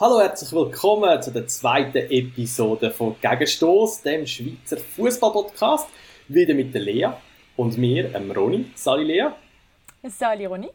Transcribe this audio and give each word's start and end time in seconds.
Hallo, 0.00 0.20
herzlich 0.20 0.52
willkommen 0.52 1.20
zu 1.20 1.32
der 1.32 1.48
zweiten 1.48 1.96
Episode 1.96 2.92
von 2.92 3.16
Gegenstoß, 3.20 4.02
dem 4.02 4.24
Schweizer 4.28 4.76
Fußball-Podcast. 4.76 5.88
Wieder 6.28 6.54
mit 6.54 6.72
der 6.72 6.82
Lea 6.82 7.08
und 7.56 7.76
mir, 7.76 8.14
ähm 8.14 8.30
Roni. 8.30 8.70
Sali 8.76 9.02
Lea. 9.02 9.30
Sali 10.04 10.46
Roni. 10.46 10.68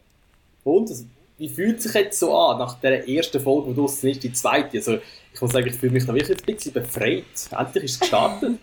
Und 0.62 0.90
wie 1.38 1.48
fühlt 1.48 1.80
sich 1.80 1.94
jetzt 1.94 2.20
so 2.20 2.36
an, 2.36 2.58
nach 2.58 2.78
der 2.80 3.08
ersten 3.08 3.40
Folge, 3.40 3.70
die 3.70 3.76
draußen 3.76 4.10
ist, 4.10 4.22
die 4.22 4.32
zweite? 4.34 4.76
Also, 4.76 4.98
ich 5.32 5.40
muss 5.40 5.52
sagen, 5.52 5.68
ich 5.68 5.76
fühle 5.76 5.92
mich 5.92 6.04
da 6.04 6.12
wirklich 6.12 6.38
ein 6.38 6.44
bisschen 6.44 6.74
befreit. 6.74 7.24
Endlich 7.50 7.84
ist 7.84 7.92
es 7.92 8.00
gestartet. 8.00 8.58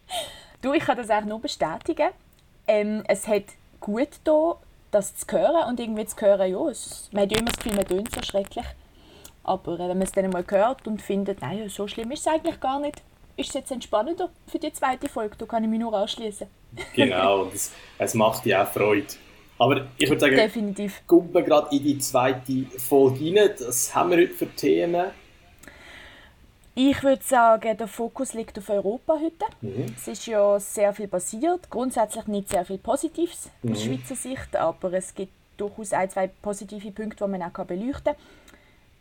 du, 0.60 0.74
ich 0.74 0.84
kann 0.84 0.98
das 0.98 1.08
eigentlich 1.08 1.30
nur 1.30 1.40
bestätigen. 1.40 2.10
Ähm, 2.66 3.02
es 3.08 3.26
hat 3.26 3.44
gut 3.80 4.10
da, 4.24 4.56
das 4.90 5.16
zu 5.16 5.26
hören 5.32 5.70
und 5.70 5.80
irgendwie 5.80 6.04
zu 6.04 6.20
hören, 6.20 6.52
ja, 6.52 6.68
es, 6.68 7.08
man 7.12 7.22
hat 7.22 7.32
ja 7.32 7.38
immer 7.38 7.48
das 7.48 7.56
Gefühl, 7.56 7.76
man 7.76 7.86
tönt 7.86 8.14
so 8.14 8.22
schrecklich. 8.22 8.66
Aber 9.44 9.74
äh, 9.74 9.78
wenn 9.80 9.98
man 9.98 10.02
es 10.02 10.12
dann 10.12 10.30
mal 10.30 10.44
hört 10.48 10.86
und 10.86 11.02
findet, 11.02 11.40
nein, 11.40 11.68
so 11.68 11.86
schlimm 11.86 12.10
ist 12.10 12.20
es 12.20 12.26
eigentlich 12.26 12.60
gar 12.60 12.80
nicht, 12.80 13.02
ist 13.36 13.48
es 13.48 13.54
jetzt 13.54 13.70
entspannender 13.70 14.30
für 14.46 14.58
die 14.58 14.72
zweite 14.72 15.08
Folge. 15.08 15.36
Da 15.36 15.46
kann 15.46 15.64
ich 15.64 15.70
mich 15.70 15.80
nur 15.80 15.94
anschließen. 15.94 16.46
genau, 16.94 17.46
es, 17.54 17.72
es 17.98 18.14
macht 18.14 18.44
dir 18.44 18.62
auch 18.62 18.68
Freude. 18.68 19.06
Aber 19.58 19.86
ich 19.96 20.08
würde 20.08 20.20
sagen, 20.20 20.36
Definitiv. 20.36 21.02
kommen 21.06 21.32
wir 21.32 21.42
gerade 21.42 21.74
in 21.76 21.82
die 21.84 21.98
zweite 21.98 22.66
Folge 22.78 23.26
rein. 23.26 23.50
Was 23.60 23.94
haben 23.94 24.10
wir 24.10 24.18
heute 24.18 24.34
für 24.34 24.48
Themen? 24.48 25.06
Ich 26.74 27.02
würde 27.02 27.22
sagen, 27.22 27.76
der 27.76 27.86
Fokus 27.86 28.32
liegt 28.32 28.58
auf 28.58 28.70
Europa 28.70 29.14
heute. 29.20 29.44
Mhm. 29.60 29.94
Es 29.94 30.08
ist 30.08 30.26
ja 30.26 30.58
sehr 30.58 30.92
viel 30.94 31.06
passiert, 31.06 31.68
grundsätzlich 31.68 32.26
nicht 32.28 32.48
sehr 32.48 32.64
viel 32.64 32.78
Positives 32.78 33.50
mhm. 33.62 33.72
aus 33.72 33.82
Schweizer 33.82 34.16
Sicht, 34.16 34.56
aber 34.56 34.92
es 34.94 35.14
gibt 35.14 35.32
durchaus 35.58 35.92
ein, 35.92 36.08
zwei 36.08 36.28
positive 36.28 36.90
Punkte, 36.90 37.24
die 37.24 37.30
man 37.30 37.42
auch 37.42 37.64
beleuchten 37.64 38.14
kann. 38.14 38.16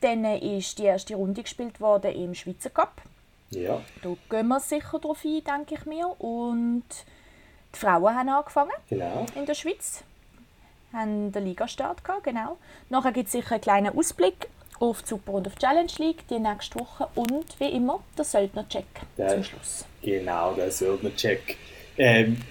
Dann 0.01 0.25
ist 0.25 0.79
die 0.79 0.83
erste 0.83 1.15
Runde 1.15 1.43
gespielt 1.43 1.79
worden 1.79 2.11
im 2.13 2.33
Schweizer 2.33 2.69
Cup. 2.69 3.01
Ja. 3.51 3.81
Da 4.01 4.15
gehen 4.29 4.47
wir 4.47 4.59
sicher 4.59 4.99
drauf 4.99 5.23
ein, 5.23 5.43
denke 5.43 5.75
ich 5.75 5.85
mir. 5.85 6.07
Und 6.19 6.83
die 7.73 7.79
Frauen 7.79 8.15
haben 8.15 8.29
angefangen 8.29 8.71
genau. 8.89 9.25
in 9.35 9.45
der 9.45 9.53
Schweiz. 9.53 10.03
Haben 10.93 11.31
den 11.31 11.45
Ligastart 11.45 12.03
gehabt, 12.03 12.23
genau. 12.23 12.57
Nachher 12.89 13.11
gibt 13.11 13.27
es 13.27 13.31
sicher 13.33 13.53
einen 13.53 13.61
kleinen 13.61 13.97
Ausblick 13.97 14.47
auf 14.79 15.03
die 15.03 15.09
Super 15.09 15.33
und 15.33 15.47
auf 15.47 15.55
die 15.55 15.59
Challenge 15.59 15.91
League 15.99 16.27
die 16.27 16.39
nächste 16.39 16.79
Woche 16.79 17.07
und 17.15 17.59
wie 17.59 17.69
immer 17.69 18.01
der 18.17 18.25
Söldner-Check 18.25 18.85
zum 19.15 19.43
Schluss. 19.43 19.85
Genau, 20.01 20.53
der 20.53 20.71
Söldner-Check. 20.71 21.57
Ähm, 21.97 22.41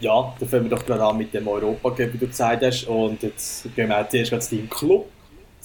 ja, 0.00 0.34
da 0.38 0.46
fangen 0.46 0.64
wir 0.64 0.76
doch 0.76 0.84
gerade 0.84 1.02
an 1.02 1.16
mit 1.16 1.32
dem 1.34 1.48
Europa, 1.48 1.96
wie 1.96 2.18
du 2.18 2.26
gesagt 2.26 2.62
hast. 2.62 2.84
Und 2.84 3.22
jetzt 3.22 3.74
gehen 3.74 3.88
wir 3.88 4.08
zuerst 4.08 4.48
zu 4.48 4.56
deinem 4.56 4.70
Club 4.70 5.08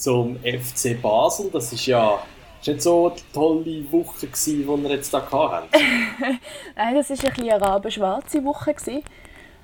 zum 0.04 0.36
FC 0.40 1.00
Basel. 1.00 1.50
Das 1.50 1.72
ist 1.72 1.86
ja 1.86 2.22
ist 2.60 2.68
nicht 2.68 2.82
so 2.82 3.10
eine 3.10 3.16
tolle 3.32 3.92
Woche, 3.92 4.26
gewesen, 4.26 4.60
die 4.60 4.66
wir 4.66 4.90
jetzt 4.90 5.10
hier 5.10 5.30
hatten. 5.30 5.68
Nein, 6.76 6.94
das 6.94 7.10
war 7.10 7.32
eine 7.38 7.60
rabenschwarze 7.60 8.44
Woche. 8.44 8.74
Gewesen. 8.74 9.02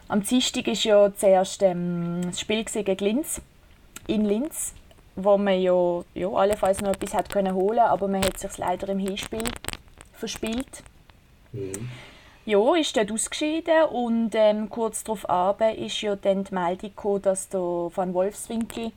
Am 0.08 0.22
Dienstag 0.22 0.66
war 0.66 0.74
ja 0.74 1.14
zuerst 1.14 1.62
ähm, 1.62 2.20
das 2.24 2.40
Spiel 2.40 2.64
gegen 2.64 2.96
Linz, 2.98 3.40
in 4.06 4.24
Linz, 4.24 4.74
wo 5.14 5.38
man 5.38 5.60
ja, 5.60 6.02
ja 6.14 6.28
allenfalls 6.28 6.80
noch 6.80 6.90
etwas 6.90 7.14
hat 7.14 7.30
können 7.30 7.54
holen 7.54 7.78
aber 7.78 8.08
man 8.08 8.24
hat 8.24 8.38
sich 8.38 8.58
leider 8.58 8.88
im 8.88 8.98
Hinspiel 8.98 9.44
verspielt. 10.12 10.82
Mhm. 11.52 11.88
Ja, 12.44 12.74
ist 12.74 12.96
dort 12.96 13.12
ausgeschieden 13.12 13.84
und 13.92 14.30
ähm, 14.34 14.68
kurz 14.68 15.04
darauf 15.04 15.26
ist 15.76 16.00
ja 16.00 16.16
dann 16.16 16.44
die 16.44 16.54
Meldung 16.54 16.90
gekommen, 16.90 17.22
dass 17.22 17.48
der 17.48 17.60
Van 17.60 18.12
Wolfswinkel 18.12 18.90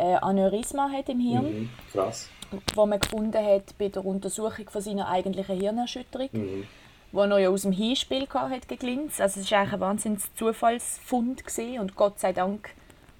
äh, 0.00 0.16
Aneurysma 0.16 0.90
hat 0.90 1.08
im 1.08 1.20
Hirn. 1.20 1.44
Mhm, 1.44 1.70
krass. 1.92 2.28
Wo 2.74 2.86
man 2.86 2.98
gefunden 2.98 3.44
hat 3.44 3.78
bei 3.78 3.88
der 3.88 4.04
Untersuchung 4.04 4.68
von 4.68 4.80
seiner 4.80 5.08
eigentlichen 5.08 5.58
Hirnerschütterung. 5.58 6.28
Mhm. 6.32 6.66
Wo 7.12 7.22
er 7.22 7.38
ja 7.38 7.48
aus 7.48 7.62
dem 7.62 7.72
Hinspiel 7.72 8.26
hat 8.32 8.68
gegen 8.68 8.86
Linz. 8.86 9.20
Also 9.20 9.40
es 9.40 9.50
war 9.50 9.58
eigentlich 9.58 9.74
ein 9.74 9.80
wahnsinns 9.80 10.34
Zufallsfund 10.34 11.44
gewesen. 11.44 11.80
und 11.80 11.96
Gott 11.96 12.20
sei 12.20 12.32
Dank, 12.32 12.70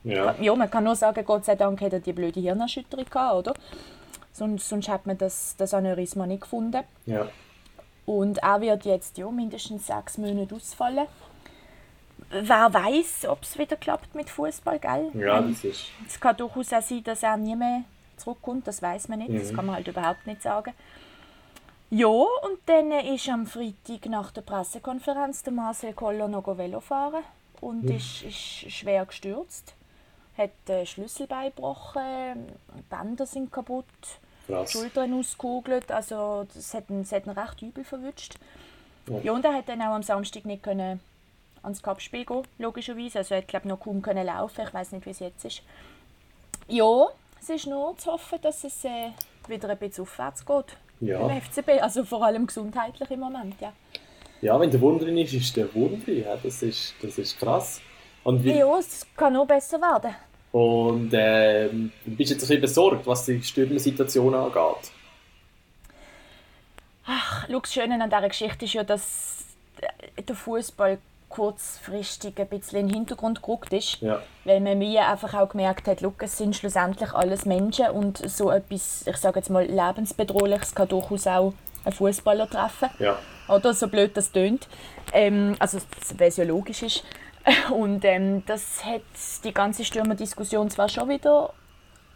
ja. 0.04 0.34
ja, 0.41 0.54
man 0.54 0.70
kann 0.70 0.84
nur 0.84 0.96
sagen, 0.96 1.24
Gott 1.24 1.44
sei 1.44 1.56
Dank 1.56 1.80
hat 1.80 1.92
er 1.92 2.00
die 2.00 2.12
blöde 2.12 2.41
Hirnerschütterung 2.41 3.04
gehabt, 3.04 3.34
oder? 3.36 3.54
Sonst, 4.32 4.68
sonst 4.68 4.88
hat 4.88 5.06
man 5.06 5.18
das, 5.18 5.56
das 5.58 5.74
Aneurysma 5.74 6.26
nicht 6.26 6.42
gefunden. 6.42 6.82
Ja. 7.06 7.26
Und 8.06 8.38
er 8.38 8.60
wird 8.60 8.84
jetzt 8.84 9.18
ja, 9.18 9.30
mindestens 9.30 9.86
sechs 9.86 10.18
Monate 10.18 10.54
ausfallen 10.54 11.06
wer 12.30 12.72
weiß, 12.72 13.26
ob 13.26 13.42
es 13.42 13.58
wieder 13.58 13.76
klappt 13.76 14.14
mit 14.14 14.30
Fußball, 14.30 14.78
gell? 14.78 15.10
Ja, 15.14 15.38
ähm, 15.38 15.50
das 15.50 15.64
ist. 15.64 15.86
Es 16.06 16.20
kann 16.20 16.36
durchaus 16.36 16.72
auch 16.72 16.82
sein, 16.82 17.04
dass 17.04 17.22
er 17.22 17.36
nie 17.36 17.56
mehr 17.56 17.82
zurückkommt, 18.16 18.66
das 18.66 18.82
weiß 18.82 19.08
man 19.08 19.18
nicht, 19.18 19.30
mhm. 19.30 19.38
das 19.38 19.54
kann 19.54 19.66
man 19.66 19.76
halt 19.76 19.88
überhaupt 19.88 20.26
nicht 20.26 20.42
sagen. 20.42 20.72
Ja, 21.91 22.06
und 22.06 22.58
dann 22.66 22.92
ist 22.92 23.28
am 23.28 23.46
Freitag 23.46 24.06
nach 24.06 24.30
der 24.30 24.42
Pressekonferenz 24.42 25.42
der 25.42 25.52
Marcel 25.52 25.92
Koller 25.92 26.28
noch 26.28 26.46
Velo 26.56 26.80
fahren 26.80 27.24
und 27.60 27.84
mhm. 27.84 27.96
ist, 27.96 28.22
ist 28.22 28.70
schwer 28.70 29.04
gestürzt. 29.06 29.74
Hat 30.38 30.50
äh, 30.68 30.86
Schlüsselbein 30.86 31.50
gebrochen, 31.54 32.47
Bänder 32.88 33.26
sind 33.26 33.50
kaputt, 33.50 33.84
Krass. 34.47 34.70
Schultern 34.70 35.12
ausgekugelt, 35.14 35.91
also 35.91 36.47
das 36.54 36.72
hat 36.74 36.88
ihn, 36.91 37.02
das 37.02 37.12
hat 37.12 37.26
ihn 37.26 37.32
recht 37.32 37.60
übel 37.60 37.84
verwünscht. 37.84 38.36
Ja. 39.08 39.18
ja, 39.18 39.32
und 39.32 39.44
er 39.44 39.54
hat 39.54 39.68
dann 39.68 39.82
auch 39.82 39.94
am 39.94 40.02
Samstag 40.04 40.44
nicht 40.44 40.62
können 40.62 41.00
ans 41.62 41.82
Cup-Spiel 41.82 42.25
gehen, 42.25 42.43
logischerweise. 42.59 43.19
Also 43.19 43.34
er 43.34 43.43
glaube 43.43 43.69
noch 43.69 43.81
kaum 43.81 44.03
können 44.03 44.26
laufen. 44.26 44.65
Ich 44.66 44.75
weiß 44.75 44.93
nicht, 44.93 45.06
wie 45.06 45.10
es 45.10 45.19
jetzt 45.21 45.44
ist. 45.44 45.62
Ja, 46.69 47.09
es 47.41 47.48
ist 47.48 47.66
nur 47.66 47.97
zu 47.97 48.12
hoffen, 48.12 48.38
dass 48.43 48.65
es 48.65 48.84
äh, 48.84 49.10
wieder 49.48 49.69
ein 49.69 49.78
bisschen 49.78 50.03
aufwärts 50.03 50.44
geht 50.44 50.76
ja. 51.00 51.21
im 51.21 51.41
FCB. 51.41 51.82
Also 51.82 52.04
vor 52.04 52.25
allem 52.25 52.47
gesundheitlich 52.47 53.10
im 53.10 53.21
Moment, 53.21 53.54
ja. 53.60 53.72
Ja, 54.41 54.59
wenn 54.59 54.71
der 54.71 54.81
drin 54.81 55.19
ist, 55.19 55.34
ist 55.34 55.56
der 55.56 55.66
drin. 55.66 56.03
Ja, 56.06 56.37
das, 56.43 56.62
ist, 56.62 56.94
das 57.03 57.19
ist 57.19 57.38
krass. 57.38 57.81
Und 58.25 58.42
wie... 58.42 58.53
Ja, 58.53 58.78
es 58.78 59.06
kann 59.16 59.32
noch 59.32 59.47
besser 59.47 59.81
werden. 59.81 60.15
Und 60.53 61.10
ähm, 61.12 61.92
bist 62.04 62.31
jetzt 62.31 62.42
ein 62.42 62.48
bisschen 62.48 62.60
besorgt, 62.60 63.06
was 63.06 63.25
die 63.25 63.42
Stürmersituation 63.42 64.34
angeht? 64.34 64.91
Ach, 67.06 67.47
schau, 67.48 67.60
das 67.60 67.72
Schöne 67.72 68.03
an 68.03 68.10
dieser 68.10 68.28
Geschichte 68.28 68.65
ist 68.65 68.75
ja, 68.75 68.82
dass 68.82 69.44
der 70.27 70.34
Fußball 70.34 70.98
kurzfristig 71.30 72.38
ein 72.38 72.48
bisschen 72.48 72.80
in 72.80 72.88
den 72.88 72.94
Hintergrund 72.94 73.41
gerückt 73.42 73.72
ist. 73.72 74.00
Ja. 74.02 74.20
Weil 74.44 74.60
man 74.60 74.78
mir 74.78 75.08
einfach 75.08 75.32
auch 75.32 75.48
gemerkt 75.48 75.88
hat, 75.88 76.02
look, 76.02 76.22
es 76.22 76.36
sind 76.36 76.54
schlussendlich 76.54 77.12
alles 77.14 77.46
Menschen 77.46 77.88
und 77.91 78.18
so 78.18 78.50
etwas, 78.50 79.06
ich 79.06 79.16
sage 79.16 79.38
jetzt 79.38 79.48
mal, 79.48 79.64
lebensbedrohliches 79.64 80.74
kann 80.74 80.88
durchaus 80.88 81.26
auch 81.26 81.54
einen 81.84 81.94
Fußballer 81.94 82.50
treffen. 82.50 82.91
Ja. 82.98 83.16
Oder 83.48 83.72
so 83.72 83.88
blöd 83.88 84.16
das 84.16 84.32
tönt. 84.32 84.68
Ähm, 85.12 85.56
also, 85.58 85.78
weil 86.18 86.28
es 86.28 86.36
ja 86.36 86.44
logisch 86.44 86.82
ist. 86.82 87.04
Und 87.70 88.04
ähm, 88.04 88.44
das 88.47 88.84
hat 88.84 89.00
die 89.44 89.54
ganze 89.54 89.84
Stürmerdiskussion 89.84 90.68
zwar 90.68 90.91
schon 90.91 91.08
wieder 91.08 91.54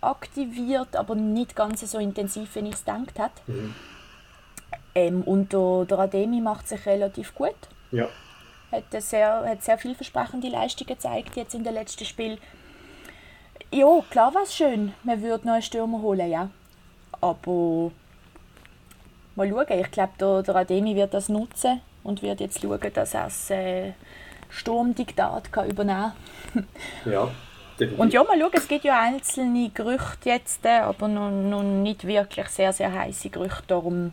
aktiviert, 0.02 0.96
aber 0.96 1.14
nicht 1.14 1.56
ganz 1.56 1.80
so 1.90 1.98
intensiv, 1.98 2.54
wie 2.56 2.68
ich 2.68 2.74
es 2.74 2.84
gedacht 2.84 3.18
hätte. 3.18 3.40
Mhm. 3.46 3.74
Ähm, 4.94 5.22
und 5.22 5.52
der, 5.52 5.86
der 5.86 5.98
Ademi 6.00 6.40
macht 6.40 6.68
sich 6.68 6.84
relativ 6.84 7.34
gut. 7.34 7.54
Ja 7.90 8.08
hat 8.74 9.02
sehr, 9.02 9.44
hat 9.46 9.62
sehr 9.62 9.78
vielversprechende 9.78 10.48
Leistungen 10.48 10.88
gezeigt 10.88 11.36
jetzt 11.36 11.54
in 11.54 11.64
den 11.64 11.74
letzten 11.74 12.04
Spiel. 12.04 12.38
Ja, 13.70 13.86
klar 14.10 14.34
war 14.34 14.42
es 14.42 14.54
schön, 14.54 14.94
man 15.02 15.22
würde 15.22 15.46
noch 15.46 15.54
einen 15.54 15.62
Stürmer 15.62 16.00
holen, 16.00 16.30
ja. 16.30 16.50
Aber 17.20 17.90
mal 19.34 19.48
schauen, 19.48 19.80
ich 19.80 19.90
glaube, 19.90 20.12
der, 20.20 20.42
der 20.42 20.56
Ademi 20.56 20.94
wird 20.94 21.14
das 21.14 21.28
nutzen 21.28 21.80
und 22.02 22.22
wird 22.22 22.40
jetzt 22.40 22.60
schauen, 22.60 22.92
dass 22.92 23.14
er 23.14 23.24
das 23.24 23.50
äh, 23.50 23.92
Sturmdiktat 24.48 25.52
kann 25.52 25.68
übernehmen 25.68 26.12
kann. 26.52 26.66
ja. 27.12 27.30
Und 27.96 28.12
ja, 28.12 28.22
mal 28.22 28.38
schauen, 28.38 28.50
es 28.52 28.68
gibt 28.68 28.84
ja 28.84 29.00
einzelne 29.00 29.70
Gerüchte 29.70 30.28
jetzt, 30.28 30.64
äh, 30.64 30.78
aber 30.78 31.08
noch, 31.08 31.30
noch 31.30 31.62
nicht 31.62 32.06
wirklich 32.06 32.46
sehr, 32.48 32.72
sehr 32.72 32.92
heiße 32.92 33.30
Gerüchte. 33.30 33.64
Darum 33.66 34.12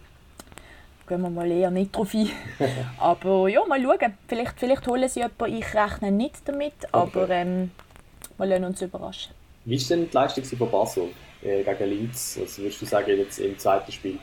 gehen 1.12 1.22
wir 1.24 1.30
mal 1.30 1.52
eher 1.52 1.72
nicht 1.72 1.94
drauf 1.94 2.14
ein. 2.14 2.30
aber 2.98 3.50
ja, 3.50 3.66
mal 3.66 3.82
schauen. 3.82 4.18
Vielleicht, 4.30 4.58
vielleicht 4.58 4.88
holen 4.88 5.10
sie 5.10 5.20
jemanden, 5.20 5.58
ich 5.58 5.74
rechne 5.74 6.10
nicht 6.10 6.48
damit, 6.48 6.74
okay. 6.90 6.90
aber 6.94 7.30
ähm, 7.30 7.72
wir 8.38 8.46
lassen 8.46 8.64
uns 8.64 8.82
überraschen. 8.82 9.34
Wie 9.66 9.76
ist 9.76 9.90
denn 9.90 10.10
die 10.10 10.16
Leistung 10.16 10.46
von 10.46 10.72
Basel 10.72 11.10
äh, 11.44 11.64
gegen 11.64 11.90
Linz? 11.90 12.40
Was 12.42 12.58
würdest 12.58 12.82
du 12.82 12.86
sagen 12.86 13.18
jetzt 13.18 13.40
im 13.40 13.60
zweiten 13.60 13.92
Spiel? 13.92 14.20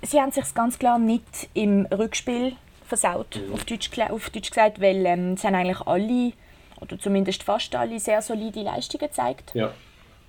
Sie 0.00 0.18
haben 0.18 0.32
sich 0.32 0.54
ganz 0.54 0.78
klar 0.78 0.98
nicht 0.98 1.50
im 1.52 1.86
Rückspiel 1.86 2.56
versaut, 2.86 3.36
mhm. 3.36 3.52
auf, 3.52 3.64
Deutsch, 3.64 3.90
auf 4.08 4.30
Deutsch 4.30 4.48
gesagt, 4.48 4.80
weil 4.80 5.04
ähm, 5.04 5.36
sie 5.36 5.46
haben 5.46 5.56
eigentlich 5.56 5.80
alle, 5.82 6.32
oder 6.80 6.98
zumindest 6.98 7.42
fast 7.42 7.74
alle, 7.74 8.00
sehr 8.00 8.22
solide 8.22 8.62
Leistungen 8.62 9.08
gezeigt. 9.08 9.50
Ja. 9.54 9.72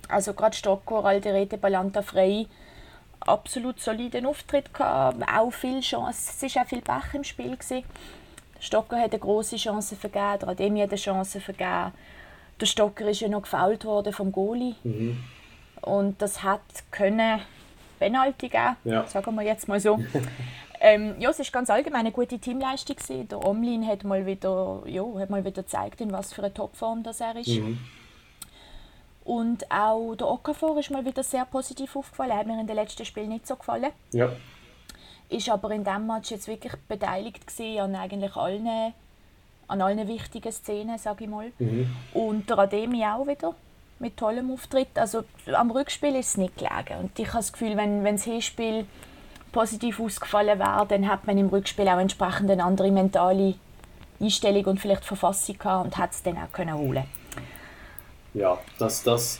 Also 0.10 0.34
gerade 0.34 0.58
Stocker, 0.58 1.06
Alderete, 1.06 1.58
Balanta, 1.58 2.02
Frey, 2.02 2.48
absolut 3.22 3.80
soliden 3.80 4.26
Auftritt 4.26 4.74
gehabt, 4.74 5.22
auch 5.28 5.52
viel 5.52 5.82
Chancen. 5.82 6.48
Es 6.48 6.56
war 6.56 6.64
auch 6.64 6.68
viel 6.68 6.82
Pech 6.82 7.14
im 7.14 7.24
Spiel. 7.24 7.56
Gewesen. 7.56 7.84
Stocker 8.60 8.98
hat 9.00 9.12
eine 9.12 9.20
große 9.20 9.58
Chance 9.58 9.96
vergeben, 9.96 10.40
der 10.42 10.50
Ademi 10.50 10.80
hat 10.82 10.90
eine 10.90 10.98
Chance 10.98 11.40
vergeben. 11.40 11.92
Der 12.60 12.66
Stocker 12.66 13.08
ist 13.10 13.20
ja 13.20 13.28
noch 13.28 13.44
gefault 13.44 13.86
worden 13.86 14.14
vom 14.14 14.32
Goalie. 14.32 14.76
Mhm. 14.84 15.18
Und 15.82 16.22
das 16.22 16.42
hat 16.42 16.62
können 16.90 17.42
Penalty 18.00 18.48
gegeben, 18.48 18.76
Ja. 18.86 19.06
sagen 19.08 19.36
wir 19.36 19.44
jetzt 19.44 19.68
mal 19.68 19.80
so. 19.80 20.00
ähm, 20.80 21.16
ja, 21.20 21.30
es 21.30 21.40
ist 21.40 21.52
ganz 21.54 21.70
allgemein 21.70 22.02
eine 22.02 22.12
gute 22.12 22.40
Teamleistung 22.40 22.96
gewesen. 22.96 23.28
Der 23.28 23.46
Omlin 23.46 23.86
hat 23.86 24.04
mal 24.04 24.26
wieder, 24.26 24.82
ja, 24.86 25.04
hat 25.20 25.30
mal 25.30 25.44
wieder 25.44 25.62
gezeigt, 25.64 26.02
in 26.02 26.12
was 26.12 26.34
für 26.34 26.42
eine 26.44 26.54
Topform 26.54 27.04
das 27.04 27.22
er 27.22 27.36
ist. 27.36 27.50
Mhm. 27.50 27.78
Und 29.26 29.70
auch 29.72 30.14
der 30.16 30.28
Okafor 30.28 30.78
ist 30.80 30.92
mal 30.92 31.04
wieder 31.04 31.24
sehr 31.24 31.46
positiv 31.46 31.96
aufgefallen. 31.96 32.32
Er 32.32 32.38
hat 32.38 32.48
mir 32.48 32.62
in 32.62 32.68
den 32.68 32.76
letzten 32.76 33.04
Spielen 33.06 33.30
nicht 33.30 33.48
so 33.48 33.56
gefallen. 33.56 33.92
Ja. 34.12 34.30
Ist 35.30 35.50
aber 35.50 35.72
in 35.72 35.84
diesem 35.84 36.06
Match 36.06 36.30
jetzt 36.30 36.48
wirklich 36.48 36.74
beteiligt 36.88 37.48
gewesen 37.48 37.80
an 37.80 37.96
eigentlich 37.96 38.36
allen, 38.36 38.94
an 39.68 39.82
allen 39.82 40.08
wichtigen 40.08 40.52
Szenen, 40.52 41.00
sage 41.00 41.24
ich 41.24 41.30
mal. 41.30 41.52
Mhm. 41.58 41.90
Und 42.14 42.50
der 42.50 42.60
Ademi 42.60 43.04
auch 43.04 43.26
wieder 43.26 43.56
mit 43.98 44.16
tollem 44.16 44.52
Auftritt. 44.52 44.96
Also 44.96 45.24
am 45.52 45.72
Rückspiel 45.72 46.16
ist 46.16 46.30
es 46.30 46.38
nicht 46.38 46.58
gelegen. 46.58 47.00
Und 47.02 47.18
ich 47.18 47.28
habe 47.30 47.38
das 47.38 47.52
Gefühl, 47.52 47.76
wenn, 47.78 48.04
wenn 48.04 48.18
das 48.18 48.26
Hinspiel 48.26 48.86
positiv 49.52 50.00
ausgefallen 50.00 50.60
wäre, 50.60 50.86
dann 50.88 51.10
hat 51.10 51.26
man 51.26 51.40
im 51.40 51.48
Rückspiel 51.48 51.88
auch 51.88 51.98
entsprechend 51.98 52.52
eine 52.52 52.64
andere 52.64 52.92
mentale 52.92 53.56
Einstellung 54.22 54.66
und 54.66 54.80
vielleicht 54.80 55.04
Verfassung 55.04 55.58
gehabt 55.58 55.86
und 55.86 55.98
hat 55.98 56.12
es 56.12 56.22
dann 56.22 56.38
auch 56.38 56.52
können 56.52 56.76
holen. 56.76 57.06
Ja, 58.36 58.58
das, 58.78 59.02
das, 59.04 59.40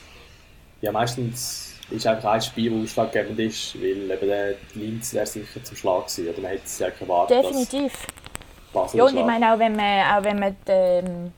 ja, 0.80 0.90
meistens 0.90 1.74
ist 1.90 2.06
einfach 2.06 2.32
ein 2.32 2.42
Spiel, 2.42 2.72
das 2.82 2.90
ausschlaggebend 2.90 3.38
ist, 3.38 3.74
weil 3.80 4.10
eben 4.10 4.26
der 4.26 4.54
Linz 4.74 5.14
wäre 5.14 5.26
sicher 5.26 5.62
zum 5.62 5.76
Schlag 5.76 6.06
gewesen. 6.06 6.28
Oder 6.28 6.40
man 6.40 6.50
hätte 6.50 6.62
es 6.64 6.78
ja 6.78 6.88
erwartet, 6.88 7.44
Definitiv. 7.44 7.92
dass 7.92 8.72
Basel 8.72 8.98
Ja, 8.98 9.04
und 9.04 9.16
ich 9.16 9.24
meine 9.24 9.52
auch, 9.54 9.58
wenn 9.58 9.76
man, 9.76 10.02
auch 10.18 10.24
wenn 10.24 10.38
man 10.38 10.56
die, 10.66 10.72
ähm, 10.72 11.32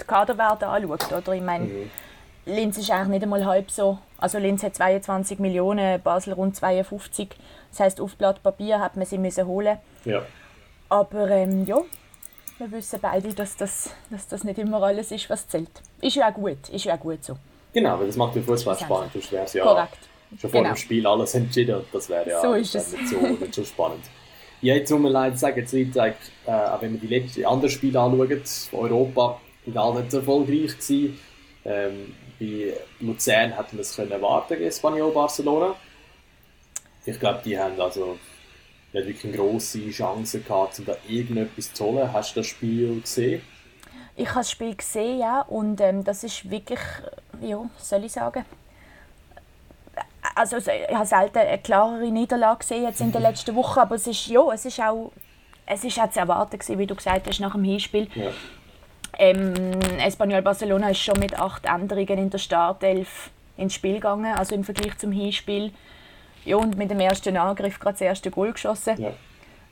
die 0.00 0.04
Kaderwerte 0.06 0.66
anschaut, 0.66 1.12
oder? 1.12 1.32
Ich 1.34 1.42
meine, 1.42 1.64
Mhm. 1.66 1.90
Linz 2.46 2.76
ist 2.78 2.90
eigentlich 2.90 3.08
nicht 3.08 3.22
einmal 3.22 3.44
halb 3.44 3.70
so. 3.70 3.98
Also 4.18 4.38
Linz 4.38 4.62
hat 4.62 4.74
22 4.74 5.38
Millionen, 5.38 6.00
Basel 6.02 6.34
rund 6.34 6.54
52. 6.54 7.30
Das 7.70 7.80
heisst, 7.80 8.00
auf 8.00 8.16
Blatt 8.16 8.42
Papier 8.42 8.80
hat 8.80 8.96
man 8.96 9.06
sie 9.06 9.16
müssen 9.18 9.46
holen. 9.46 9.78
Ja, 10.04 10.22
Aber 10.90 11.28
ähm, 11.30 11.64
ja, 11.66 11.78
wir 12.58 12.70
wissen 12.72 12.98
beide, 13.00 13.32
dass 13.34 13.56
das, 13.56 13.90
dass 14.10 14.28
das 14.28 14.44
nicht 14.44 14.58
immer 14.58 14.82
alles 14.82 15.10
ist, 15.10 15.28
was 15.30 15.46
zählt. 15.48 15.70
Ist 16.00 16.16
ja 16.16 16.30
auch 16.30 16.34
gut, 16.34 16.68
ist 16.70 16.84
ja 16.84 16.94
auch 16.94 17.00
gut 17.00 17.24
so. 17.24 17.36
genau, 17.72 17.98
weil 17.98 18.06
das 18.06 18.16
macht 18.16 18.34
den 18.34 18.44
Fußball 18.44 18.78
spannend. 18.78 19.12
Sonst 19.12 19.32
wäre 19.32 19.44
es 19.44 19.52
ja 19.54 19.64
Korrekt. 19.64 19.98
schon 20.40 20.50
vor 20.50 20.60
Genau. 20.62 20.72
dem 20.74 20.76
Spiel 20.76 21.06
alles 21.06 21.34
entschieden. 21.34 21.84
Das 21.92 22.08
wäre 22.08 22.28
ja 22.30 22.40
So 22.40 22.54
ist 22.54 22.74
es. 22.74 22.92
Nicht, 22.92 23.08
so, 23.08 23.16
nicht 23.20 23.54
so 23.54 23.64
spannend. 23.64 24.04
Ja, 24.60 24.74
jetzt 24.76 24.90
muss 24.90 25.00
man 25.00 25.12
leider 25.12 25.36
sagen, 25.36 25.58
jetzt 25.60 25.72
liegt 25.72 25.96
äh, 25.96 26.10
auch 26.46 26.80
wenn 26.80 26.92
man 26.92 27.00
die 27.00 27.06
letzten 27.08 27.44
anderen 27.44 27.70
Spiele 27.70 28.00
anschaut, 28.00 28.40
Europa, 28.72 29.40
alle 29.74 30.00
nicht 30.00 30.10
so 30.10 30.18
erfolgreich 30.18 30.72
gewesen. 30.78 31.18
Ähm, 31.66 32.14
bei 32.38 32.72
Luzern 33.00 33.52
hätte 33.56 33.74
man 33.74 33.80
es 33.80 33.94
können 33.94 34.10
erwarten 34.10 34.54
Espanyol 34.62 35.12
Barcelona. 35.12 35.74
Ich 37.06 37.18
glaube, 37.20 37.40
die 37.44 37.58
haben 37.58 37.78
also 37.80 38.18
nicht 38.94 39.06
wirklich 39.06 39.24
eine 39.24 39.36
grosse 39.36 39.90
Chance 39.90 40.40
gehabt, 40.40 40.78
um 40.78 40.84
da 40.84 40.96
irgendetwas 41.08 41.72
zu 41.72 41.84
holen. 41.84 42.12
Hast 42.12 42.36
du 42.36 42.40
das 42.40 42.46
Spiel 42.46 43.00
gesehen? 43.00 43.42
Ich 44.16 44.28
habe 44.28 44.40
das 44.40 44.50
Spiel 44.50 44.74
gesehen, 44.74 45.18
ja, 45.18 45.40
und 45.42 45.80
ähm, 45.80 46.04
das 46.04 46.22
ist 46.22 46.48
wirklich, 46.48 46.78
ja, 47.40 47.68
soll 47.78 48.04
ich 48.04 48.12
sagen? 48.12 48.44
Also 50.36 50.56
ich 50.56 50.94
habe 50.94 51.06
selten 51.06 51.38
eine 51.38 51.58
klarere 51.58 52.10
Niederlage 52.10 52.60
gesehen 52.60 52.84
jetzt 52.84 53.00
in 53.00 53.12
den 53.12 53.22
letzten 53.28 53.54
Wochen, 53.56 53.80
aber 53.80 53.96
es 53.96 54.06
ist, 54.06 54.28
ja, 54.28 54.40
es 54.52 54.64
ist 54.64 54.80
auch, 54.80 55.10
es 55.66 55.82
ist 55.82 55.98
auch 55.98 56.10
zu 56.10 56.20
erwarten 56.20 56.58
gewesen, 56.58 56.78
wie 56.78 56.86
du 56.86 56.94
gesagt 56.94 57.26
hast, 57.26 57.40
nach 57.40 57.52
dem 57.52 57.64
Hinspiel. 57.64 58.08
Ja. 58.14 58.30
Ähm, 59.18 59.80
Espanyol 59.98 60.42
Barcelona 60.42 60.90
ist 60.90 61.00
schon 61.00 61.18
mit 61.18 61.38
acht 61.38 61.66
Änderungen 61.66 62.18
in 62.18 62.30
der 62.30 62.38
Startelf 62.38 63.30
ins 63.56 63.74
Spiel 63.74 63.94
gegangen, 63.94 64.32
also 64.34 64.54
im 64.54 64.64
Vergleich 64.64 64.96
zum 64.98 65.12
Hinspiel. 65.12 65.72
Ja, 66.44 66.56
und 66.56 66.76
mit 66.76 66.90
dem 66.90 67.00
ersten 67.00 67.36
Angriff 67.36 67.78
gerade 67.78 67.94
das 67.94 68.00
erste 68.02 68.30
Goal 68.30 68.52
geschossen. 68.52 69.00
Ja, 69.00 69.12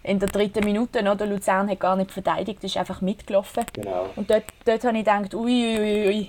In 0.02 0.18
der 0.18 0.28
dritten 0.28 0.64
Minute, 0.64 1.00
oder? 1.00 1.26
Luzern 1.26 1.68
hat 1.70 1.80
gar 1.80 1.96
nicht 1.96 2.10
verteidigt, 2.10 2.64
ist 2.64 2.76
einfach 2.76 3.00
mitgelaufen. 3.00 3.64
genau. 3.72 4.08
Und 4.16 4.30
dort, 4.30 4.44
dort 4.64 4.84
habe 4.84 4.96
ich 4.98 5.04
gedacht, 5.04 5.34
ui, 5.34 5.78
ui, 5.78 6.08
ui, 6.08 6.28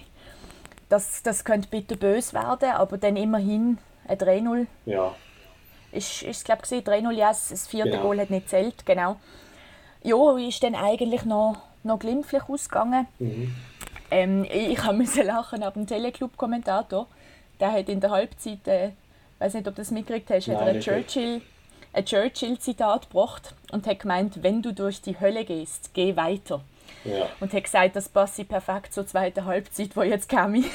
das, 0.89 1.23
das 1.23 1.43
könnte 1.43 1.67
bitte 1.69 1.95
böse 1.97 2.33
werden, 2.33 2.69
aber 2.71 2.97
dann 2.97 3.15
immerhin 3.15 3.77
ein 4.07 4.17
3-0 4.17 4.67
Ja, 4.85 5.13
ist, 5.91 6.23
ist 6.23 6.43
glaube 6.45 6.61
ich, 6.69 6.83
3-0, 6.83 7.11
ja, 7.11 7.29
das 7.29 7.67
vierte 7.67 7.91
Genau. 7.91 8.03
Goal 8.03 8.19
hat 8.19 8.29
nicht 8.29 8.49
zählt, 8.49 8.85
genau. 8.85 9.15
Ja, 10.03 10.37
ist 10.37 10.61
dann 10.63 10.75
eigentlich 10.75 11.23
noch, 11.23 11.55
noch 11.83 11.99
glimpflich 11.99 12.43
ausgegangen. 12.49 13.07
Mhm. 13.19 13.55
Ähm, 14.11 14.43
ich 14.51 14.83
müssen 14.91 15.25
lachen 15.25 15.63
ab 15.63 15.75
dem 15.75 15.87
Teleclub-Kommentator. 15.87 17.07
Der 17.59 17.71
hat 17.71 17.87
in 17.89 18.01
der 18.01 18.11
Halbzeit, 18.11 18.67
äh, 18.67 18.89
weiß 19.39 19.53
nicht, 19.55 19.67
ob 19.67 19.75
du 19.75 19.81
das 19.81 19.91
mitgekriegt 19.91 20.29
hast, 20.29 20.47
hat 20.47 20.55
Nein, 20.55 20.67
er 20.67 20.73
ein 20.75 20.81
Churchill, 20.81 21.41
ein 21.93 22.05
Churchill-Zitat 22.05 23.09
gebracht 23.09 23.53
und 23.71 23.85
hat 23.87 23.99
gemeint, 23.99 24.41
wenn 24.43 24.61
du 24.61 24.73
durch 24.73 25.01
die 25.01 25.19
Hölle 25.19 25.45
gehst, 25.45 25.91
geh 25.93 26.15
weiter. 26.15 26.61
ja. 27.03 27.27
Und 27.39 27.53
hat 27.53 27.63
gesagt, 27.63 27.95
das 27.95 28.09
passe 28.09 28.45
perfekt 28.45 28.93
zur 28.93 29.05
zweiten 29.05 29.45
Halbzeit, 29.45 29.95
wo 29.95 30.03
jetzt 30.03 30.29
käme. 30.29 30.63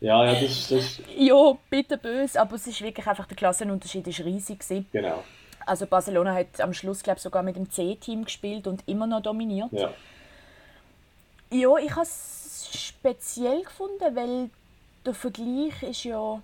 Ja, 0.00 0.22
ja, 0.26 0.34
das 0.34 0.42
ist, 0.42 0.70
das 0.70 1.00
ja, 1.16 1.52
bitte 1.70 1.96
böse, 1.96 2.38
aber 2.38 2.56
es 2.56 2.66
ist 2.66 2.82
wirklich 2.82 3.06
einfach, 3.06 3.26
der 3.26 3.38
Klassenunterschied 3.38 4.06
ist 4.06 4.20
riesig 4.20 4.60
gewesen. 4.60 4.86
genau. 4.92 5.24
Also 5.64 5.86
Barcelona 5.86 6.34
hat 6.34 6.60
am 6.60 6.74
Schluss, 6.74 7.02
glaube 7.02 7.20
sogar 7.20 7.42
mit 7.42 7.56
dem 7.56 7.70
C-Team 7.70 8.24
gespielt 8.26 8.66
und 8.66 8.86
immer 8.86 9.06
noch 9.06 9.22
dominiert. 9.22 9.72
Ja. 9.72 9.94
Ja, 11.50 11.76
ich 11.78 11.90
habe 11.92 12.02
es 12.02 12.68
speziell 12.74 13.62
gefunden, 13.62 14.14
weil 14.14 14.50
der 15.06 15.14
Vergleich 15.14 15.82
ist 15.82 16.04
ja, 16.04 16.42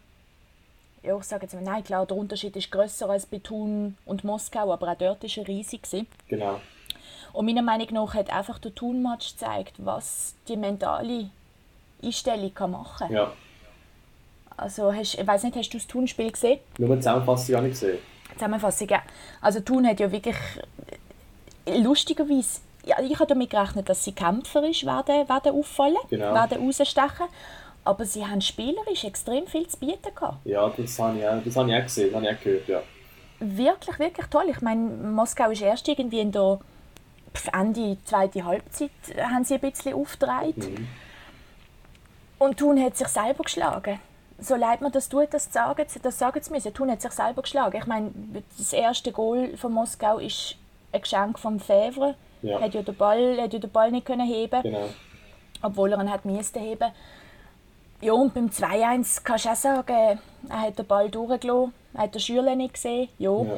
ja 1.02 1.17
ich 1.17 1.25
sage 1.25 1.43
jetzt 1.44 1.55
mal, 1.55 1.62
nein, 1.62 1.85
klar, 1.85 2.06
der 2.06 2.17
Unterschied 2.17 2.55
ist 2.56 2.70
grösser 2.70 3.08
als 3.11 3.26
bei 3.26 3.38
Thun 3.38 3.97
und 4.06 4.25
Moskau, 4.25 4.73
aber 4.73 4.88
auch 4.93 4.97
dort 4.97 5.23
war 5.23 5.31
er 5.37 5.49
riesig. 5.49 5.82
Gewesen. 5.82 6.06
Genau. 6.29 6.61
Und 7.32 7.47
meiner 7.47 7.62
Meinung 7.62 7.88
nach 7.93 8.14
hat 8.14 8.31
einfach 8.31 8.58
der 8.58 8.75
Thun-Match 8.75 9.32
gezeigt, 9.38 9.75
was 9.79 10.35
die 10.49 10.56
mentale 10.56 11.31
Einstellung 12.02 12.52
kann 12.55 12.73
machen 12.73 13.06
kann. 13.06 13.12
Ja. 13.12 13.32
Also, 14.56 14.93
hast, 14.93 15.14
ich 15.14 15.26
weiß 15.26 15.44
nicht, 15.44 15.56
hast 15.56 15.70
du 15.70 15.79
das 15.79 15.87
Thun-Spiel 15.87 16.32
gesehen? 16.32 16.58
Nur 16.79 16.88
die 16.97 17.00
Zusammenfassung 17.00 17.56
habe 17.56 17.69
ich 17.69 17.73
gesehen. 17.75 17.99
Zusammenfassung, 18.35 18.88
ja. 18.88 19.02
Also 19.41 19.61
Thun 19.61 19.87
hat 19.87 20.00
ja 20.00 20.11
wirklich 20.11 20.37
äh, 21.67 21.79
lustigerweise, 21.79 22.61
ja, 22.85 22.99
ich 23.00 23.14
habe 23.14 23.26
damit 23.26 23.50
gerechnet, 23.50 23.88
dass 23.88 24.05
sie 24.05 24.12
kämpferisch 24.12 24.85
werden, 24.85 25.29
werden 25.29 25.52
auffallen, 25.52 25.97
Genau. 26.08 26.35
werden 26.35 26.64
rausstechen. 26.67 27.26
Aber 27.85 28.05
sie 28.05 28.27
haben 28.27 28.41
spielerisch 28.41 29.05
extrem 29.05 29.47
viel 29.47 29.67
zu 29.67 29.79
bieten 29.79 30.15
gehabt. 30.15 30.38
Ja, 30.44 30.69
das 30.69 30.99
habe 30.99 31.19
ich, 31.19 31.27
auch- 31.27 31.43
das 31.44 31.56
habe 31.56 31.71
ich 31.71 31.77
auch 31.77 31.82
gesehen, 31.82 32.12
das 32.12 32.17
habe 32.17 32.27
ich 32.31 32.37
auch 32.38 32.43
gehört, 32.43 32.69
ja. 32.69 32.82
Wirklich, 33.41 33.99
wirklich 33.99 34.26
toll. 34.26 34.45
Ich 34.50 34.61
meine, 34.61 34.83
Moskau 34.83 35.50
ist 35.50 35.62
erst 35.62 35.88
irgendwie 35.88 36.21
in 36.21 36.31
der 36.33 36.59
Ende 37.52 37.97
zweite 38.05 38.45
Halbzeit 38.45 38.90
haben 39.19 39.45
sie 39.45 39.55
ein 39.55 39.61
bisschen 39.61 39.95
aufgedreht. 39.95 40.57
Mhm. 40.59 40.88
Und 42.38 42.59
Thun 42.59 42.83
hat 42.83 42.97
sich 42.97 43.09
selber 43.09 43.45
geschlagen. 43.45 43.99
So 44.38 44.57
leid 44.57 44.81
mir 44.81 44.90
das 44.90 45.09
tut, 45.09 45.28
das 45.33 45.52
sagen, 45.52 45.85
das 46.02 46.19
sagen 46.19 46.43
zu 46.43 46.52
müssen. 46.52 46.73
Thun 46.73 46.90
hat 46.90 47.02
sich 47.02 47.12
selber 47.12 47.43
geschlagen. 47.43 47.76
Ich 47.78 47.87
meine, 47.87 48.11
das 48.57 48.73
erste 48.73 49.12
Goal 49.12 49.57
von 49.57 49.73
Moskau 49.73 50.19
ist 50.19 50.57
ein 50.93 51.00
Geschenk 51.02 51.38
vom 51.38 51.61
Fevre. 51.61 52.14
Ja. 52.43 52.59
Hat 52.61 52.73
ja 52.75 52.83
den 52.83 52.97
Ball, 52.97 53.38
hat 53.40 53.52
ja 53.52 53.59
den 53.59 53.71
Ball 53.71 53.90
nicht 53.90 54.07
können 54.07 54.26
heben, 54.26 54.62
Genau. 54.62 54.88
obwohl 55.62 55.93
er 55.93 56.00
ihn 56.00 56.11
hat 56.11 56.25
müssen 56.25 56.59
heben. 56.61 56.90
Ja, 58.00 58.12
und 58.12 58.33
beim 58.33 58.47
2-1 58.47 59.23
kannst 59.23 59.45
du 59.45 59.49
auch 59.50 59.57
sagen, 59.57 60.19
er 60.49 60.61
hat 60.61 60.78
den 60.78 60.87
Ball 60.87 61.11
durchgelassen, 61.11 61.75
er 61.95 62.02
hat 62.02 62.14
den 62.14 62.21
Schürle 62.21 62.57
nicht 62.57 62.75
gesehen. 62.75 63.09
Ja. 63.19 63.30
Ja. 63.30 63.57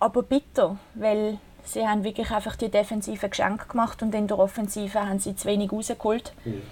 Aber 0.00 0.22
bitter, 0.22 0.76
weil 0.94 1.38
sie 1.64 1.86
haben 1.86 2.02
wirklich 2.02 2.30
einfach 2.30 2.56
die 2.56 2.68
defensive 2.68 3.28
Geschenke 3.28 3.68
gemacht 3.68 4.02
und 4.02 4.14
in 4.14 4.26
der 4.26 4.38
Offensive 4.38 5.00
haben 5.00 5.20
sie 5.20 5.36
zu 5.36 5.46
wenig 5.46 5.70
rausgeholt. 5.70 6.32
Mhm. 6.44 6.62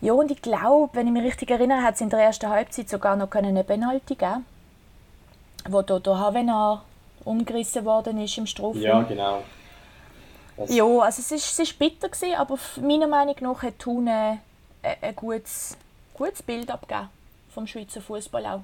Ja, 0.00 0.14
und 0.14 0.30
ich 0.30 0.42
glaube, 0.42 0.90
wenn 0.94 1.06
ich 1.06 1.12
mich 1.12 1.22
richtig 1.22 1.50
erinnere, 1.50 1.82
hat 1.82 1.94
es 1.94 2.00
in 2.00 2.10
der 2.10 2.20
ersten 2.20 2.48
Halbzeit 2.48 2.88
sogar 2.88 3.14
noch 3.16 3.30
eine 3.32 3.62
Penalty 3.62 4.14
geben 4.14 4.44
wo 5.68 5.82
da 5.82 5.98
der 5.98 6.18
Havenar 6.18 6.84
umgerissen 7.24 7.84
worden 7.84 8.20
ist 8.20 8.36
im 8.38 8.46
Strafraum. 8.46 8.80
ja, 8.80 9.02
genau. 9.02 9.42
Das, 10.56 10.74
Ja, 10.74 10.84
also 10.84 11.20
es 11.20 11.30
ist, 11.30 11.52
es 11.52 11.58
ist 11.58 11.78
bitter 11.78 12.08
gewesen, 12.08 12.34
aber 12.36 12.58
meiner 12.80 13.06
Meinung 13.06 13.36
nach 13.40 13.62
hat 13.62 13.78
Thun 13.78 14.08
ein, 14.82 15.16
gutes, 15.16 15.76
gutes 16.14 16.42
Bild 16.42 16.70
abgegeben 16.70 17.08
vom 17.50 17.66
Schweizer 17.66 18.00
Fußball 18.00 18.46
auch. 18.46 18.62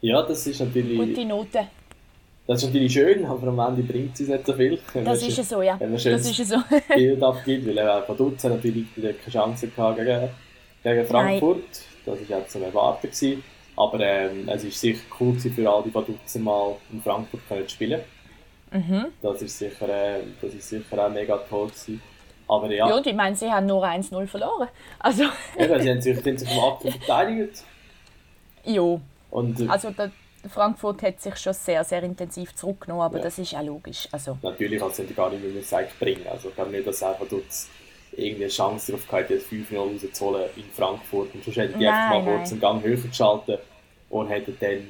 ja, 0.00 0.22
das 0.22 0.46
ist 0.46 0.60
natürlich, 0.60 0.98
Gute 0.98 1.24
Noten. 1.24 1.66
das 2.46 2.62
ist 2.62 2.66
natürlich 2.68 2.92
schön, 2.92 3.24
aber 3.24 3.48
am 3.48 3.58
Ende 3.58 3.82
bringt 3.82 4.18
es 4.20 4.28
nicht 4.28 4.46
so 4.46 4.52
viel. 4.52 4.78
Das 5.04 5.22
ist 5.22 5.38
es 5.38 5.48
so, 5.48 5.62
ja. 5.62 5.78
wenn 5.80 5.88
man 5.88 5.94
Das 5.94 6.02
schön- 6.02 6.14
ist 6.16 6.38
es 6.40 6.48
so. 6.48 6.56
Bild 6.94 7.22
abgibt, 7.22 7.66
weil 7.66 7.78
er 7.78 8.02
von 8.02 8.16
Dutz 8.16 8.44
hat 8.44 8.52
natürlich 8.52 8.86
keine 8.94 9.14
Chance 9.30 9.68
gehabt 9.68 9.96
gegen, 9.98 10.28
gegen 10.82 11.06
Frankfurt. 11.06 11.64
Das 12.04 12.18
war 12.28 12.38
jetzt 12.38 12.52
zu 12.52 12.58
erwarten. 12.60 13.08
Gewesen. 13.10 13.42
Aber 13.78 14.00
ähm, 14.00 14.48
es 14.48 14.64
war 14.64 14.70
sicher 14.70 15.00
cool 15.20 15.38
für 15.38 15.70
alle 15.70 15.82
die 15.84 15.92
Vaduz 15.94 16.34
mal 16.36 16.76
in 16.92 17.02
Frankfurt 17.02 17.40
können 17.48 17.68
spielen. 17.68 18.00
mhm. 18.70 19.06
Das 19.20 19.42
ist 19.42 19.58
sicher, 19.58 19.88
äh, 19.88 20.20
das 20.40 20.54
ist 20.54 20.68
sicher 20.68 21.04
auch 21.06 21.10
mega 21.10 21.36
toll 21.38 21.66
gewesen. 21.68 22.00
Aber 22.48 22.70
ja, 22.70 22.88
Ja, 22.88 22.96
und 22.96 23.06
ich 23.06 23.14
meine, 23.14 23.34
sie 23.36 23.50
haben 23.50 23.66
nur 23.66 23.84
1-0 23.84 24.26
verloren. 24.26 24.68
Also, 24.98 25.24
eben, 25.58 25.80
sie 25.82 25.90
haben 25.90 26.00
sich, 26.00 26.16
sie 26.18 26.30
haben 26.30 26.38
sich 26.38 26.48
vom 26.48 26.64
Abwehr 26.64 26.92
verteidigt. 27.00 27.64
ja. 28.64 29.00
Und 29.30 29.60
äh, 29.60 29.66
Also, 29.68 29.90
der, 29.90 30.10
Frankfurt 30.48 31.02
hat 31.02 31.20
sich 31.20 31.36
schon 31.36 31.52
sehr, 31.52 31.82
sehr 31.84 32.02
intensiv 32.02 32.54
zurückgenommen, 32.54 33.02
aber 33.02 33.18
Ja. 33.18 33.24
das 33.24 33.38
ist 33.38 33.54
auch 33.54 33.62
logisch. 33.62 34.08
Also, 34.12 34.38
Natürlich 34.42 34.80
hat 34.82 34.96
es 34.98 35.16
gar 35.16 35.30
nicht 35.30 35.42
mehr 35.42 35.52
gesagt 35.52 35.98
bringen. 35.98 36.26
Also 36.30 36.48
ich 36.50 36.54
glaube 36.54 36.70
nicht, 36.70 36.86
dass 36.86 37.02
einfach 37.02 37.26
dort 37.28 37.44
irgendeine 38.12 38.48
Chance 38.48 38.92
darauf 38.92 39.08
gehabt 39.08 39.30
hat, 39.30 39.38
5-0 39.38 39.76
rauszuholen 39.76 40.44
in 40.56 40.64
Frankfurt. 40.72 41.34
Und 41.34 41.44
sonst 41.44 41.56
hätten 41.56 41.78
die 41.78 41.84
Nein, 41.84 41.94
einfach 41.94 42.24
mal 42.24 42.36
kurz 42.36 42.52
einen 42.52 42.60
Gang 42.60 42.82
höher 42.82 42.96
geschaltet 42.96 43.60
und 44.08 44.28
hätten 44.28 44.56
dann, 44.60 44.86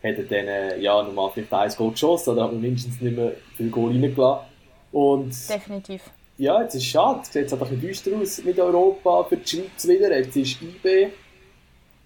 hätten 0.00 0.28
dann 0.28 0.46
äh, 0.48 0.78
ja, 0.78 1.02
nochmal 1.02 1.30
vielleicht 1.34 1.52
ein 1.52 1.76
Goal 1.76 1.90
geschossen 1.90 2.30
oder 2.30 2.44
haben 2.44 2.60
mindestens 2.60 3.00
nicht 3.00 3.16
mehr 3.16 3.32
viel 3.56 3.70
Goal 3.70 3.90
reingelassen. 3.90 4.46
Und 4.92 5.48
definitiv. 5.48 6.02
Ja, 6.40 6.62
jetzt 6.62 6.74
ist 6.74 6.82
es 6.82 6.88
schade. 6.88 7.20
Es 7.22 7.26
sieht 7.32 7.42
jetzt 7.42 7.52
einfach 7.52 7.68
bisschen 7.68 7.80
düster 7.88 8.10
aus 8.16 8.42
mit 8.44 8.58
Europa 8.58 9.24
für 9.24 9.36
die 9.36 9.46
Schweiz 9.48 9.86
wieder. 9.86 10.16
Jetzt 10.16 10.36
ist 10.36 10.58
IB 10.62 11.08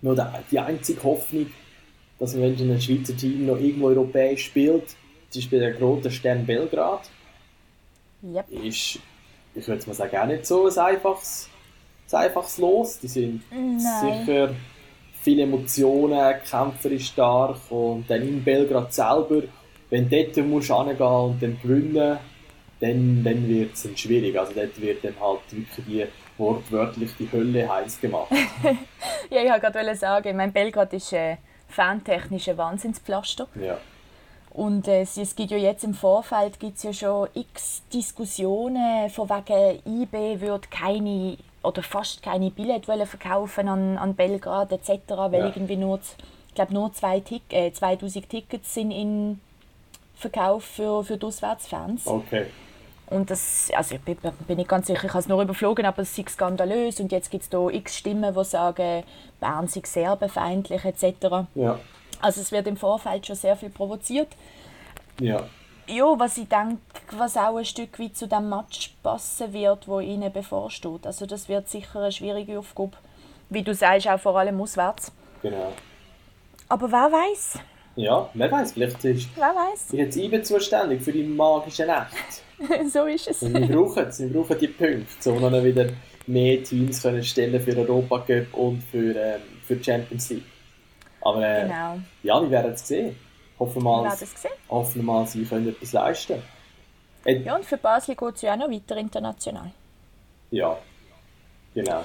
noch 0.02 0.16
die- 0.50 0.58
einzige 0.58 1.02
Hoffnung, 1.04 1.46
dass 2.18 2.36
wenn 2.36 2.54
ein 2.70 2.80
Schweizer 2.80 3.16
Team 3.16 3.46
noch 3.46 3.58
irgendwo 3.58 3.86
europäisch 3.88 4.44
spielt, 4.46 4.88
zum 5.30 5.40
Beispiel 5.40 5.60
der 5.60 5.78
Rote 5.78 6.10
Stern 6.10 6.44
Belgrad, 6.46 7.08
Yep. 8.22 8.50
ist, 8.64 8.98
ich 9.54 9.68
würde 9.68 9.86
mal 9.86 9.94
sagen, 9.94 10.16
auch 10.16 10.26
nicht 10.26 10.46
so 10.46 10.66
ein 10.66 10.78
einfaches, 10.78 11.48
ein 12.10 12.18
einfaches 12.18 12.58
Los. 12.58 12.98
Die 13.00 13.08
sind 13.08 13.42
Nein. 13.50 13.78
sicher 14.24 14.54
viele 15.22 15.42
Emotionen, 15.42 16.34
kämpferisch 16.48 17.06
stark 17.08 17.58
und 17.70 18.04
dann 18.08 18.22
in 18.22 18.42
Belgrad 18.42 18.92
selber, 18.92 19.42
wenn 19.90 20.08
du 20.08 20.24
dort 20.24 20.46
musst 20.46 20.68
hingehen 20.72 21.00
und 21.06 21.42
dann 21.42 21.58
gewinnen, 21.62 22.18
dann, 22.80 23.22
dann 23.24 23.48
wird 23.48 23.74
es 23.74 23.88
schwierig. 23.98 24.38
Also 24.38 24.52
dort 24.54 24.80
wird 24.80 25.04
dann 25.04 25.14
halt 25.20 25.40
wirklich 25.50 25.86
die 25.86 26.06
wortwörtlich 26.38 27.10
die 27.18 27.30
Hölle 27.30 27.68
heiß 27.68 28.00
gemacht. 28.00 28.28
Ja, 29.30 29.42
ich 29.42 29.50
wollte 29.50 29.70
gerade 29.72 29.94
sagen, 29.96 30.28
ich 30.28 30.34
meine, 30.34 30.52
Belgrad 30.52 30.92
ist 30.92 31.12
äh, 31.12 31.36
fantechnisch 31.68 32.48
ein 32.48 32.58
Wahnsinnspflaster. 32.58 33.48
ja. 33.60 33.78
Und 34.50 34.86
äh, 34.86 35.00
es 35.02 35.34
gibt 35.34 35.50
ja 35.50 35.56
jetzt 35.56 35.82
im 35.82 35.94
Vorfeld 35.94 36.60
gibt's 36.60 36.84
ja 36.84 36.92
schon 36.92 37.26
x 37.34 37.82
Diskussionen 37.92 39.10
von 39.10 39.28
wegen 39.28 39.80
IB 40.02 40.40
würde 40.40 40.68
keine 40.70 41.36
oder 41.64 41.82
fast 41.82 42.22
keine 42.22 42.50
Billette 42.52 43.06
verkaufen 43.06 43.66
an, 43.68 43.98
an 43.98 44.14
Belgrad 44.14 44.70
etc., 44.70 44.90
weil 45.08 45.34
Ja. 45.40 45.46
irgendwie 45.46 45.76
nur, 45.76 45.98
ich 46.48 46.54
glaube 46.54 46.72
nur 46.72 46.92
zwei 46.92 47.18
Tick, 47.18 47.42
äh, 47.52 47.72
2000 47.72 48.28
Tickets 48.28 48.74
sind 48.74 48.92
in 48.92 49.40
Verkauf 50.16 50.64
für, 50.64 51.04
für 51.04 51.16
die 51.16 51.26
Auswärtsfans. 51.26 52.06
Okay. 52.06 52.46
Und 53.06 53.30
das, 53.30 53.70
also 53.76 53.96
ich 53.96 54.00
bin, 54.00 54.16
bin 54.46 54.56
nicht 54.56 54.68
ganz 54.68 54.86
sicher, 54.86 55.04
ich 55.04 55.10
habe 55.10 55.18
es 55.18 55.28
nur 55.28 55.42
überflogen, 55.42 55.84
aber 55.84 56.02
es 56.02 56.16
ist 56.16 56.30
skandalös 56.30 57.00
und 57.00 57.12
jetzt 57.12 57.30
gibt 57.30 57.44
es 57.44 57.50
da 57.50 57.68
x 57.68 57.98
Stimmen, 57.98 58.34
die 58.34 58.44
sagen, 58.44 59.04
Bern 59.40 59.68
sei 59.68 59.82
serbenfeindlich 59.84 60.84
etc. 60.84 61.46
Ja. 61.54 61.78
Also 62.20 62.40
es 62.40 62.50
wird 62.50 62.66
im 62.66 62.76
Vorfeld 62.76 63.26
schon 63.26 63.36
sehr 63.36 63.56
viel 63.56 63.68
provoziert. 63.68 64.28
Ja. 65.20 65.44
Ja, 65.86 66.18
was 66.18 66.38
ich 66.38 66.48
denke, 66.48 66.78
was 67.10 67.36
auch 67.36 67.56
ein 67.56 67.64
Stück 67.66 67.98
weit 67.98 68.16
zu 68.16 68.26
dem 68.26 68.48
Match 68.48 68.94
passen 69.02 69.52
wird, 69.52 69.86
wo 69.86 70.00
ihnen 70.00 70.32
bevorsteht. 70.32 71.06
Also 71.06 71.26
das 71.26 71.48
wird 71.50 71.68
sicher 71.68 72.00
eine 72.00 72.10
schwierige 72.10 72.58
Aufgabe. 72.58 72.92
Wie 73.50 73.62
du 73.62 73.74
sagst, 73.74 74.08
auch 74.08 74.18
vor 74.18 74.38
allem 74.38 74.58
auswärts. 74.62 75.12
Genau. 75.42 75.72
Aber 76.70 76.90
wer 76.90 77.12
weiß? 77.12 77.58
Ja, 77.96 78.28
wer 78.34 78.50
weiß, 78.50 78.72
vielleicht 78.72 79.04
ist, 79.04 79.28
Wer 79.36 79.54
weiß? 79.54 79.80
ist 79.84 79.92
jetzt 79.92 80.16
IBE 80.16 80.42
zuständig 80.42 81.02
für 81.02 81.12
die 81.12 81.22
magische 81.22 81.86
Nacht. 81.86 82.12
so 82.92 83.04
ist 83.04 83.28
es. 83.28 83.42
Und 83.42 83.54
wir 83.54 83.68
brauchen 83.68 84.04
es, 84.08 84.18
wir 84.20 84.32
brauchen 84.32 84.58
die 84.58 84.68
Punkte, 84.68 85.30
um 85.32 85.40
dann 85.40 85.62
wieder 85.64 85.86
mehr 86.26 86.62
Teams 86.62 87.00
können 87.02 87.22
stellen 87.22 87.60
für 87.60 87.76
Europa 87.76 88.18
Cup 88.20 88.52
und 88.54 88.82
für, 88.82 89.14
ähm, 89.14 89.40
für 89.62 89.76
die 89.76 89.84
Champions 89.84 90.30
League. 90.30 90.42
Aber 91.20 91.42
äh, 91.42 91.62
Genau. 91.62 91.98
ja, 92.22 92.42
wir 92.42 92.50
werden 92.50 92.72
es 92.72 92.86
sehen. 92.86 93.16
Hoffen 93.58 93.76
wir 93.76 94.02
mal, 94.02 94.12
hoffen 94.68 94.94
wir 94.96 95.02
mal, 95.04 95.26
sie 95.26 95.44
können 95.44 95.68
etwas 95.68 95.92
leisten. 95.92 96.42
Äh, 97.24 97.36
Ja, 97.42 97.54
und 97.56 97.64
für 97.64 97.76
Basel 97.76 98.16
geht 98.16 98.34
es 98.34 98.42
ja 98.42 98.54
auch 98.54 98.58
noch 98.58 98.70
weiter 98.70 98.96
international. 98.96 99.70
ja, 100.50 100.76
genau. 101.74 102.04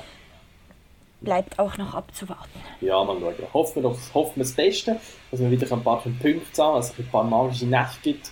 Bleibt 1.22 1.60
auch 1.60 1.78
noch 1.78 1.96
abzuwarten. 1.96 2.62
Ja, 2.80 3.04
mal 3.04 3.18
schauen. 3.20 3.34
Hoffen 3.54 3.84
wir, 3.84 3.90
doch, 3.90 3.98
hoffen 4.14 4.38
wir 4.38 4.44
das 4.44 4.54
Beste, 4.54 5.00
dass 5.32 5.40
wir 5.40 5.52
wieder 5.52 5.72
ein 5.72 5.84
paar 5.84 6.02
Punkte 6.02 6.64
haben, 6.64 6.76
dass 6.76 6.92
es 6.92 7.00
ein 7.00 7.10
paar 7.10 7.24
magische 7.24 7.66
Nächte 7.66 8.00
gibt. 8.02 8.32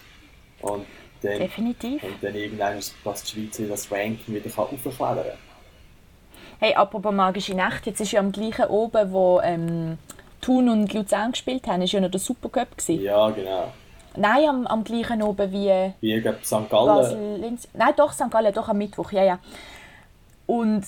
Und 0.62 0.86
dann, 1.22 1.40
Definitiv. 1.40 2.02
und 2.04 2.16
dann 2.22 2.36
irgendwann, 2.36 2.80
dass 3.04 3.24
die 3.24 3.50
Schweiz 3.50 3.62
das 3.70 3.92
Ranking 3.92 4.36
wieder 4.36 4.50
aufklettern 4.58 4.96
kann. 4.98 5.38
Hey, 6.60 6.74
apropos 6.74 7.14
magische 7.14 7.56
Nacht, 7.56 7.86
jetzt 7.86 8.00
ist 8.00 8.14
ja 8.14 8.20
am 8.20 8.32
gleichen 8.32 8.66
oben, 8.66 9.12
wo 9.12 9.40
ähm, 9.44 9.98
Thun 10.42 10.70
und 10.70 10.92
Luzern 10.94 11.32
gespielt 11.32 11.68
haben, 11.68 11.82
ist 11.82 11.92
ja 11.92 12.00
noch 12.00 12.10
der 12.10 12.20
Supercup 12.20 12.78
gewesen. 12.78 13.02
Ja, 13.04 13.30
genau. 13.30 13.72
Nein, 14.16 14.50
am, 14.50 14.68
am 14.68 14.84
gleichen 14.84 15.22
oben 15.22 15.52
wie 15.52 15.94
Wie 16.02 16.16
ich 16.16 16.24
glaube, 16.24 16.40
St. 16.44 16.70
Gallen. 16.70 16.88
Basel. 16.88 17.58
Nein, 17.74 17.94
doch, 17.96 18.12
St. 18.12 18.32
Gallen, 18.32 18.54
doch 18.54 18.68
am 18.70 18.78
Mittwoch, 18.78 19.12
ja, 19.12 19.24
ja. 19.24 19.40
Und 20.48 20.84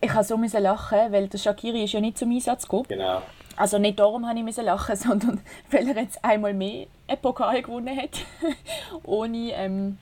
ich 0.00 0.08
musste 0.14 0.24
so 0.24 0.36
müssen 0.36 0.62
lachen, 0.62 0.98
weil 1.10 1.28
der 1.28 1.38
Shakiri 1.38 1.84
ist 1.84 1.92
ja 1.92 2.00
nicht 2.00 2.18
zum 2.18 2.30
Einsatz 2.30 2.62
gekommen. 2.62 2.86
Genau. 2.88 3.22
Also 3.56 3.78
nicht 3.78 3.98
darum 3.98 4.26
habe 4.26 4.38
ich 4.38 4.44
müssen 4.44 4.64
lachen, 4.64 4.96
sondern 4.96 5.40
weil 5.70 5.88
er 5.88 6.02
jetzt 6.02 6.24
einmal 6.24 6.54
mehr 6.54 6.86
einen 7.08 7.20
Pokal 7.20 7.60
gewonnen 7.62 7.96
hat. 7.96 8.10
ohne, 9.04 9.52
ähm, 9.52 9.98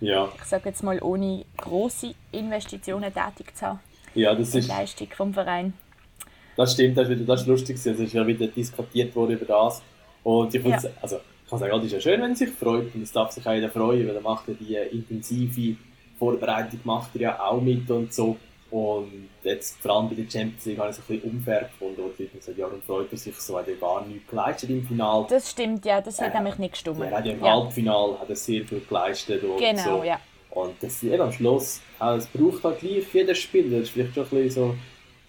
Ja. 0.00 0.28
ich 0.36 0.44
sage 0.44 0.68
jetzt 0.70 0.82
mal, 0.82 1.00
ohne 1.02 1.44
große 1.58 2.14
Investitionen 2.32 3.12
tätig 3.12 3.56
zu 3.56 3.66
haben. 3.66 3.80
Ja, 4.14 4.34
das 4.34 4.50
Die 4.52 4.58
ist, 4.58 4.68
Leistung 4.68 5.08
vom 5.14 5.32
Verein. 5.34 5.72
das 6.56 6.72
stimmt, 6.72 6.96
das 6.96 7.08
ist, 7.08 7.16
wieder, 7.16 7.24
das 7.26 7.42
ist 7.42 7.46
lustig, 7.46 7.76
es 7.76 7.86
ist 7.86 8.12
ja 8.12 8.26
wieder 8.26 8.46
diskutiert 8.46 9.14
worden 9.14 9.32
über 9.32 9.44
das. 9.44 9.82
Und 10.24 10.54
ich, 10.54 10.64
Ja. 10.64 10.78
also, 11.02 11.16
ich 11.44 11.50
kann 11.50 11.58
sagen, 11.58 11.78
es 11.78 11.84
ist 11.86 11.92
ja 11.92 12.00
schön, 12.00 12.20
wenn 12.22 12.30
er 12.30 12.36
sich 12.36 12.50
freut, 12.50 12.94
und 12.94 13.02
es 13.02 13.12
darf 13.12 13.30
sich 13.32 13.46
auch 13.46 13.52
jeder 13.52 13.70
freuen, 13.70 14.08
weil 14.08 14.14
er 14.16 14.20
macht 14.22 14.48
ja 14.48 14.54
die 14.54 14.96
intensive 14.96 15.76
Vorbereitung 16.18 16.80
macht 16.84 17.10
er 17.14 17.20
ja 17.20 17.40
auch 17.40 17.60
mit 17.60 17.90
und 17.90 18.12
so. 18.12 18.36
Und 18.70 19.28
jetzt, 19.42 19.78
vor 19.80 19.96
allem 19.96 20.08
bei 20.08 20.14
der 20.14 20.30
Champions 20.30 20.64
League, 20.64 20.78
habe 20.78 20.90
ich 20.90 20.96
es 20.96 21.02
ein 21.02 21.06
bisschen 21.16 21.30
unfair 21.32 21.60
gefunden, 21.62 21.96
wo 22.02 22.08
die 22.16 22.22
Leute 22.22 22.36
gesagt 22.36 22.58
ja, 22.58 22.68
freut 22.86 23.10
er 23.10 23.18
sich 23.18 23.34
so, 23.36 23.58
hat 23.58 23.66
er 23.68 23.74
gar 23.74 24.06
nichts 24.06 24.30
geleistet 24.30 24.70
im 24.70 24.86
Finale. 24.86 25.26
Das 25.28 25.50
stimmt, 25.50 25.84
ja, 25.84 26.00
das 26.00 26.20
hat 26.20 26.32
Äh, 26.32 26.36
nämlich 26.38 26.58
nicht 26.58 26.72
gestimmt. 26.74 27.00
Er 27.00 27.10
hat 27.18 27.26
ja 27.26 27.32
im 27.32 27.44
Ja. 27.44 27.52
Halbfinale 27.56 28.20
hat 28.20 28.30
er 28.30 28.36
sehr 28.36 28.64
viel 28.64 28.80
geleistet 28.88 29.42
und 29.42 29.58
Genau, 29.58 29.98
so. 29.98 30.04
ja. 30.04 30.20
Und 30.50 30.74
das 30.80 31.02
eben 31.02 31.20
am 31.20 31.32
Schluss, 31.32 31.80
auch, 31.98 32.16
es 32.16 32.26
braucht 32.26 32.62
halt 32.64 32.80
gleich 32.80 33.04
jeder 33.12 33.34
Spieler. 33.34 33.78
Das 33.78 33.88
ist 33.88 33.90
vielleicht 33.90 34.14
schon 34.14 34.24
ein 34.24 34.30
bisschen 34.30 34.50
so 34.50 34.74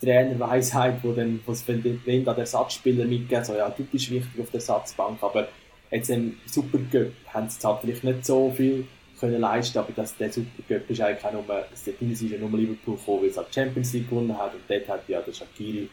Trainerweisheit, 0.05 0.95
wo 1.03 1.11
dann, 1.13 1.39
was 1.45 1.67
wenn, 1.67 1.83
da 2.25 2.33
der 2.33 2.39
Ersatzspieler 2.41 3.05
mitgeht, 3.05 3.45
so 3.45 3.53
ja, 3.55 3.69
du 3.69 3.83
bist 3.83 4.09
wichtig 4.11 4.39
auf 4.41 4.49
der 4.51 4.59
Ersatzbank, 4.59 5.21
aber 5.21 5.47
jetzt 5.91 6.09
im 6.09 6.37
Supercup 6.47 7.11
haben 7.33 7.49
sie 7.49 7.67
halt 7.67 7.81
vielleicht 7.81 8.03
nicht 8.03 8.25
so 8.25 8.51
viel 8.51 8.87
können 9.21 9.39
leisten, 9.39 9.77
aber 9.77 9.93
das, 9.95 10.17
der 10.17 10.31
Supercup 10.31 10.89
ist 10.89 11.01
eigentlich 11.01 11.25
auch 11.25 11.31
nur, 11.31 11.43
das 11.47 11.87
ist 11.87 12.21
ja 12.21 12.37
nur 12.37 12.59
Liverpool 12.59 12.97
gekommen, 12.97 13.21
weil 13.21 13.29
es 13.29 13.35
die 13.35 13.53
Champions 13.53 13.93
League 13.93 14.09
gewonnen 14.09 14.37
hat 14.37 14.53
und 14.53 14.61
dort 14.67 14.87
hat 14.89 15.07
ja 15.07 15.21
der 15.21 15.31
Shakiri 15.31 15.89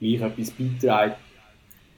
gleich 0.00 0.20
etwas 0.20 0.50
beigetragen. 0.50 1.14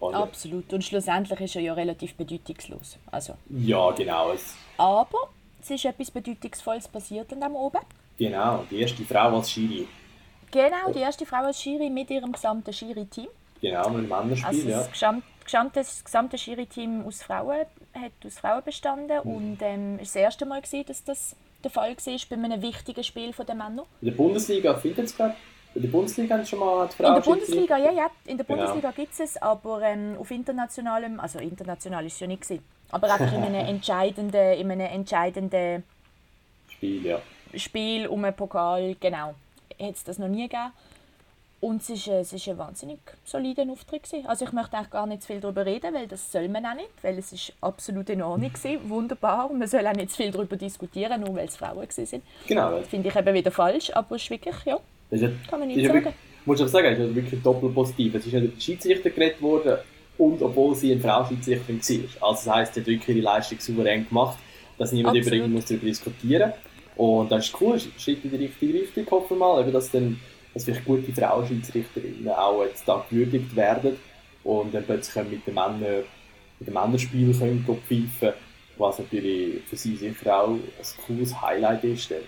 Und, 0.00 0.14
Absolut. 0.14 0.72
Und 0.72 0.82
schlussendlich 0.82 1.40
ist 1.40 1.56
er 1.56 1.62
ja 1.62 1.74
relativ 1.74 2.14
bedeutungslos. 2.14 2.98
Also, 3.10 3.34
ja, 3.50 3.92
genau. 3.92 4.32
Es, 4.32 4.56
aber 4.76 5.30
es 5.60 5.70
ist 5.70 5.84
etwas 5.84 6.10
Bedeutungsvolles 6.10 6.88
passiert 6.88 7.32
an 7.32 7.40
dem 7.40 7.54
oben. 7.54 7.78
genau, 8.18 8.64
die 8.68 8.80
erste 8.80 9.04
Frau 9.04 9.36
als 9.36 9.50
Schiri. 9.50 9.86
Genau, 10.50 10.92
die 10.92 10.98
erste 10.98 11.24
Frau 11.24 11.44
als 11.44 11.62
Schiri 11.62 11.88
mit 11.88 12.10
ihrem 12.10 12.32
gesamten 12.32 12.72
Schiri-Team. 12.72 13.28
Genau, 13.60 13.90
mit 13.90 14.02
dem 14.04 14.08
Männerspiel, 14.08 14.48
Also 14.48 14.68
ja. 14.68 14.78
das 14.78 14.90
gesamte, 14.90 15.26
gesamte, 15.44 15.80
das 15.80 16.04
gesamte 16.04 16.36
Schiri-Team 16.36 17.06
aus 17.06 17.22
Frauen 17.22 17.64
hat 17.94 18.12
aus 18.24 18.38
Frauen 18.38 18.62
bestanden 18.64 19.18
Mhm. 19.24 19.34
und 19.34 19.58
ähm, 19.62 19.98
es 20.00 20.14
war 20.14 20.22
das 20.22 20.22
erste 20.22 20.46
Mal, 20.46 20.60
gewesen, 20.62 20.84
dass 20.86 21.04
das 21.04 21.36
der 21.62 21.70
Fall 21.70 21.94
war 21.96 22.18
bei 22.30 22.36
einem 22.36 22.60
wichtigen 22.62 23.04
Spiel 23.04 23.32
der 23.32 23.54
Männer. 23.54 23.84
In 24.00 24.08
der 24.08 24.14
Bundesliga 24.16 24.74
findet 24.74 25.06
es 25.06 25.16
gerade. 25.16 25.34
In 25.74 25.82
der 25.82 25.88
Bundesliga 25.88 26.36
haben 26.36 26.44
schon 26.44 26.58
mal 26.58 26.86
die 26.88 26.96
Frau 26.96 27.08
In 27.08 27.14
der 27.14 27.20
Bundesliga, 27.22 27.78
ja, 27.78 27.92
ja, 27.92 28.10
in 28.26 28.36
der 28.36 28.44
Genau. 28.44 28.58
Bundesliga 28.58 28.90
gibt 28.90 29.12
es 29.12 29.20
es, 29.20 29.36
aber 29.40 29.80
ähm, 29.82 30.16
auf 30.18 30.30
internationalem, 30.30 31.18
also 31.20 31.38
international 31.38 32.04
ist 32.04 32.14
es 32.14 32.20
ja 32.20 32.26
nicht 32.26 32.42
gewesen, 32.42 32.64
aber 32.90 33.10
einfach 33.12 33.32
in 33.32 33.42
einem 33.42 33.66
entscheidenden, 33.68 34.52
in 34.58 34.70
einem 34.70 34.80
entscheidenden 34.86 35.84
Spiel, 36.68 37.06
ja. 37.06 37.18
Spiel 37.54 38.06
um 38.06 38.24
einen 38.24 38.34
Pokal, 38.36 38.96
genau, 39.00 39.34
hat 39.80 39.94
es 39.94 40.04
das 40.04 40.18
noch 40.18 40.28
nie 40.28 40.48
gegeben. 40.48 40.72
Und 41.62 41.80
es 41.80 41.90
ist, 41.90 42.08
es 42.08 42.32
ist 42.32 42.48
ein 42.48 42.58
wahnsinnig 42.58 42.98
solider 43.24 43.62
Auftritt. 43.70 44.02
Gewesen. 44.02 44.26
Also 44.26 44.44
ich 44.44 44.52
möchte 44.52 44.76
eigentlich 44.76 44.90
gar 44.90 45.06
nicht 45.06 45.22
zu 45.22 45.28
viel 45.28 45.38
darüber 45.38 45.64
reden, 45.64 45.94
weil 45.94 46.08
das 46.08 46.32
soll 46.32 46.48
man 46.48 46.66
auch 46.66 46.74
nicht, 46.74 46.90
weil 47.02 47.16
es 47.16 47.32
ist 47.32 47.52
absolut 47.60 48.10
in 48.10 48.20
Ordnung 48.20 48.50
war, 48.52 48.88
wunderbar. 48.88 49.52
Man 49.52 49.68
soll 49.68 49.86
auch 49.86 49.92
nicht 49.92 50.10
zu 50.10 50.16
viel 50.16 50.32
darüber 50.32 50.56
diskutieren, 50.56 51.20
nur 51.20 51.36
weil 51.36 51.46
es 51.46 51.56
Frauen 51.56 51.86
sind. 51.88 52.24
Genau. 52.48 52.80
Das 52.80 52.88
finde 52.88 53.10
ich 53.10 53.14
eben 53.14 53.32
wieder 53.32 53.52
falsch, 53.52 53.92
aber 53.94 54.16
es 54.16 54.24
ist 54.24 54.30
wirklich, 54.30 54.56
ja, 54.64 54.76
ist 55.10 55.22
kann 55.48 55.60
man 55.60 55.68
nicht 55.68 55.86
sagen. 55.86 55.94
wirklich, 55.94 56.14
muss 56.44 56.58
ich 56.58 56.66
auch 56.66 56.68
sagen, 56.68 56.86
es 56.94 56.98
ist 56.98 57.14
wirklich 57.14 57.42
doppelt 57.44 57.74
positiv. 57.76 58.12
Es 58.16 58.26
ist 58.26 58.32
ja 58.32 58.40
der 58.40 58.60
Schiedsrichter 58.60 59.10
geredet 59.10 59.40
worden 59.40 59.78
und 60.18 60.42
obwohl 60.42 60.74
sie 60.74 60.90
eine 60.90 61.00
Frau 61.00 61.24
Schiedsrichterin 61.24 61.80
war. 61.80 62.28
Also 62.28 62.44
das 62.44 62.56
heisst, 62.56 62.74
sie 62.74 62.80
hat 62.80 62.86
wirklich 62.88 63.16
ihre 63.16 63.24
Leistung 63.24 63.60
souverän 63.60 64.08
gemacht, 64.08 64.36
dass 64.78 64.90
niemand 64.90 65.16
über 65.16 65.30
darüber 65.30 65.60
diskutieren 65.86 66.48
muss. 66.48 66.58
Und 66.96 67.30
das 67.30 67.46
ist 67.46 67.60
cool, 67.60 67.76
es 67.76 67.88
Schritt 68.02 68.24
in 68.24 68.30
die 68.30 68.36
richtige 68.36 68.74
Richtung, 68.74 69.06
hoffen 69.12 69.38
wir 69.38 69.46
mal, 69.46 69.62
eben, 69.62 69.72
dass 69.72 69.90
dann 69.92 70.18
dass 70.54 70.64
vielleicht 70.64 70.84
gute 70.84 71.12
Frauenschiedsrichterinnen 71.12 72.28
auch 72.28 72.64
jetzt 72.64 72.86
da 72.86 73.04
gewürdigt 73.08 73.54
werden 73.56 73.96
und 74.44 74.74
dann 74.74 74.84
plötzlich 74.84 75.24
mit 75.28 75.46
den 75.46 75.54
Männern 75.54 76.04
in 76.60 76.66
den 76.66 76.74
Männerspielen 76.74 77.38
können 77.38 77.64
pfeifen 77.88 78.32
was 78.78 78.98
natürlich 78.98 79.62
für 79.64 79.76
sie 79.76 79.96
sicher 79.96 80.42
auch 80.42 80.48
ein 80.48 80.60
cooles 81.06 81.40
Highlight 81.40 81.84
ist. 81.84 82.10
Dann. 82.10 82.18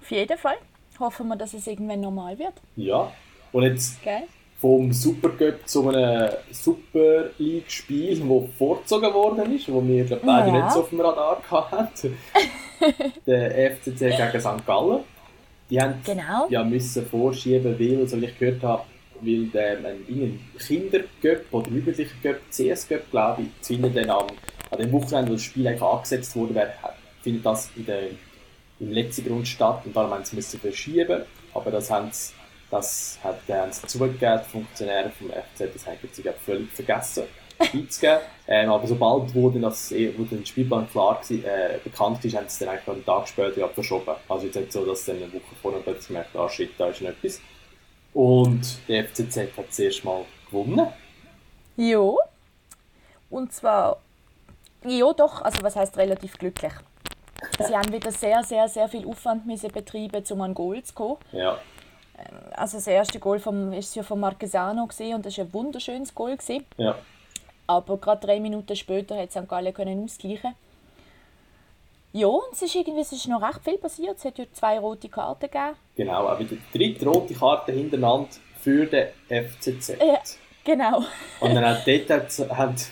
Auf 0.00 0.10
jeden 0.10 0.38
Fall. 0.38 0.56
Hoffen 0.98 1.28
wir, 1.28 1.36
dass 1.36 1.54
es 1.54 1.66
irgendwann 1.66 2.00
normal 2.00 2.38
wird. 2.38 2.54
Ja. 2.76 3.10
Und 3.52 3.64
jetzt 3.64 4.02
Gell? 4.02 4.22
vom 4.60 4.92
Supercup 4.92 5.66
zu 5.66 5.88
einem 5.88 6.30
Super 6.50 7.30
League-Spiel, 7.38 8.18
das 8.18 8.56
vorgezogen 8.56 9.12
worden 9.12 9.54
ist, 9.54 9.70
wo 9.72 9.84
wir 9.86 10.04
glaub, 10.04 10.22
beide 10.22 10.48
Ja. 10.48 10.62
nicht 10.64 10.72
so 10.72 10.80
auf 10.80 10.90
dem 10.90 11.00
Radar 11.00 11.42
hatten. 11.50 12.16
der 13.26 13.72
FCC 13.72 14.10
gegen 14.10 14.40
St. 14.40 14.66
Gallen. 14.66 15.00
Die 15.70 15.80
haben 15.80 15.94
Genau. 16.04 16.46
ja 16.50 16.62
müssen 16.62 17.06
vorschieben, 17.06 17.78
weil, 17.78 18.06
so 18.06 18.20
wie 18.20 18.26
ich 18.26 18.38
gehört 18.38 18.62
habe, 18.62 18.82
weil 19.20 19.46
der 19.46 19.78
ein 19.78 20.04
irgendein 20.06 20.40
Kindercup 20.58 21.44
oder 21.52 21.70
Jugendlicher 21.70 22.14
Cup, 22.22 22.36
CS 22.50 22.88
Cup, 22.88 23.10
glaube 23.10 23.42
ich, 23.42 23.66
findet 23.66 23.96
dann 23.96 24.10
am, 24.10 24.26
an 24.70 24.78
dem 24.78 24.92
Wochenende, 24.92 25.30
wo 25.30 25.34
das 25.34 25.42
Spiel 25.42 25.66
eigentlich 25.66 25.82
angesetzt 25.82 26.36
wurde, 26.36 26.54
wäre, 26.54 26.72
findet 27.22 27.46
das 27.46 27.70
in 27.76 27.86
der, 27.86 28.08
im 28.80 28.92
letzten 28.92 29.26
Grund 29.26 29.48
statt 29.48 29.82
und 29.84 29.96
darum 29.96 30.10
haben 30.10 30.24
sie 30.24 30.36
müssen 30.36 30.60
verschieben. 30.60 31.22
Aber 31.54 31.70
das 31.70 31.90
haben 31.90 32.08
sie, 32.12 32.34
das 32.70 33.18
hat, 33.22 33.40
äh, 33.48 33.54
haben 33.54 33.72
sie 33.72 33.86
zugegeben, 33.86 34.40
die 34.44 34.50
Funktionäre 34.50 35.10
vom 35.10 35.30
FCZ, 35.30 35.72
das 35.72 35.86
haben 35.86 35.98
sie 36.12 36.22
völlig 36.44 36.70
vergessen 36.72 37.24
einzugeben. 37.72 38.18
Ähm, 38.46 38.70
aber 38.70 38.86
sobald 38.86 39.34
wo 39.34 39.48
dann 39.50 39.62
das, 39.62 39.90
eh, 39.92 40.12
wo 40.16 40.24
dann 40.24 40.40
der 40.40 40.46
Spielplan 40.46 40.88
klar 40.90 41.20
war, 41.20 41.30
äh, 41.30 41.78
bekannt 41.82 42.24
ist, 42.24 42.36
haben 42.36 42.48
sie 42.48 42.52
es 42.52 42.58
dann 42.58 42.68
eigentlich 42.68 42.88
einen 42.88 43.04
Tag 43.04 43.28
später 43.28 43.68
verschoben. 43.68 44.14
Also 44.28 44.46
jetzt 44.46 44.56
nicht 44.56 44.72
so, 44.72 44.84
dass 44.84 45.04
sie 45.04 45.12
dann 45.12 45.22
eine 45.22 45.32
Woche 45.32 45.54
vorher 45.62 45.80
plötzlich 45.80 46.10
merkt, 46.10 46.36
ah 46.36 46.48
shit, 46.48 46.70
da 46.78 46.88
ist 46.88 47.00
noch 47.00 47.10
etwas. 47.10 47.40
Und 48.12 48.78
der 48.88 49.04
FCZ 49.04 49.36
hat 49.56 49.68
das 49.68 49.78
erste 49.78 50.06
Mal 50.06 50.24
gewonnen. 50.50 50.86
Ja. 51.76 52.12
Und 53.30 53.52
zwar, 53.52 53.98
ja 54.84 55.12
doch, 55.12 55.42
also 55.42 55.62
was 55.62 55.74
heißt 55.74 55.96
relativ 55.96 56.38
glücklich. 56.38 56.72
Sie 57.58 57.76
haben 57.76 57.92
wieder 57.92 58.12
sehr, 58.12 58.42
sehr, 58.44 58.68
sehr 58.68 58.88
viel 58.88 59.06
Aufwand 59.06 59.46
müssen 59.46 59.70
betreiben, 59.70 60.22
um 60.30 60.40
an 60.40 60.54
Goal 60.54 60.82
zu 60.82 60.94
kommen. 60.94 61.16
Ja, 61.32 61.58
Also 62.52 62.78
das 62.78 62.86
erste 62.86 63.18
Goal 63.18 63.38
vom, 63.38 63.72
ist 63.72 63.94
ja 63.96 64.02
von 64.02 64.20
Marquesano 64.20 64.86
gewesen, 64.86 65.14
und 65.14 65.26
das 65.26 65.36
war 65.36 65.44
ein 65.44 65.52
wunderschönes 65.52 66.14
Goal. 66.14 66.36
Gewesen. 66.36 66.64
ja, 66.76 66.96
Aber 67.66 67.96
gerade 67.98 68.26
drei 68.26 68.40
Minuten 68.40 68.76
später 68.76 69.16
hat 69.16 69.32
St. 69.32 69.48
Gallen 69.48 69.72
können 69.72 70.04
ausgleichen. 70.04 70.54
Ja, 72.12 72.28
und 72.28 72.52
es 72.52 72.62
ist 72.62 72.74
irgendwie 72.74 73.00
es 73.00 73.12
ist 73.12 73.26
noch 73.26 73.42
recht 73.42 73.60
viel 73.64 73.78
passiert. 73.78 74.16
Es 74.18 74.24
hat 74.24 74.38
ja 74.38 74.44
zwei 74.52 74.78
rote 74.78 75.08
Karten 75.08 75.40
gegeben. 75.50 75.74
genau. 75.96 76.28
Auch 76.28 76.38
wieder 76.38 76.56
die 76.72 76.78
dritte 76.78 77.06
rote 77.06 77.34
Karte 77.34 77.72
hintereinander 77.72 78.28
für 78.60 78.86
den 78.86 79.08
FCZ. 79.28 79.96
Ja. 80.00 80.20
Genau. 80.64 81.04
Und 81.40 81.54
dann 81.54 81.64
auch 81.64 81.84
dort 81.86 82.10
hat, 82.10 82.56
hat, 82.56 82.86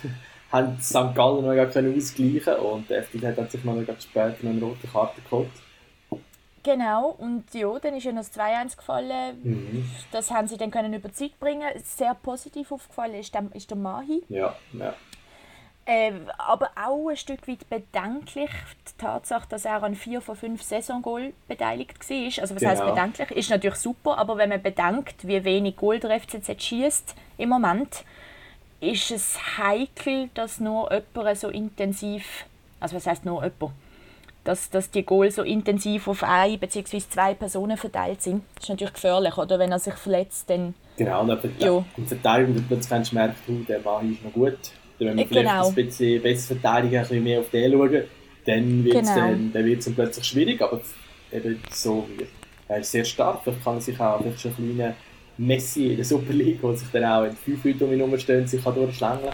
hat 0.51 0.83
St. 0.83 1.15
Gallen 1.15 1.45
noch 1.45 1.55
gar 1.55 1.67
können 1.67 1.95
ausgleichen 1.97 2.55
und 2.55 2.89
der 2.89 3.03
FCZ 3.03 3.37
hat 3.37 3.51
sich 3.51 3.63
noch 3.63 3.75
später 3.99 4.35
noch 4.41 4.51
eine 4.51 4.61
rote 4.61 4.87
Karte 4.87 5.21
geholt. 5.21 5.49
Genau, 6.63 7.09
und 7.17 7.53
ja, 7.53 7.77
dann 7.79 7.93
ist 7.95 8.05
ja 8.05 8.11
noch 8.13 8.21
das 8.21 8.33
2-1 8.33 8.77
gefallen. 8.77 9.37
Mhm. 9.43 9.91
Das 10.11 10.31
haben 10.31 10.47
sie 10.47 10.57
dann 10.57 10.71
können 10.71 10.93
über 10.93 11.09
die 11.09 11.13
Zeit 11.15 11.37
bringen. 11.39 11.67
Sehr 11.83 12.13
positiv 12.15 12.71
aufgefallen 12.71 13.15
ist 13.15 13.33
der, 13.33 13.43
ist 13.53 13.69
der 13.69 13.77
Mahi. 13.77 14.23
Ja, 14.29 14.55
ja. 14.71 14.93
Äh, 15.85 16.13
aber 16.37 16.69
auch 16.81 17.09
ein 17.09 17.17
Stück 17.17 17.45
weit 17.45 17.69
bedenklich 17.69 18.49
die 18.87 18.97
Tatsache, 18.97 19.45
dass 19.49 19.65
er 19.65 19.83
an 19.83 19.95
vier 19.95 20.21
von 20.21 20.37
fünf 20.37 20.63
Saisongoal 20.63 21.33
beteiligt 21.49 22.09
war. 22.09 22.41
Also 22.41 22.55
was 22.55 22.63
heißt 22.63 22.81
Genau. 22.81 22.93
bedenklich? 22.95 23.31
Ist 23.31 23.49
natürlich 23.49 23.79
super, 23.79 24.17
aber 24.17 24.37
wenn 24.37 24.47
man 24.47 24.61
bedenkt, 24.61 25.27
wie 25.27 25.43
wenig 25.43 25.75
Goal 25.75 25.99
der 25.99 26.21
FCZ 26.21 26.63
schießt 26.63 27.15
im 27.37 27.49
Moment, 27.49 28.05
ist 28.79 29.11
es 29.11 29.37
heikel, 29.57 30.29
dass 30.35 30.61
nur 30.61 30.89
jemand 30.89 31.37
so 31.37 31.49
intensiv, 31.49 32.45
also 32.79 32.95
was 32.95 33.05
heißt 33.05 33.25
nur 33.25 33.43
jemand, 33.43 33.73
dass, 34.43 34.69
dass 34.69 34.91
die 34.91 35.03
Goal 35.03 35.31
so 35.31 35.41
intensiv 35.43 36.07
auf 36.07 36.23
ein 36.23 36.59
bzw. 36.59 36.99
zwei 37.09 37.33
Personen 37.33 37.77
verteilt 37.77 38.21
sind. 38.21 38.43
Das 38.55 38.63
ist 38.65 38.69
natürlich 38.69 38.93
gefährlich, 38.93 39.37
oder? 39.37 39.57
Wenn 39.59 39.71
er 39.71 39.79
sich 39.79 39.93
verletzt, 39.93 40.49
dann 40.49 40.73
Genau, 40.97 41.21
und 41.21 41.29
Ja. 41.59 41.83
im 41.97 42.05
Verteidigung 42.07 42.55
dann 42.55 42.65
plötzlich 42.67 43.13
merken, 43.13 43.35
du, 43.47 43.63
der 43.63 43.79
Mann 43.81 44.11
ist 44.11 44.23
noch 44.23 44.31
gut. 44.33 44.57
Dann 44.99 45.07
wenn 45.07 45.17
wir 45.17 45.23
Äh, 45.23 45.27
vielleicht 45.27 45.49
genau. 45.49 45.67
ein 45.67 45.75
bisschen 45.75 46.21
besser 46.21 46.55
verteidigen, 46.55 46.95
ein 46.97 47.01
bisschen 47.01 47.23
mehr 47.23 47.39
auf 47.39 47.49
den 47.49 47.71
schauen, 47.71 48.03
dann 48.45 48.83
wird 48.83 48.95
es 48.95 49.01
Genau. 49.01 49.15
dann, 49.15 49.51
dann 49.53 49.65
wird's 49.65 49.85
dann 49.85 49.95
plötzlich 49.95 50.25
schwierig. 50.25 50.61
Aber 50.61 50.79
eben 51.31 51.59
so, 51.71 52.07
er 52.67 52.77
ist 52.79 52.91
sehr 52.91 53.05
stark. 53.05 53.41
Vielleicht 53.43 53.63
kann 53.63 53.75
er 53.75 53.81
sich 53.81 53.99
auch 53.99 54.21
vielleicht 54.21 54.39
schon 54.41 54.51
ein 54.51 54.75
kleiner 54.75 54.93
Messi 55.37 55.87
in 55.87 55.95
der 55.95 56.05
Super 56.05 56.33
League, 56.33 56.61
der 56.61 56.75
sich 56.75 56.87
dann 56.91 57.05
auch 57.05 57.23
in 57.23 57.31
fünf 57.35 57.63
Leute 57.65 57.85
um 57.85 57.93
ihn 57.93 57.99
herumstehen, 57.99 58.45
sich 58.45 58.63
kann 58.63 58.75
durchschlängeln 58.75 59.31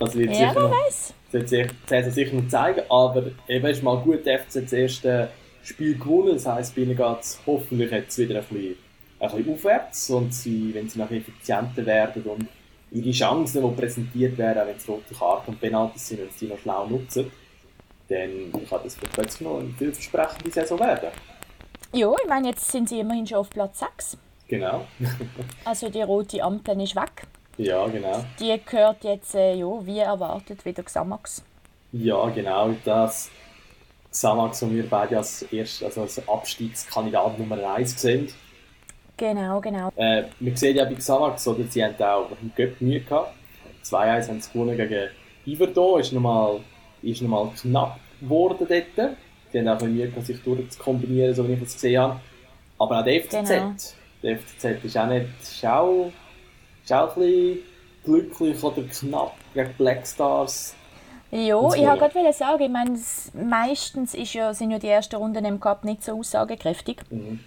Das 0.00 0.14
wird 0.16 0.30
ja, 0.30 0.48
sicher 0.48 0.60
noch, 0.60 0.70
weiß. 0.72 1.14
Saison 1.30 2.10
sicher 2.10 2.34
noch 2.34 2.48
zeigen. 2.48 2.82
Aber 2.88 3.24
eben 3.48 3.66
ist 3.66 3.82
mal 3.82 3.98
gut, 3.98 4.24
der 4.26 4.40
FC 4.40 4.62
das 4.62 4.72
erste 4.72 5.30
Spiel 5.62 5.98
gewonnen. 5.98 6.34
Das 6.34 6.46
heisst, 6.46 6.74
bei 6.74 6.82
ihnen 6.82 6.96
geht 6.96 7.20
es 7.20 7.38
hoffentlich 7.46 7.90
jetzt 7.90 8.18
wieder 8.18 8.40
ein 8.40 8.44
bisschen, 8.44 8.76
ein 9.20 9.30
bisschen 9.30 9.54
aufwärts. 9.54 10.10
Und 10.10 10.34
sie, 10.34 10.74
wenn 10.74 10.88
sie 10.88 10.98
noch 10.98 11.10
effizienter 11.10 11.84
werden 11.84 12.22
und 12.22 12.46
ihre 12.90 13.10
Chancen, 13.10 13.62
die 13.62 13.76
präsentiert 13.76 14.38
werden, 14.38 14.62
auch 14.62 14.66
wenn 14.66 14.76
es 14.76 14.88
rote 14.88 15.14
Karten 15.14 15.50
und 15.52 15.60
Penalties 15.60 16.08
sind, 16.08 16.20
wenn 16.20 16.30
sie 16.30 16.46
die 16.46 16.52
noch 16.52 16.58
schlau 16.58 16.86
nutzen, 16.86 17.30
dann 18.08 18.52
kann 18.52 18.80
das 18.84 18.94
vielleicht 18.94 19.14
plötzlich 19.14 19.40
noch 19.40 19.58
eine 19.58 19.70
vielversprechende 19.76 20.50
Saison 20.50 20.78
werden. 20.78 21.08
Ja, 21.92 22.12
ich 22.22 22.28
meine, 22.28 22.48
jetzt 22.48 22.70
sind 22.70 22.88
sie 22.88 23.00
immerhin 23.00 23.26
schon 23.26 23.38
auf 23.38 23.50
Platz 23.50 23.80
6. 23.80 24.18
Genau. 24.48 24.86
Also 25.64 25.88
die 25.88 26.02
rote 26.02 26.42
Ampel 26.42 26.80
ist 26.80 26.94
weg. 26.94 27.26
Ja, 27.58 27.86
genau. 27.86 28.24
Die 28.38 28.58
gehört 28.64 29.02
jetzt, 29.04 29.34
äh, 29.34 29.54
ja, 29.54 29.66
wie 29.86 29.98
erwartet, 29.98 30.64
wieder 30.64 30.82
Xamax. 30.82 31.42
Ja, 31.92 32.28
genau. 32.28 32.74
Das 32.84 33.30
Xamax, 34.10 34.60
das 34.60 34.70
wir 34.70 34.88
beide 34.88 35.16
als, 35.18 35.42
erst, 35.42 35.82
also 35.82 36.02
als 36.02 36.28
Abstiegskandidat 36.28 37.38
Nummer 37.38 37.74
1 37.74 38.00
sehen. 38.00 38.28
Genau, 39.16 39.60
genau. 39.60 39.90
Äh, 39.96 40.24
man 40.40 40.56
sieht 40.56 40.76
ja 40.76 40.84
bei 40.84 40.94
Xamax, 40.94 41.48
oder, 41.48 41.64
sie 41.64 41.82
haben 41.82 41.94
auch 42.02 42.28
im 42.42 42.52
Göpp 42.54 42.80
Mühe 42.80 43.00
gehabt. 43.00 43.32
2-1 43.84 44.28
haben 44.28 44.40
sie 44.40 44.52
gewonnen 44.52 44.76
gegen 44.76 45.08
Iverdon, 45.46 46.00
ist 46.00 46.12
nochmal 46.12 46.60
ist 47.02 47.22
noch 47.22 47.28
mal 47.28 47.50
knapp 47.60 47.98
geworden 48.20 48.66
dort. 48.68 49.16
Sie 49.52 49.58
haben 49.58 49.68
auch 49.68 49.80
Mühe 49.82 50.08
gehabt, 50.08 50.26
sich 50.26 50.42
durchzukombinieren, 50.42 51.34
so 51.34 51.48
wie 51.48 51.52
ich 51.54 51.62
es 51.62 51.74
gesehen 51.74 52.02
habe. 52.02 52.20
Aber 52.78 53.00
auch 53.00 53.04
der 53.04 53.22
FCZ, 53.22 53.48
Genau. 53.48 53.74
der 54.22 54.38
FCZ 54.38 54.84
ist 54.84 54.98
auch 54.98 55.06
nicht, 55.06 55.26
ist 55.40 55.64
auch, 55.64 56.12
ist 56.86 56.92
auch 56.92 57.16
ein 57.16 57.22
bisschen 57.22 57.58
glücklich 58.04 58.62
oder 58.62 58.82
knapp 58.82 59.34
gegen 59.52 59.74
Black 59.74 60.06
Stars. 60.06 60.74
Ja, 61.32 61.40
ich 61.74 61.82
wollte 61.82 61.98
gerade 62.12 62.32
sagen, 62.32 62.62
ich 62.62 62.70
meine, 62.70 62.98
meistens 63.34 64.14
ist 64.14 64.32
ja, 64.34 64.54
sind 64.54 64.70
ja 64.70 64.78
die 64.78 64.88
ersten 64.88 65.16
Runden 65.16 65.44
im 65.44 65.58
Cup 65.58 65.84
nicht 65.84 66.04
so 66.04 66.18
aussagekräftig. 66.18 67.02
Mhm. 67.10 67.40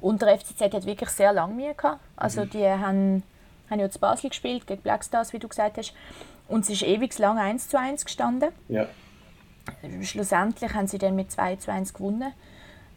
Und 0.00 0.22
der 0.22 0.38
FCZ 0.38 0.60
hat 0.62 0.86
wirklich 0.86 1.10
sehr 1.10 1.32
lange 1.32 1.54
Mühe 1.54 1.74
gehabt. 1.74 2.00
Mhm. 2.00 2.12
Also 2.16 2.44
die 2.46 2.66
haben, 2.66 3.22
haben 3.68 3.80
ja 3.80 3.90
zu 3.90 3.98
Basel 3.98 4.30
gespielt, 4.30 4.66
gegen 4.66 4.80
Black 4.80 5.04
Stars, 5.04 5.32
wie 5.34 5.38
du 5.38 5.48
gesagt 5.48 5.76
hast. 5.76 5.92
Und 6.48 6.64
es 6.64 6.70
ist 6.70 6.82
ewig 6.82 7.16
lang 7.18 7.38
1 7.38 7.68
zu 7.68 7.78
1 7.78 8.04
gestanden. 8.04 8.50
Ja. 8.68 8.86
Schlussendlich 10.02 10.72
haben 10.74 10.86
sie 10.86 10.98
dann 10.98 11.14
mit 11.14 11.30
2 11.30 11.56
zu 11.56 11.70
1 11.70 11.92
gewonnen. 11.92 12.32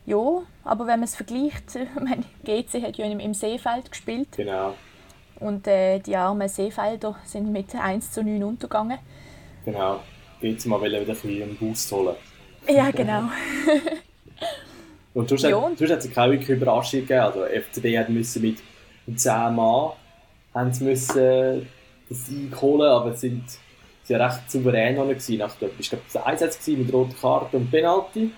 Ja, 0.05 0.41
aber 0.63 0.87
wenn 0.87 0.99
man 0.99 1.03
es 1.03 1.15
vergleicht, 1.15 1.75
ich 1.75 2.01
meine, 2.01 2.23
GC 2.45 2.81
hat 2.81 2.97
ja 2.97 3.05
im, 3.05 3.19
im 3.19 3.33
Seefeld 3.33 3.91
gespielt 3.91 4.29
Genau, 4.37 4.73
und 5.39 5.67
äh, 5.67 5.99
die 5.99 6.15
armen 6.15 6.47
Seefelder 6.47 7.15
sind 7.25 7.51
mit 7.51 7.73
1 7.75 8.11
zu 8.11 8.23
9 8.23 8.43
untergegangen. 8.43 8.99
genau. 9.65 9.99
Jetzt 10.39 10.65
mal 10.67 10.81
wieder 10.83 10.97
ein 10.99 11.05
bisschen 11.05 11.41
einen 11.41 11.55
Boost 11.57 11.91
holen. 11.91 12.15
Ja, 12.69 12.91
genau. 12.91 13.23
Und 15.13 15.29
sonst, 15.29 15.43
Ja, 15.43 15.55
und- 15.55 15.79
sonst 15.79 15.91
hat 15.91 15.99
es 15.99 16.11
keine 16.11 16.33
wirklich 16.33 16.49
Überraschung 16.49 16.99
gegeben. 17.01 17.21
Also 17.21 17.43
FCB 17.45 17.97
hat 17.97 18.09
müssen 18.09 18.41
mit 18.43 19.19
10 19.19 19.55
Mann 19.55 19.91
haben 20.53 20.71
sie 20.73 20.83
müssen 20.83 21.15
den 21.15 21.67
Sieg 22.09 22.61
holen, 22.61 22.87
aber 22.89 23.13
sie 23.13 23.29
sind, 23.29 23.43
sie 24.03 24.13
waren 24.13 24.29
recht 24.29 24.51
souverän 24.51 24.95
gewesen. 24.95 25.37
Nach 25.39 25.55
der, 25.55 25.69
ich 25.79 25.89
glaube, 25.89 26.03
das 26.11 26.23
Einsatz 26.23 26.59
gewesen 26.59 26.83
mit 26.85 26.93
roter 26.93 27.15
Karte 27.19 27.57
und 27.57 27.71
Penalty. 27.71 28.31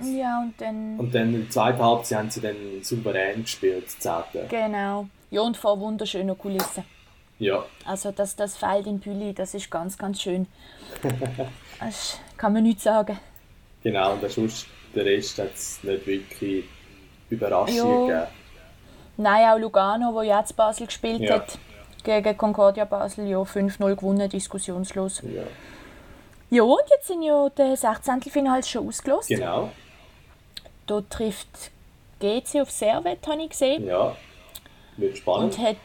Ja, 0.00 0.40
und 0.42 0.54
dann. 0.60 0.98
Und 0.98 1.14
dann 1.14 1.34
in 1.34 1.40
der 1.42 1.50
zweiten 1.50 1.82
Halbzeit 1.82 2.18
haben 2.18 2.30
sie 2.30 2.40
dann 2.40 2.56
souverän 2.82 3.42
gespielt, 3.42 3.84
das 3.86 3.98
zehnte. 3.98 4.46
Genau. 4.48 5.08
Ja, 5.30 5.42
und 5.42 5.56
vor 5.56 5.78
wunderschöner 5.80 6.34
Kulisse. 6.34 6.84
Ja, 7.38 7.64
Also 7.84 8.10
das, 8.10 8.34
das 8.34 8.56
Feld 8.56 8.86
in 8.86 8.98
Pülli, 9.00 9.32
das 9.32 9.54
ist 9.54 9.70
ganz, 9.70 9.96
ganz 9.96 10.20
schön. 10.22 10.46
Das 11.80 12.18
kann 12.36 12.52
man 12.52 12.64
nicht 12.64 12.80
sagen. 12.80 13.18
genau. 13.82 14.14
Und 14.14 14.28
sonst, 14.30 14.66
der 14.94 15.04
Rest 15.04 15.38
hat 15.38 15.54
es 15.54 15.82
nicht 15.84 16.04
wirklich 16.06 16.64
Überraschungen 17.30 18.08
Ja. 18.08 18.20
gegeben. 18.24 18.34
Nein, 19.18 19.48
auch 19.50 19.58
Lugano, 19.58 20.12
wo 20.14 20.22
jetzt 20.22 20.56
Basel 20.56 20.86
gespielt 20.86 21.20
Ja. 21.20 21.36
hat, 21.36 21.58
gegen 22.02 22.36
Concordia 22.36 22.84
Basel, 22.84 23.28
ja 23.28 23.38
5-0 23.44 23.94
gewonnen, 23.94 24.28
diskussionslos. 24.28 25.22
Ja. 25.22 25.42
Ja, 26.50 26.62
und 26.62 26.80
jetzt 26.90 27.06
sind 27.06 27.22
ja 27.22 27.48
die 27.50 27.76
16. 27.76 28.22
Finals 28.22 28.68
schon 28.68 28.88
ausgelost. 28.88 29.28
Genau, 29.28 29.70
Da 30.86 31.00
trifft 31.08 31.70
GC 32.20 32.62
auf 32.62 32.70
Servet, 32.70 33.24
habe 33.28 33.42
ich 33.42 33.50
gesehen. 33.50 33.86
ja. 33.86 34.16
Wird 34.98 35.16
spannend. 35.18 35.56
Und 35.58 35.64
hat, 35.66 35.76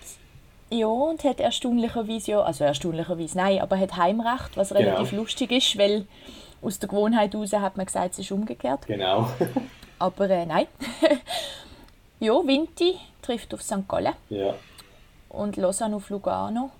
Ja, 0.69 0.87
und 0.87 1.23
hat 1.23 1.39
erstaunlicherweise 1.39 2.31
ja, 2.31 2.41
also 2.41 2.63
erstaunlicherweise 2.63 3.37
nein, 3.37 3.59
aber 3.61 3.77
hat 3.79 3.95
Heimrecht, 3.95 4.55
was 4.57 4.73
relativ 4.73 5.11
Genau. 5.11 5.21
lustig 5.21 5.51
ist, 5.51 5.77
weil 5.77 6.05
aus 6.61 6.79
der 6.79 6.89
Gewohnheit 6.89 7.33
heraus 7.33 7.53
hat 7.53 7.77
man 7.77 7.85
gesagt, 7.85 8.13
es 8.13 8.19
ist 8.19 8.31
umgekehrt. 8.31 8.85
Genau. 8.87 9.29
Aber 9.99 10.29
äh, 10.29 10.45
nein. 10.45 10.67
ja, 12.19 12.33
Vinti 12.45 12.95
trifft 13.21 13.53
auf 13.53 13.61
St. 13.61 13.87
Gallen 13.87 14.13
ja. 14.29 14.53
und 15.29 15.55
Lausanne 15.57 15.95
auf 15.95 16.09
Lugano. 16.09 16.71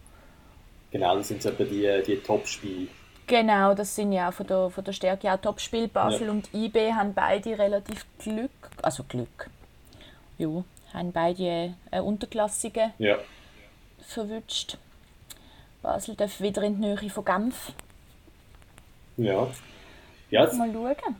Genau, 0.91 1.15
das 1.17 1.27
sind 1.29 1.41
so 1.41 1.49
etwa 1.49 1.63
die, 1.63 2.01
die 2.05 2.17
Top-Spiele. 2.17 2.87
Genau, 3.27 3.73
das 3.73 3.95
sind 3.95 4.11
ja 4.11 4.31
von 4.31 4.45
der, 4.47 4.69
von 4.69 4.83
der 4.83 4.91
Stärke 4.93 5.31
auch 5.33 5.37
Topspiel. 5.37 5.87
Basel 5.87 6.27
Ja. 6.27 6.31
und 6.31 6.53
IB 6.53 6.93
haben 6.93 7.13
beide 7.13 7.57
relativ 7.57 8.05
Glück, 8.19 8.51
also 8.81 9.03
Glück, 9.07 9.49
ja, 10.37 10.49
haben 10.93 11.11
beide 11.11 11.73
äh, 11.91 11.99
Unterklassige 11.99 12.91
Ja. 12.99 13.17
verwünscht. 14.07 14.77
Basel 15.81 16.15
darf 16.15 16.39
wieder 16.39 16.63
in 16.63 16.75
die 16.81 16.87
Nähe 16.87 17.09
von 17.09 17.25
Genf. 17.25 17.73
Ja. 19.17 19.47
Ja, 20.31 20.45
es 20.45 20.53
Mal 20.53 20.71
schauen. 20.73 21.15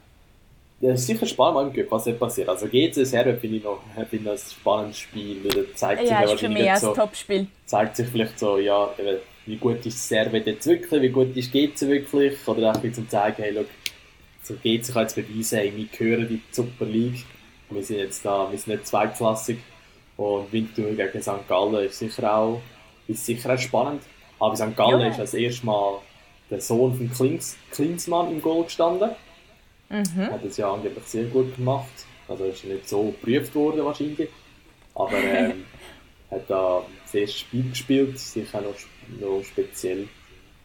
es 0.82 1.02
ist 1.02 1.08
sicher 1.08 1.26
spannend, 1.26 1.78
was 1.90 2.20
passiert. 2.20 2.50
Also 2.50 2.68
GC 2.68 3.06
Servet 3.06 3.40
finde 3.40 3.58
ich 3.58 3.64
noch 3.64 3.80
finde 4.10 4.32
das 4.32 4.48
ein 4.48 4.52
spannendes 4.52 4.98
Spiel. 5.00 5.44
weil 5.44 5.66
Da 5.66 5.76
zeigt 5.76 6.02
sich 6.02 6.10
Ja, 6.10 6.22
ja 6.24 6.32
ist 6.34 6.40
für 6.40 6.50
mich 6.50 6.58
nicht 6.60 6.70
ein 6.72 6.80
so, 6.80 6.94
Topspiel. 6.94 7.48
zeigt 7.66 7.96
sich 7.98 8.08
vielleicht 8.08 8.40
so, 8.40 8.58
ja, 8.58 8.90
wie 9.46 9.58
gut 9.58 9.86
ist 9.86 10.08
Servet 10.08 10.48
jetzt 10.48 10.66
wirklich, 10.66 11.02
wie 11.02 11.10
gut 11.10 11.36
ist 11.36 11.52
GC 11.52 11.82
wirklich, 11.88 12.48
oder 12.48 12.72
auch 12.72 12.82
zum 12.94 13.08
zeigen, 13.10 13.44
hey, 13.44 13.54
schau, 13.54 13.66
so 14.44 14.54
GC 14.56 14.94
kann 14.94 15.04
jetzt 15.04 15.16
beweisen, 15.16 15.58
hey, 15.60 15.74
wir 15.76 15.86
gehören 15.86 16.22
in 16.24 16.28
die 16.30 16.42
Super 16.52 16.86
League, 16.86 17.26
wir 17.74 17.84
sind 17.84 17.98
jetzt 18.00 18.24
da, 18.26 18.50
wir 18.52 18.58
sind 18.58 18.74
nicht 18.76 18.88
zweitklassig 18.88 19.60
und 20.18 20.52
Winterthur 20.52 20.92
gegen 20.94 21.22
St. 21.22 21.48
Gallen 21.48 21.86
ist 21.86 22.00
sicher 22.00 22.36
auch, 22.36 22.62
ist 23.08 23.26
sicher 23.26 23.54
auch 23.54 23.58
spannend, 23.58 24.04
aber 24.40 24.56
St. 24.56 24.76
Gallen 24.76 25.02
Ja. 25.02 25.08
ist 25.08 25.20
als 25.20 25.34
erstes 25.34 25.64
Mal 25.64 26.00
der 26.50 26.62
Sohn 26.62 26.96
von 26.96 27.12
Klings, 27.12 27.58
Klinsmann 27.72 28.32
im 28.32 28.42
Goal 28.42 28.64
gestanden, 28.66 29.12
Mhm. 29.90 30.32
hat 30.32 30.44
das 30.44 30.58
ja 30.58 30.72
angeblich 30.74 31.04
sehr 31.06 31.26
gut 31.26 31.56
gemacht. 31.56 31.86
Also 32.28 32.46
ist 32.46 32.64
nicht 32.64 32.88
so 32.90 33.04
geprüft 33.12 33.54
worden 33.54 33.84
wahrscheinlich. 33.86 34.30
Aber 34.96 35.14
ähm, 35.18 35.66
hat 36.32 36.50
da 36.50 36.82
das 37.04 37.14
erste 37.14 37.38
Spiel 37.38 37.70
gespielt, 37.70 38.18
sicher 38.18 38.62
noch, 38.62 38.74
noch 39.20 39.44
speziell, 39.44 40.08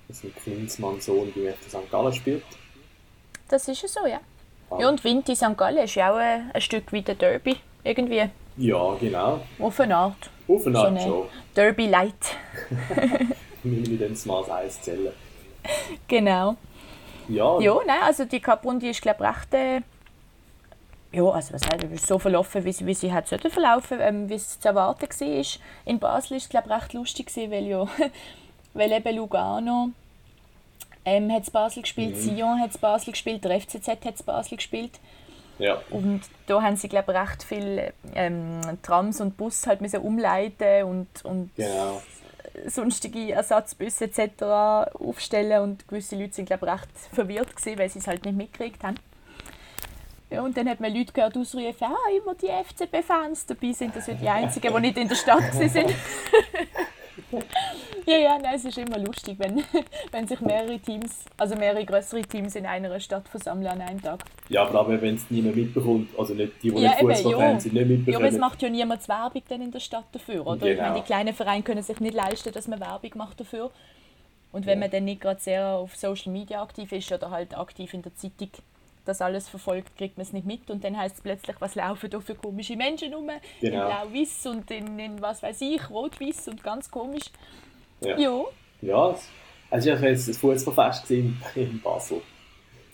dass 0.07 0.25
ein 0.25 0.33
Klinsmann-Sohn 0.43 1.33
beim 1.35 1.53
FC 1.53 1.69
St. 1.69 1.91
Gallen 1.91 2.13
spielt. 2.15 2.43
Das 3.49 3.67
ist 3.69 3.83
ja 3.83 3.89
so, 3.89 4.07
ja. 4.07 4.21
Ja, 4.79 4.89
und 4.89 5.03
Vinti 5.03 5.35
St. 5.35 5.57
Gallen 5.57 5.79
ist 5.85 5.95
ja 5.95 6.13
auch 6.13 6.17
ein, 6.17 6.51
ein 6.53 6.61
Stück 6.61 6.93
wie 6.93 7.03
der 7.03 7.15
Derby. 7.15 7.57
Irgendwie 7.85 8.25
Ja, 8.57 8.95
genau. 9.01 9.41
auf 9.59 9.81
eine 9.81 9.97
Art. 9.97 10.31
Auf 10.47 10.67
eine 10.67 10.75
So 10.75 10.81
Art 10.83 10.89
eine 10.89 11.01
schon. 11.01 11.27
Derby 11.55 11.87
Light. 11.87 12.37
Dann 13.65 14.17
mal 14.27 14.39
als 14.39 14.51
Eis 14.51 14.83
zählen. 14.83 15.13
Genau. 16.07 16.57
Ja, 17.29 17.59
Ja, 17.61 17.75
nein, 17.87 18.03
also 18.03 18.25
die 18.25 18.41
Cup-Runde 18.41 18.89
ist, 18.89 19.03
glaube 19.03 19.25
ich, 19.25 19.29
recht. 19.29 19.55
Äh, 19.55 19.81
ja, 21.13 21.25
also 21.25 21.55
was 21.55 21.63
heißt, 21.63 21.85
ist 21.85 22.07
so 22.07 22.19
verlaufen, 22.19 22.65
wie 22.65 22.73
sie, 22.73 22.87
wie 22.87 22.95
sie 22.95 23.13
hat 23.13 23.29
sollte 23.29 23.51
verlaufen, 23.51 23.99
ähm, 24.01 24.29
wie 24.29 24.35
es 24.35 24.59
zu 24.61 24.69
erwarten 24.69 25.09
war. 25.09 25.45
In 25.87 25.99
Basel 25.99 26.37
ist 26.37 26.45
es, 26.45 26.49
glaube 26.49 26.69
ich, 26.69 26.75
recht 26.75 26.93
lustig 26.93 27.27
gewesen, 27.27 27.51
weil 27.51 27.67
ja, 27.67 27.87
weil 28.75 28.93
eben 28.93 29.17
Lugano 29.17 29.91
ähm, 31.05 31.31
hat 31.33 31.51
Basel 31.53 31.83
gespielt, 31.83 32.17
Mhm. 32.17 32.21
Sion 32.37 32.61
hat 32.61 32.81
Basel 32.81 33.13
gespielt, 33.13 33.45
der 33.45 33.61
FCZ 33.61 33.89
hat 33.89 34.27
Basel 34.27 34.57
gespielt. 34.57 34.99
ja, 35.59 35.81
Und 35.91 36.23
da 36.47 36.63
haben 36.63 36.77
sie, 36.77 36.89
glaube 36.89 37.13
ich, 37.13 37.19
recht 37.19 37.43
viel 37.43 37.93
ähm, 38.15 38.61
Trams 38.83 39.21
und 39.21 39.37
Bus 39.37 39.67
halt 39.67 39.81
müssen 39.81 40.01
umleiten 40.01 40.85
und, 40.85 41.25
und 41.25 41.51
genau. 41.57 42.01
sonstige 42.67 43.33
Ersatzbusse 43.33 44.05
etc. 44.05 44.43
aufstellen 45.01 45.63
und 45.63 45.89
gewisse 45.89 46.17
Leute 46.17 46.35
sind 46.35 46.47
glaube 46.47 46.67
ich 46.67 46.73
recht 46.73 46.89
verwirrt 47.13 47.57
gewesen, 47.57 47.79
weil 47.79 47.89
sie 47.89 47.99
es 48.01 48.07
halt 48.07 48.25
nicht 48.25 48.37
mitgekriegt 48.37 48.85
haben. 48.85 48.97
Ja, 50.31 50.43
und 50.43 50.55
dann 50.59 50.69
hat 50.69 50.79
man 50.79 50.95
Leute 50.95 51.11
gehört 51.13 51.39
ausrufen, 51.39 51.75
ah, 51.81 51.97
immer 52.15 52.35
die 52.35 52.49
FCB-Fans 52.49 53.47
dabei 53.47 53.73
sind, 53.73 53.97
das 53.97 54.05
sind 54.05 54.21
die 54.21 54.29
einzigen, 54.29 54.75
die 54.75 54.81
nicht 54.81 54.99
in 54.99 55.09
der 55.09 55.15
Stadt 55.17 55.55
sind. 55.55 55.75
ja, 58.07 58.17
ja, 58.17 58.39
nein, 58.39 58.55
es 58.55 58.65
ist 58.65 58.79
immer 58.79 58.99
lustig, 58.99 59.39
wenn, 59.39 59.63
wenn 60.13 60.27
sich 60.27 60.41
mehrere 60.41 60.79
Teams, 60.79 61.25
also 61.37 61.57
mehrere 61.57 61.85
größere 61.85 62.23
Teams 62.23 62.55
in 62.57 62.67
einer 62.67 62.99
Stadt 63.01 63.29
versammeln 63.29 63.67
an 63.67 63.81
einem 63.81 64.03
Tag. 64.03 64.21
Ja, 64.49 64.63
aber 64.67 64.81
aber 64.81 65.03
wenn 65.03 65.17
es 65.17 65.31
niemand 65.31 65.57
mitbekommt, 65.57 66.11
also 66.19 66.35
nicht 66.35 66.55
die, 66.63 66.71
die 66.71 66.77
Ja, 66.83 66.91
nicht 66.91 66.99
Fußballfans 67.01 67.63
sind, 67.65 67.75
nicht 67.75 67.89
Ja, 68.09 68.17
aber 68.17 68.27
es 68.27 68.33
mitbekommen. 68.33 68.41
macht 68.41 68.63
ja 68.63 68.69
niemand 68.71 69.09
Werbung 69.09 69.43
dann 69.49 69.61
in 69.63 69.71
der 69.71 69.81
Stadt 69.81 70.07
dafür, 70.13 70.47
oder? 70.47 70.67
Ich 70.67 70.77
Genau. 70.77 70.89
meine, 70.89 71.01
die 71.01 71.07
kleinen 71.07 71.35
Vereine 71.35 71.63
können 71.63 71.83
sich 71.83 72.01
nicht 72.01 72.15
leisten, 72.15 72.53
dass 72.53 72.67
man 72.67 72.81
Werbung 72.81 73.11
macht 73.17 73.41
dafür. 73.41 73.71
Und 74.51 74.65
wenn 74.65 74.79
Ja. 74.79 74.85
man 74.87 74.91
dann 74.91 75.05
nicht 75.05 75.21
gerade 75.21 75.41
sehr 75.41 75.67
auf 75.69 75.95
Social 75.95 76.33
Media 76.33 76.63
aktiv 76.63 76.91
ist 76.93 77.13
oder 77.13 77.31
halt 77.31 77.57
aktiv 77.57 77.93
in 77.93 78.01
der 78.01 78.15
Zeitung 78.15 78.49
das 79.09 79.21
alles 79.21 79.49
verfolgt, 79.49 79.97
kriegt 79.97 80.17
man 80.17 80.23
es 80.27 80.33
nicht 80.33 80.47
mit 80.47 80.71
und 80.71 80.85
dann 80.85 80.97
heißt 80.97 81.17
es 81.17 81.21
plötzlich, 81.23 81.57
was 81.61 81.75
laufen 81.75 82.11
da 82.11 82.21
für 82.21 82.35
komische 82.35 82.77
Menschen 82.77 83.13
rum, 83.15 83.29
in 83.61 83.71
Genau. 83.71 83.87
blau-weiß 83.87 84.47
und 84.47 84.71
in, 84.71 84.99
in 84.99 85.21
was 85.23 85.43
weiß 85.43 85.61
ich, 85.63 85.89
rot-weiß 85.91 86.49
und 86.49 86.63
ganz 86.63 86.91
komisch. 86.91 87.25
Ja. 88.01 88.17
Ja, 88.19 88.45
Ja, 88.83 89.15
war 89.71 89.79
ja 89.81 89.97
jetzt 90.01 90.29
ein 90.29 90.35
Fußballfest 90.35 91.11
in 91.11 91.37
Basel. 91.83 92.21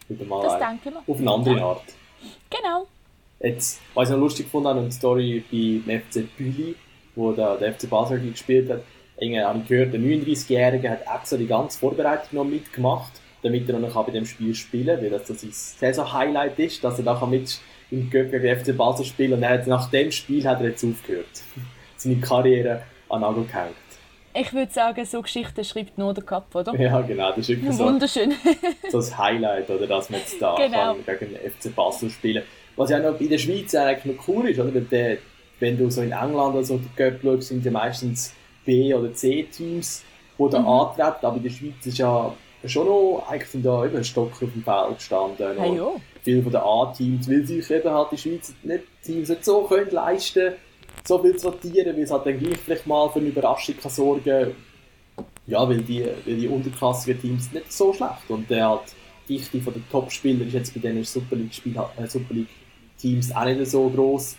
Das 0.08 0.18
denke 0.58 0.88
ich 0.88 0.94
mir. 0.94 1.02
auf 1.06 1.18
eine 1.18 1.30
andere 1.30 1.62
Art. 1.62 1.82
Genau. 2.50 2.86
Jetzt, 3.40 3.80
was 3.94 4.08
ich 4.08 4.14
noch 4.14 4.20
lustig 4.20 4.48
fand, 4.50 4.66
an 4.66 4.78
eine 4.78 4.92
Story 4.92 5.44
beim 5.50 6.00
FC 6.00 6.24
Büli, 6.36 6.74
wo 7.14 7.32
der, 7.32 7.56
der 7.56 7.74
FC 7.74 7.88
Basel 7.90 8.20
gespielt 8.20 8.70
hat. 8.70 8.82
Irgendwie 9.18 9.40
habe 9.42 9.58
ich 9.60 9.68
gehört, 9.68 9.92
der 9.92 10.00
39-Jährige 10.00 10.90
hat 10.90 11.02
extra 11.14 11.36
die 11.36 11.46
ganze 11.46 11.78
Vorbereitung 11.78 12.38
noch 12.38 12.44
mitgemacht, 12.44 13.12
damit 13.44 13.68
er 13.68 13.78
noch 13.78 14.04
bei 14.04 14.10
dem 14.10 14.26
Spiel 14.26 14.54
spielen 14.54 14.86
kann, 14.96 15.02
weil 15.04 15.10
das 15.10 15.28
so 15.28 15.34
sein 15.34 15.50
Saison-Highlight 15.52 16.58
ist, 16.58 16.82
dass 16.82 16.98
er 16.98 17.04
nachher 17.04 17.26
mit 17.28 17.60
im 17.90 18.10
Göpp 18.10 18.30
gegen 18.32 18.42
den 18.42 18.58
FC 18.58 18.76
Basel 18.76 19.04
spielt 19.04 19.32
und 19.32 19.42
er 19.42 19.50
hat, 19.50 19.66
nach 19.66 19.88
dem 19.90 20.10
Spiel 20.10 20.44
hat 20.48 20.60
er 20.60 20.68
jetzt 20.70 20.84
aufgehört. 20.84 21.26
Seine 21.96 22.16
Karriere 22.16 22.82
an 23.08 23.20
den 23.20 23.28
Nagel 23.28 23.44
gehängt. 23.44 23.74
Ich 24.36 24.52
würde 24.52 24.72
sagen, 24.72 25.04
so 25.04 25.22
Geschichten 25.22 25.62
schreibt 25.62 25.96
nur 25.96 26.12
der 26.12 26.24
Cup, 26.24 26.52
oder? 26.56 26.74
Ja, 26.74 27.00
genau, 27.02 27.28
das 27.28 27.38
ist 27.38 27.48
wirklich 27.50 27.72
so. 27.76 27.84
Wunderschön. 27.84 28.32
so 28.90 28.98
das 28.98 29.16
Highlight, 29.16 29.70
oder, 29.70 29.86
dass 29.86 30.10
man 30.10 30.18
jetzt 30.20 30.42
da 30.42 30.56
Genau. 30.56 30.96
kann 31.06 31.18
gegen 31.20 31.34
den 31.34 31.50
FC 31.52 31.72
Basel 31.76 32.10
spielen 32.10 32.42
Was 32.74 32.90
ja 32.90 32.98
noch 32.98 33.20
in 33.20 33.28
der 33.28 33.38
Schweiz 33.38 33.72
eigentlich 33.76 34.16
noch 34.16 34.26
cool 34.26 34.48
ist, 34.48 34.58
oder? 34.58 34.74
Weil 34.74 34.80
der, 34.82 35.18
wenn 35.60 35.78
du 35.78 35.88
so 35.88 36.00
in 36.02 36.10
England 36.10 36.54
oder 36.56 36.64
so 36.64 36.78
die 36.78 36.88
Cup 37.00 37.20
schaust, 37.22 37.48
sind 37.48 37.64
ja 37.64 37.70
meistens 37.70 38.34
B- 38.64 38.92
oder 38.92 39.12
C-Teams, 39.14 40.02
die 40.36 40.50
da 40.50 40.58
Mhm. 40.58 40.66
antreten, 40.66 41.26
aber 41.26 41.36
in 41.36 41.42
der 41.44 41.50
Schweiz 41.50 41.86
ist 41.86 41.98
ja 41.98 42.34
schon 42.68 42.86
noch, 42.86 43.26
eigentlich 43.28 43.50
sind 43.50 43.64
da 43.64 43.84
eben 43.84 44.02
Stock 44.04 44.32
auf 44.32 44.38
dem 44.38 44.62
Feld 44.62 44.98
gestanden. 44.98 45.58
Hey, 45.58 45.76
ja. 45.76 45.90
Viele 46.22 46.42
von 46.42 46.52
den 46.52 46.60
A-Teams, 46.60 47.28
weil 47.28 47.46
sich 47.46 47.70
eben 47.70 47.90
halt 47.90 48.12
die 48.12 48.18
Schweizer 48.18 48.52
nicht, 48.62 48.84
Teams 49.02 49.28
nicht 49.28 49.44
so 49.44 49.62
können 49.62 49.90
leisten 49.90 50.54
so 51.06 51.18
viel 51.18 51.36
zu 51.36 51.48
rotieren, 51.48 51.94
weil 51.96 52.04
es 52.04 52.10
halt 52.10 52.26
dann 52.26 52.38
gleich 52.38 52.58
vielleicht 52.58 52.86
mal 52.86 53.08
für 53.10 53.18
eine 53.18 53.28
Überraschung 53.28 53.76
kann 53.76 53.90
sorgen 53.90 54.54
ja, 55.46 55.68
weil 55.68 55.82
die, 55.82 56.06
weil 56.24 56.36
die 56.36 56.48
unterklassigen 56.48 57.20
Teams 57.20 57.52
nicht 57.52 57.72
so 57.72 57.92
schlecht 57.92 58.28
und 58.28 58.48
der 58.48 58.68
halt 58.68 58.94
die 59.28 59.36
Dichte 59.36 59.60
von 59.60 59.74
den 59.74 59.84
Top-Spielern 59.90 60.46
ist 60.48 60.54
jetzt 60.54 60.74
bei 60.74 60.80
diesen 60.80 61.04
Super 61.04 61.36
League-Spiel- 61.36 61.76
äh, 61.76 62.34
League-Teams 62.34 63.34
auch 63.34 63.44
nicht 63.44 63.66
so 63.66 63.88
groß, 63.88 64.36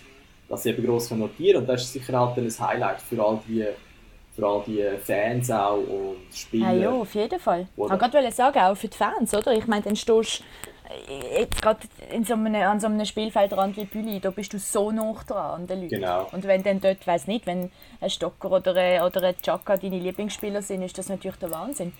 dass 0.49 0.63
sie 0.63 0.69
eben 0.69 0.85
gross 0.85 1.09
können 1.09 1.21
notieren 1.21 1.61
und 1.61 1.69
das 1.69 1.83
ist 1.83 1.93
sicher 1.93 2.19
halt 2.19 2.37
dann 2.37 2.45
ein 2.45 2.59
Highlight 2.59 3.01
für 3.01 3.23
all 3.23 3.39
die, 3.47 3.65
für 4.35 4.45
all 4.45 4.63
die 4.67 4.83
Fans 5.01 5.49
auch 5.49 5.77
und 5.77 6.33
Spieler. 6.33 6.73
Ja, 6.73 6.83
ja, 6.83 6.91
auf 6.91 7.15
jeden 7.15 7.39
Fall. 7.39 7.67
Ich 7.71 7.77
wollte 7.77 7.97
gerade 7.97 8.31
sagen, 8.31 8.59
auch 8.59 8.75
für 8.75 8.87
die 8.87 8.97
Fans, 8.97 9.33
oder? 9.33 9.53
Ich 9.53 9.67
meine, 9.67 9.83
dann 9.83 9.95
stehst 9.95 10.39
du 10.39 10.43
äh, 10.89 11.39
jetzt 11.41 11.61
gerade 11.61 11.79
so 12.23 12.33
einem, 12.33 12.55
an 12.55 12.79
so 12.79 12.87
einem 12.87 13.05
Spielfeldrand 13.05 13.77
wie 13.77 13.85
Büli, 13.85 14.19
da 14.19 14.31
bist 14.31 14.53
du 14.53 14.59
so 14.59 14.91
nah 14.91 15.15
dran 15.25 15.61
an 15.61 15.67
den 15.67 15.83
Leuten. 15.83 15.95
Genau. 15.95 16.27
Und 16.31 16.43
wenn 16.43 16.63
dann 16.63 16.81
dort, 16.81 17.05
weiß 17.07 17.27
nicht, 17.27 17.45
wenn 17.45 17.71
ein 18.01 18.09
Stocker 18.09 18.51
oder 18.51 18.75
ein, 18.75 19.01
oder 19.01 19.23
ein 19.23 19.35
Chaka 19.41 19.77
deine 19.77 19.99
Lieblingsspieler 19.99 20.61
sind, 20.61 20.81
ist 20.81 20.97
das 20.97 21.07
natürlich 21.07 21.37
der 21.37 21.51
Wahnsinn. 21.51 21.93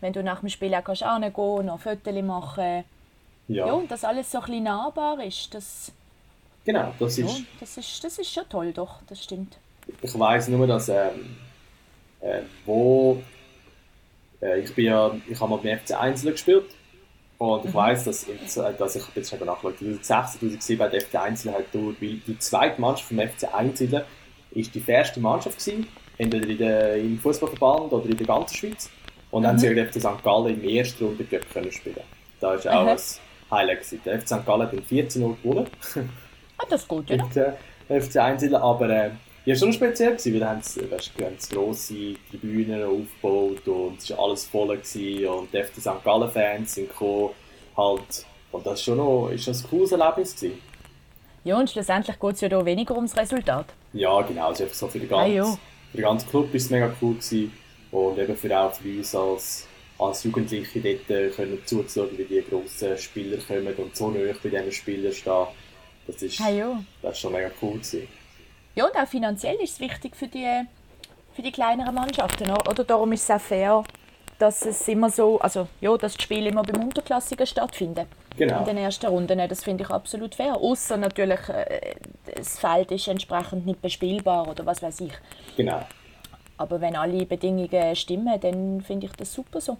Wenn 0.00 0.12
du 0.12 0.22
nach 0.22 0.40
dem 0.40 0.48
Spiel 0.48 0.74
auch 0.74 0.84
kannst 0.84 1.02
hingehen, 1.02 1.66
noch 1.66 1.80
Fotos 1.80 2.22
machen. 2.22 2.84
Ja, 3.48 3.66
Ja, 3.66 3.72
und 3.72 3.90
das 3.90 4.04
alles 4.04 4.30
so 4.30 4.38
ein 4.38 4.44
bisschen 4.44 4.62
nahbar 4.62 5.22
ist, 5.24 5.52
das, 5.52 5.90
genau, 6.64 6.94
das 7.00 7.16
ja, 7.16 7.26
ist, 7.26 7.42
das, 7.58 7.76
ist, 7.76 8.04
das 8.04 8.18
ist 8.18 8.32
schon 8.32 8.48
toll, 8.48 8.72
doch, 8.72 9.00
das 9.08 9.24
stimmt. 9.24 9.56
ich 10.00 10.16
weiß 10.16 10.48
nur, 10.48 10.68
dass 10.68 10.88
ähm, 10.88 11.36
äh, 12.20 12.40
wo 12.66 13.22
äh, 14.40 14.60
ich 14.60 14.74
bin 14.74 14.86
ja, 14.86 15.14
ich 15.28 15.40
habe 15.40 15.50
mal 15.50 15.56
beim 15.58 15.78
FC 15.78 15.98
Einzel 15.98 16.32
gespielt 16.32 16.66
und 17.38 17.64
ich 17.64 17.74
weiß, 17.74 18.04
dass, 18.04 18.24
in, 18.24 18.38
dass 18.78 18.96
ich 18.96 19.02
jetzt 19.14 19.30
schon 19.30 19.44
nachgeschaut 19.44 19.78
2006, 19.78 20.66
2007 20.66 20.84
hat 20.84 20.92
der 20.92 21.00
FC 21.00 21.14
Einzel 21.16 21.52
halt 21.52 21.66
durch, 21.72 22.00
weil 22.00 22.14
die 22.26 22.38
zweite 22.38 22.80
Mannschaft 22.80 23.08
vom 23.08 23.18
FC 23.18 23.54
Einzel 23.54 24.04
ist 24.52 24.74
die 24.74 24.82
erste 24.86 25.20
Mannschaft 25.20 25.58
gewesen, 25.58 25.86
entweder 26.18 26.48
in 26.48 26.58
der, 26.58 26.96
im 26.96 27.18
Fußballverband 27.18 27.92
oder 27.92 28.08
in 28.08 28.16
der 28.16 28.26
ganzen 28.26 28.56
Schweiz 28.56 28.90
und 29.30 29.42
dann 29.42 29.52
haben 29.52 29.58
sie 29.58 29.68
gegen 29.68 29.76
den 29.76 29.88
FC 29.88 30.00
St. 30.00 30.24
Gallen 30.24 30.60
im 30.60 30.68
ersten 30.68 31.04
Runde 31.04 31.24
können 31.24 31.72
spielen. 31.72 32.00
Da 32.40 32.54
ist 32.54 32.66
auch 32.66 32.72
Aha. 32.72 32.92
ein 32.92 32.98
Highlight 33.50 33.78
gewesen. 33.82 34.00
Der 34.04 34.20
FC 34.20 34.28
St. 34.28 34.46
Gallen 34.46 34.62
hat 34.62 34.72
in 34.72 34.82
14 34.82 35.22
0 35.22 35.36
gewonnen 35.42 35.66
Ah, 36.58 36.64
das 36.68 36.82
ist 36.82 36.88
gut, 36.88 37.10
oder? 37.10 37.24
mit 37.24 37.36
äh, 37.36 38.00
FC 38.00 38.16
Einzelnen, 38.16 38.56
aber 38.56 38.90
äh, 38.90 39.10
Ja, 39.46 39.56
schon 39.56 39.72
speziell 39.72 40.10
gewesen, 40.12 40.34
weil 40.40 40.48
haben 40.48 40.62
sie, 40.62 40.90
weißt, 40.90 41.12
haben 41.20 41.36
grosse 41.50 42.14
Tribünen 42.30 42.82
aufgebaut 42.84 43.66
und 43.66 43.98
es 43.98 44.10
war 44.10 44.18
alles 44.26 44.44
voll 44.44 44.76
gewesen 44.76 45.26
und 45.28 45.52
die 45.52 45.62
FC 45.62 45.80
St. 45.80 46.04
Gallen 46.04 46.30
Fans 46.30 46.74
sind 46.74 46.88
gekommen, 46.90 47.30
halt, 47.76 48.26
und 48.52 48.66
das 48.66 48.74
ist 48.74 48.84
schon 48.84 48.98
noch, 48.98 49.30
ist 49.30 49.48
ein 49.48 49.70
cooles 49.70 49.92
Erlebnis 49.92 50.36
gewesen. 50.36 50.58
Ja, 51.42 51.58
und 51.58 51.70
schlussendlich 51.70 52.20
geht 52.20 52.34
es 52.34 52.40
ja 52.42 52.48
da 52.50 52.64
weniger 52.64 52.94
ums 52.96 53.16
Resultat. 53.16 53.66
Ja, 53.94 54.20
genau, 54.22 54.48
einfach 54.50 54.68
so 54.74 54.88
für 54.88 54.98
den 54.98 55.08
ganzen, 55.08 55.30
Ah, 55.30 55.34
ja. 55.34 55.44
für 55.90 55.96
den 55.96 56.02
ganzen 56.02 56.28
Club 56.28 56.54
ist 56.54 56.64
es 56.64 56.70
mega 56.70 56.92
cool 57.00 57.14
gewesen 57.14 57.52
und 57.92 58.18
eben 58.18 58.36
für 58.36 58.60
auch 58.60 58.74
für 58.74 58.88
uns 58.98 59.14
als, 59.14 59.66
als 59.98 60.22
Jugendliche 60.24 60.80
dort 60.80 61.10
äh, 61.10 61.30
können 61.30 61.58
zuzuschauen, 61.64 62.10
wie 62.18 62.24
die 62.24 62.42
grossen 62.42 62.96
Spieler 62.98 63.38
kommen 63.38 63.72
und 63.74 63.96
so 63.96 64.10
nahe 64.10 64.36
bei 64.42 64.50
diesen 64.50 64.70
Spielern 64.70 65.12
stehen. 65.14 65.46
Das 66.06 66.20
ist, 66.22 66.40
Ah, 66.42 66.50
ja. 66.50 66.78
das 67.00 67.12
ist 67.12 67.20
schon 67.20 67.32
mega 67.32 67.50
cool 67.62 67.72
gewesen. 67.72 68.06
Ja, 68.74 68.86
und 68.86 68.96
auch 68.96 69.06
finanziell 69.06 69.56
ist 69.56 69.74
es 69.74 69.80
wichtig 69.80 70.16
für 70.16 70.28
die, 70.28 70.46
für 71.34 71.42
die 71.42 71.52
kleineren 71.52 71.94
Mannschaften. 71.94 72.50
Oder 72.50 72.70
Oder 72.70 72.84
darum 72.84 73.12
ist 73.12 73.24
es 73.24 73.30
auch 73.30 73.40
fair, 73.40 73.84
dass 74.38 74.64
es 74.64 74.86
immer 74.88 75.10
so, 75.10 75.38
also 75.40 75.68
ja, 75.80 75.96
dass 75.96 76.16
die 76.16 76.22
Spiele 76.22 76.48
immer 76.48 76.62
beim 76.62 76.82
Unterklassigen 76.82 77.46
stattfinden. 77.46 78.06
Genau. 78.36 78.60
In 78.60 78.64
den 78.64 78.76
ersten 78.78 79.06
Runden. 79.06 79.38
Das 79.48 79.62
finde 79.62 79.84
ich 79.84 79.90
absolut 79.90 80.34
fair. 80.34 80.56
Außer 80.56 80.96
natürlich, 80.96 81.48
äh, 81.48 81.94
das 82.34 82.58
Feld 82.58 82.90
ist 82.92 83.08
entsprechend 83.08 83.66
nicht 83.66 83.82
bespielbar 83.82 84.48
oder 84.48 84.64
was 84.64 84.82
weiß 84.82 85.00
ich. 85.00 85.12
Genau. 85.56 85.84
Aber 86.56 86.80
wenn 86.80 86.96
alle 86.96 87.26
Bedingungen 87.26 87.96
stimmen, 87.96 88.40
dann 88.40 88.80
finde 88.82 89.06
ich 89.06 89.12
das 89.12 89.32
super 89.32 89.60
so. 89.60 89.76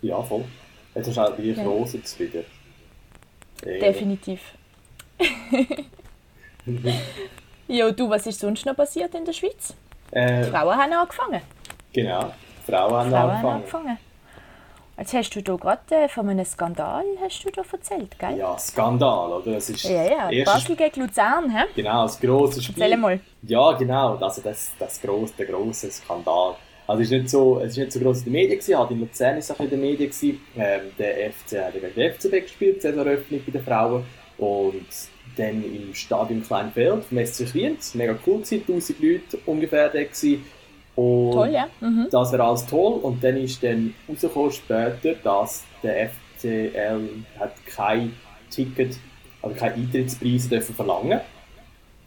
Ja, 0.00 0.22
voll. 0.22 0.44
Jetzt 0.94 1.14
du 1.16 1.20
auch 1.20 1.38
Ja. 1.38 1.64
Rose 1.64 1.98
jetzt 1.98 2.18
wieder. 2.18 2.44
Definitiv. 3.62 4.40
ja, 7.72 7.90
du, 7.90 8.08
was 8.10 8.26
ist 8.26 8.40
sonst 8.40 8.64
noch 8.66 8.76
passiert 8.76 9.14
in 9.14 9.24
der 9.24 9.32
Schweiz? 9.32 9.74
Die 10.12 10.16
Äh, 10.18 10.44
Frauen 10.44 10.76
haben 10.76 10.92
angefangen. 10.92 11.40
genau. 11.92 12.32
Die 12.66 12.70
Frauen 12.70 12.92
haben 12.92 13.10
Frauen 13.10 13.12
haben 13.14 13.30
angefangen. 13.30 13.54
angefangen. 13.54 13.98
Jetzt 14.98 15.14
hast 15.14 15.30
du 15.34 15.42
da 15.42 15.56
gerade 15.56 15.94
äh, 16.04 16.08
von 16.08 16.28
einem 16.28 16.44
Skandal 16.44 17.02
hast 17.24 17.42
du 17.44 17.50
da 17.50 17.62
erzählt, 17.72 18.16
gell? 18.18 18.36
Ja, 18.36 18.56
Skandal, 18.58 19.32
oder? 19.32 19.52
Das 19.54 19.70
ist 19.70 19.82
ja. 19.84 20.04
ja. 20.04 20.30
erstes 20.30 20.44
Basel 20.44 20.76
gegen 20.76 21.00
Luzern, 21.00 21.50
hä? 21.50 21.64
Genau, 21.74 22.02
das 22.02 22.20
grosse 22.20 22.62
Spiel. 22.62 22.82
Erzähl 22.82 22.98
mal. 22.98 23.18
Ja, 23.42 23.72
genau. 23.72 24.16
Also 24.16 24.42
das, 24.42 24.70
das 24.78 25.00
grosse, 25.00 25.32
der 25.38 25.46
grosse 25.46 25.90
Skandal. 25.90 26.54
Also 26.86 27.00
es 27.02 27.10
ist 27.10 27.18
nicht 27.18 27.30
so, 27.30 27.58
es 27.60 27.72
ist 27.72 27.78
nicht 27.78 27.92
so 27.92 28.00
gross 28.00 28.18
in 28.18 28.24
den 28.24 28.32
Medien 28.34 28.58
gewesen, 28.58 28.78
halt 28.78 28.90
in 28.90 29.00
Luzern 29.00 29.38
ist 29.38 29.50
es 29.50 29.56
bisschen 29.56 29.64
in 29.64 29.70
den 29.70 29.80
Medien 29.80 30.10
gewesen. 30.10 30.40
Ähm, 30.56 30.80
der 30.98 31.30
FC 31.32 31.64
hat 31.64 31.72
gegen 31.72 31.94
den 31.94 32.12
FCB 32.12 32.42
gespielt, 32.42 32.76
die 32.76 32.80
Saisoneröffnung 32.82 33.40
bei 33.44 33.50
den 33.52 33.64
Frauen. 33.64 34.04
Und 34.38 34.86
dann 35.36 35.62
im 35.64 35.94
Stadion 35.94 36.42
Kleinfeld 36.42 37.04
vom 37.04 37.26
SC 37.26 37.46
Kriens, 37.46 37.94
mega 37.94 38.16
cool 38.26 38.40
gewesen, 38.40 38.62
1000 38.68 39.00
Leute 39.00 39.38
ungefähr 39.46 39.88
da 39.88 40.02
gewesen. 40.02 40.44
Und 40.94 41.32
Toll, 41.32 41.50
ja? 41.50 41.68
Mhm. 41.80 42.08
das 42.10 42.32
wäre 42.32 42.44
alles 42.44 42.66
toll. 42.66 43.00
Und 43.02 43.24
dann 43.24 43.36
ist 43.38 43.62
dann 43.62 43.94
rausgekommen 44.08 44.52
später, 44.52 45.14
dass 45.22 45.64
der 45.82 46.10
FCL 46.10 47.08
hat 47.38 47.54
kein 47.66 48.14
Ticket, 48.50 48.98
also 49.40 49.56
keine 49.56 49.74
Eintrittspreise 49.74 50.50
dürfen 50.50 50.74
verlangen. 50.74 51.20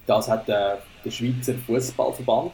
Das 0.06 0.30
hat 0.30 0.48
der, 0.48 0.80
der 1.04 1.12
Schweizer 1.12 1.56
Fußballverband 1.66 2.52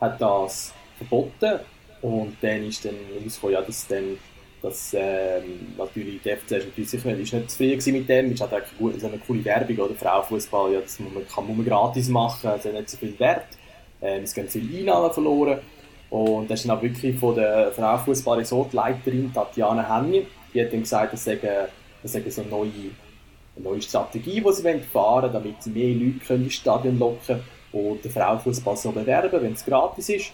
hat 0.00 0.20
das 0.20 0.72
verboten. 0.96 1.60
Und 2.00 2.36
dann 2.40 2.64
ist 2.64 2.84
dann 2.84 2.94
rausgekommen, 3.22 3.54
ja, 3.54 3.62
dass 3.62 3.86
dann 3.88 4.16
dass 4.68 4.94
ähm, 4.94 5.74
natürlich 5.78 6.20
der 6.22 6.36
FCL 6.36 6.56
ist 6.56 6.66
natürlich 6.66 6.90
sicher 6.90 7.18
ist 7.18 7.32
nicht 7.32 7.50
zufrieden 7.50 7.92
mit 7.94 8.08
dem, 8.08 8.32
ist 8.32 8.40
halt 8.40 8.52
eigentlich 8.52 9.00
so 9.00 9.06
eine 9.06 9.18
coole 9.18 9.44
Werbung, 9.44 9.78
oder? 9.78 9.94
Frauenfußball, 9.94 10.72
ja, 10.74 10.80
das 10.80 11.00
muss 11.00 11.12
man, 11.12 11.26
kann, 11.26 11.46
man 11.46 11.64
gratis 11.64 12.08
machen, 12.08 12.50
es 12.56 12.64
hat 12.64 12.72
nicht 12.72 12.90
so 12.90 12.98
viel 12.98 13.18
Wert, 13.18 13.46
ähm, 14.02 14.24
es 14.24 14.34
gehen 14.34 14.48
viele 14.48 14.80
Einnahmen 14.80 15.12
verloren. 15.12 15.58
Und 16.10 16.50
das 16.50 16.60
ist 16.60 16.68
dann 16.68 16.78
auch 16.78 16.82
wirklich 16.82 17.18
von 17.18 17.34
der 17.34 17.72
Frauenfußball-Resortleiterin 17.72 19.32
Tatjana 19.32 19.96
Henny, 19.96 20.26
die 20.52 20.62
hat 20.62 20.72
dann 20.72 20.80
gesagt, 20.80 21.12
das 21.12 21.24
sei, 21.24 21.36
das 22.02 22.12
sei 22.12 22.22
so 22.28 22.42
eine 22.42 22.50
neue, 22.50 22.70
eine 23.56 23.64
neue 23.64 23.82
Strategie, 23.82 24.40
die 24.40 24.52
sie 24.52 24.62
fahren 24.62 25.22
wollen, 25.22 25.32
damit 25.32 25.62
sie 25.62 25.70
mehr 25.70 25.94
Leute 25.94 26.24
können 26.26 26.44
ins 26.44 26.54
Stadion 26.54 26.98
locken 26.98 27.40
und 27.72 28.04
den 28.04 28.10
Frauenfußball 28.10 28.76
so 28.76 28.92
bewerben, 28.92 29.42
wenn 29.42 29.52
es 29.52 29.64
gratis 29.64 30.08
ist. 30.08 30.32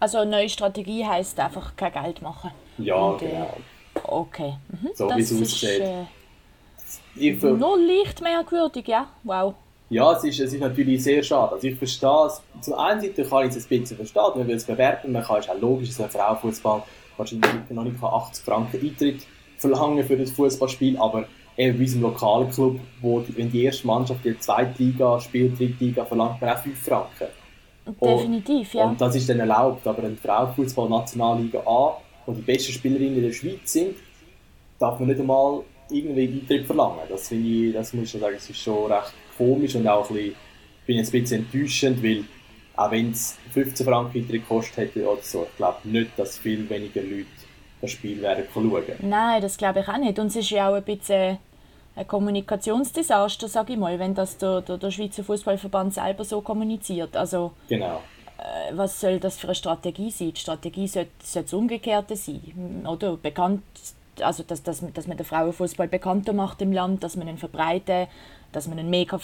Also 0.00 0.18
eine 0.18 0.30
neue 0.30 0.48
Strategie 0.48 1.06
heisst 1.06 1.38
einfach 1.40 1.76
kein 1.76 1.92
Geld 1.92 2.20
machen. 2.20 2.50
Ja, 2.78 2.96
Und, 2.96 3.22
äh, 3.22 3.28
genau. 3.28 3.56
Okay. 4.02 4.54
Mhm. 4.68 4.90
So 4.94 5.08
wie 5.10 5.20
es 5.20 5.32
aussieht. 5.32 5.80
Äh, 5.80 7.32
nur 7.32 7.78
leicht 7.78 8.20
merkwürdig, 8.20 8.88
ja? 8.88 9.08
Wow. 9.22 9.54
Ja, 9.90 10.12
es 10.12 10.24
ist, 10.24 10.40
es 10.40 10.52
ist 10.52 10.60
natürlich 10.60 11.02
sehr 11.02 11.22
schade. 11.22 11.52
Also 11.52 11.68
ich 11.68 11.76
verstehe 11.76 12.26
es. 12.26 12.42
Zum 12.62 12.74
einen 12.74 13.00
Seite 13.00 13.24
kann 13.24 13.48
ich 13.48 13.54
es 13.54 13.64
ein 13.64 13.68
bisschen 13.68 13.96
verstehen, 13.96 14.22
man 14.34 14.48
will 14.48 14.56
es 14.56 14.64
bewerben, 14.64 15.12
man 15.12 15.22
kann, 15.22 15.38
ist 15.38 15.50
auch 15.50 15.60
logisch, 15.60 15.90
dass 15.90 16.00
ein 16.00 16.10
Frauenfußball 16.10 16.82
wahrscheinlich 17.16 17.50
noch 17.70 17.84
nicht 17.84 18.02
80 18.02 18.44
Franken 18.44 18.80
Eintritt 18.80 19.26
verlangen 19.58 20.04
für 20.04 20.16
das 20.16 20.32
Fußballspiel, 20.32 20.98
aber 20.98 21.26
eben 21.56 21.78
bei 21.78 21.84
unserem 21.84 22.02
lokalen 22.02 22.50
Club, 22.50 22.80
wo 23.00 23.20
die, 23.20 23.36
wenn 23.36 23.50
die 23.50 23.64
erste 23.64 23.86
Mannschaft 23.86 24.24
die 24.24 24.38
zweite 24.38 24.82
Liga 24.82 25.20
spielt, 25.20 25.58
dritte 25.58 25.84
Liga, 25.84 26.04
verlangt 26.04 26.40
man 26.40 26.50
auch 26.50 26.58
5 26.58 26.82
Franken. 26.82 27.28
Definitiv, 28.00 28.74
ja. 28.74 28.86
Und 28.86 29.00
das 29.00 29.14
ist 29.14 29.28
dann 29.28 29.40
erlaubt, 29.40 29.86
aber 29.86 30.02
ein 30.02 30.16
Frauenfußball 30.16 30.88
Nationalliga 30.88 31.60
A, 31.66 31.98
wo 32.26 32.32
die 32.32 32.42
besten 32.42 32.72
Spielerinnen 32.72 33.16
in 33.16 33.22
der 33.22 33.32
Schweiz 33.32 33.72
sind, 33.72 33.96
darf 34.78 34.98
man 34.98 35.08
nicht 35.08 35.20
einmal 35.20 35.62
irgendwie 35.90 36.40
Eintritt 36.40 36.66
verlangen. 36.66 37.00
Das 37.08 37.28
finde 37.28 37.48
ich, 37.48 37.72
das 37.72 37.92
muss 37.92 38.14
ich 38.14 38.20
sagen, 38.20 38.34
es 38.36 38.48
ist 38.48 38.58
schon 38.58 38.90
recht 38.90 39.12
komisch 39.36 39.74
und 39.74 39.86
auch 39.86 40.08
ein 40.10 40.16
bisschen, 40.16 40.34
bin 40.86 40.96
jetzt 40.96 41.14
ein 41.14 41.20
bisschen 41.20 41.44
enttäuschend, 41.44 42.02
weil 42.02 42.24
auch 42.76 42.90
wenn 42.90 43.10
es 43.10 43.38
15 43.52 43.86
Franken 43.86 44.18
Eintritt 44.18 44.42
gekostet 44.42 44.76
hätte 44.76 45.06
oder 45.06 45.22
so, 45.22 45.46
ich 45.50 45.56
glaube 45.56 45.78
nicht, 45.84 46.10
dass 46.16 46.38
viel 46.38 46.68
weniger 46.68 47.02
Leute 47.02 47.26
das 47.80 47.90
Spiel 47.92 48.20
werden 48.22 48.44
schauen. 48.52 48.82
Nein, 49.00 49.42
das 49.42 49.56
glaube 49.56 49.80
ich 49.80 49.88
auch 49.88 49.98
nicht. 49.98 50.18
Und 50.18 50.28
es 50.28 50.36
ist 50.36 50.50
ja 50.50 50.68
auch 50.70 50.74
ein 50.74 50.82
bisschen 50.82 51.38
ein 51.96 52.06
Kommunikationsdesaster, 52.08 53.46
sage 53.48 53.74
ich 53.74 53.78
mal, 53.78 53.98
wenn 53.98 54.14
das 54.14 54.36
der, 54.38 54.62
der, 54.62 54.78
der 54.78 54.90
Schweizer 54.90 55.22
Fußballverband 55.22 55.94
selber 55.94 56.24
so 56.24 56.40
kommuniziert. 56.40 57.16
Also 57.16 57.52
Genau. 57.68 58.00
Äh, 58.38 58.76
was 58.76 59.00
soll 59.00 59.20
das 59.20 59.36
für 59.36 59.48
eine 59.48 59.54
Strategie 59.54 60.10
sein? 60.10 60.32
Die 60.32 60.40
Strategie 60.40 60.88
sollte, 60.88 61.10
sollte 61.22 61.46
das 61.46 61.54
Umgekehrte 61.54 62.16
sein, 62.16 62.84
oder? 62.86 63.16
Bekannt, 63.16 63.62
also 64.20 64.42
dass, 64.42 64.62
dass, 64.62 64.84
dass 64.92 65.06
man 65.06 65.16
den 65.16 65.26
Frauenfußball 65.26 65.88
bekannter 65.88 66.32
macht 66.32 66.62
im 66.62 66.72
Land, 66.72 67.02
dass 67.02 67.16
man 67.16 67.28
ihn 67.28 67.38
verbreitet, 67.38 68.08
dass 68.52 68.68
man 68.68 68.78
ihn 68.78 68.90
mehr 68.90 69.06
kann 69.06 69.20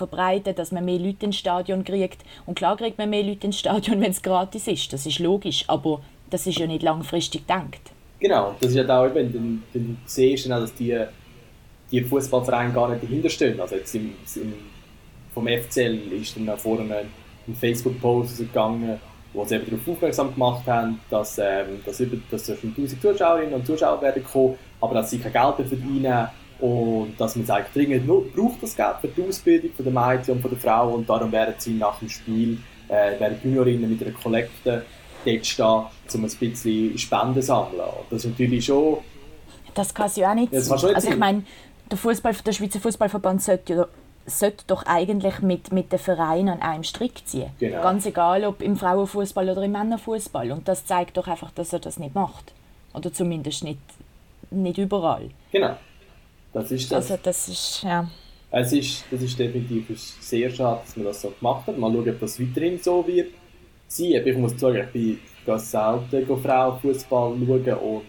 dass 0.55 0.73
man 0.73 0.85
mehr 0.85 0.99
Leute 0.99 1.27
ins 1.27 1.37
Stadion 1.37 1.85
kriegt. 1.85 2.23
Und 2.46 2.57
klar 2.57 2.77
kriegt 2.77 2.99
man 2.99 3.11
mehr 3.11 3.23
Leute 3.23 3.46
ins 3.46 3.59
Stadion, 3.59 4.01
wenn 4.01 4.11
es 4.11 4.23
gratis 4.23 4.66
ist, 4.66 4.92
das 4.92 5.07
ist 5.07 5.18
logisch, 5.18 5.64
aber 5.68 6.01
das 6.31 6.46
ist 6.46 6.59
ja 6.59 6.66
nicht 6.66 6.83
langfristig 6.83 7.46
gedacht. 7.46 7.81
Genau, 8.20 8.55
das 8.61 8.70
ist 8.70 8.77
ja 8.77 9.01
auch 9.01 9.07
eben, 9.07 9.33
dann, 9.33 9.62
dann 9.73 9.99
siehst 10.05 10.44
du 10.44 10.51
dann 10.51 10.61
dass 10.61 10.75
die, 10.75 10.99
die 11.90 12.03
Fußballvereine 12.03 12.73
gar 12.73 12.90
nicht 12.90 13.03
dahinter 13.03 13.31
stehen. 13.31 13.59
Also 13.61 13.77
jetzt 13.77 13.94
im, 13.94 14.12
im, 14.37 14.55
vom 15.33 15.49
FCL 15.49 16.12
ist 16.12 16.37
dann 16.37 16.57
vorne 16.59 17.07
ein 17.48 17.55
Facebook-Post 17.55 18.38
gegangen, 18.38 18.98
wo 19.33 19.44
sie 19.44 19.57
eben 19.57 19.66
darauf 19.70 19.88
aufmerksam 19.88 20.33
gemacht 20.35 20.66
haben, 20.66 21.00
dass, 21.09 21.38
ähm, 21.38 21.81
dass, 21.85 22.00
über, 22.00 22.16
dass 22.31 22.46
da 22.46 22.57
schon 22.57 22.70
1000 22.70 23.00
Zuschauerinnen 23.00 23.55
und 23.55 23.66
Zuschauer 23.66 24.00
werden 24.03 24.24
kommen, 24.24 24.57
aber 24.81 24.94
dass 24.94 25.11
sie 25.11 25.18
kein 25.18 25.33
Geld 25.33 25.68
verdienen 25.68 26.29
und 26.59 27.14
dass 27.18 27.37
man 27.37 27.48
eigentlich 27.48 27.72
dringend 27.72 28.07
nur 28.07 28.26
braucht, 28.31 28.62
das 28.62 28.76
Geld 28.76 28.96
für 29.00 29.09
die 29.09 29.22
Ausbildung 29.29 29.70
von 29.74 29.85
der 29.85 29.92
Mädchen 29.94 30.35
und 30.35 30.42
von 30.42 30.50
der 30.50 30.61
Frau 30.61 30.90
und 30.94 31.09
darum 31.09 31.31
werden 31.33 31.55
sie 31.59 31.74
nach 31.74 31.98
dem 32.00 32.09
Spiel, 32.09 32.59
äh, 32.88 33.18
werden 33.20 33.38
die 33.42 33.48
Juniorinnen 33.48 33.88
mit 33.90 34.03
einer 34.03 34.12
Kollekte 34.12 34.85
dort 35.24 35.46
stehen, 35.46 35.85
um 36.14 36.24
ein 36.24 36.31
bisschen 36.38 36.98
Spenden 36.98 37.35
zu 37.35 37.42
sammeln. 37.42 37.81
Und 37.81 38.07
das 38.11 38.24
ist 38.24 38.31
natürlich 38.31 38.64
schon, 38.64 38.98
Das 39.74 39.94
kann 39.94 40.07
es 40.07 40.16
ja 40.16 40.31
auch 40.31 40.35
nicht 40.35 40.53
Ja, 40.53 40.61
sein. 40.61 40.76
nicht 40.76 40.94
Also 40.96 41.09
ich 41.11 41.16
meine, 41.16 41.44
der, 41.90 41.98
Fußball, 41.98 42.35
der 42.44 42.53
Schweizer 42.53 42.81
Fußballverband 42.81 43.42
sollte, 43.42 43.74
ja, 43.74 43.87
sollte 44.31 44.64
doch 44.66 44.85
eigentlich 44.87 45.40
mit, 45.40 45.73
mit 45.73 45.93
den 45.93 45.99
Vereinen 45.99 46.49
an 46.49 46.62
einem 46.62 46.85
Strick 46.85 47.27
ziehen. 47.27 47.51
Genau. 47.59 47.83
Ganz 47.83 48.07
egal, 48.07 48.45
ob 48.45 48.62
im 48.62 48.77
Frauenfußball 48.77 49.49
oder 49.49 49.62
im 49.62 49.73
Männerfußball. 49.73 50.53
Und 50.53 50.69
das 50.69 50.85
zeigt 50.85 51.16
doch 51.16 51.27
einfach, 51.27 51.51
dass 51.51 51.73
er 51.73 51.79
das 51.81 51.99
nicht 51.99 52.14
macht. 52.14 52.53
Oder 52.95 53.12
zumindest 53.12 53.64
nicht, 53.64 53.79
nicht 54.51 54.79
überall. 54.79 55.31
genau, 55.53 55.77
das 56.53 56.71
ist 56.71 56.90
das. 56.90 57.11
Also 57.11 57.23
das 57.23 57.49
ist, 57.49 57.83
ja. 57.83 58.09
Es 58.51 58.73
ist, 58.73 59.05
das 59.11 59.23
ist 59.23 59.38
definitiv 59.38 59.99
sehr 60.21 60.51
schade, 60.51 60.81
dass 60.85 60.97
man 60.97 61.07
das 61.07 61.23
so 61.23 61.31
gemacht 61.31 61.66
hat. 61.69 61.79
Mal 61.79 61.93
schauen, 61.93 62.09
ob 62.09 62.21
das 62.21 62.40
weiterhin 62.40 62.79
so 62.79 63.07
wird. 63.07 63.29
Aber 63.99 64.27
Ich 64.27 64.37
muss 64.37 64.59
sagen, 64.59 64.79
ich 64.79 64.93
bin 64.93 65.19
ganz 65.47 65.71
selten 65.71 66.43
Frauenfußball 66.43 67.37
schauen 67.38 67.75
und 67.79 68.03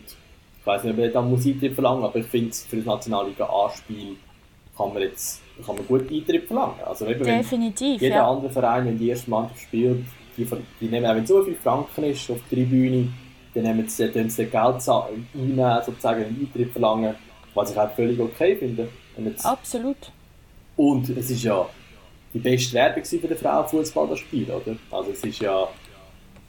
ich 0.59 0.67
weiß 0.67 0.83
nicht, 0.83 0.97
ob 0.97 1.05
ich 1.05 1.13
da 1.13 1.21
muss 1.21 1.45
Eintritt 1.45 1.73
verlangen 1.73 2.03
aber 2.03 2.19
ich 2.19 2.25
finde, 2.27 2.53
für 2.53 2.77
das 2.77 2.85
Nationalliga 2.85 3.45
A-Spiel 3.45 4.15
kann 4.77 4.93
man 4.93 5.01
jetzt 5.01 5.41
kann 5.65 5.75
man 5.75 5.87
gut 5.87 6.11
Eintritt 6.11 6.47
verlangen. 6.47 6.75
Also 6.85 7.07
eben, 7.07 7.25
wenn 7.25 7.37
Definitiv, 7.37 8.01
jeder 8.01 8.15
ja. 8.15 8.29
andere 8.29 8.51
Verein, 8.51 8.85
wenn 8.85 8.97
die 8.97 9.09
erste 9.09 9.29
Mannschaft 9.29 9.61
spielt, 9.61 10.05
die, 10.37 10.47
die 10.79 10.87
nehmen 10.87 11.05
auch 11.05 11.15
wenn 11.15 11.25
so 11.25 11.43
viel 11.43 11.55
Franken 11.55 12.03
ist 12.05 12.29
auf 12.29 12.39
der 12.49 12.57
Tribüne, 12.57 13.07
dann 13.53 13.63
nehmen 13.63 13.87
sie, 13.87 14.09
dann 14.09 14.29
sie 14.29 14.45
Geld 14.45 14.55
einnehmen, 14.55 15.81
sozusagen 15.85 16.23
einen 16.23 16.39
Eintritt 16.39 16.71
verlangen, 16.71 17.15
was 17.53 17.71
ich 17.71 17.77
auch 17.77 17.91
völlig 17.91 18.19
okay 18.19 18.55
finde. 18.55 18.87
Absolut. 19.43 20.11
und 20.77 21.09
es 21.09 21.29
ist 21.29 21.43
ja 21.43 21.67
die 22.33 22.39
beste 22.39 22.73
Werbung 22.73 23.03
für 23.03 23.17
den 23.17 23.37
Frauenfußball, 23.37 24.07
das 24.07 24.19
Spiel, 24.19 24.49
oder? 24.49 24.77
Also 24.89 25.11
es 25.11 25.23
ist 25.23 25.39
ja, 25.39 25.67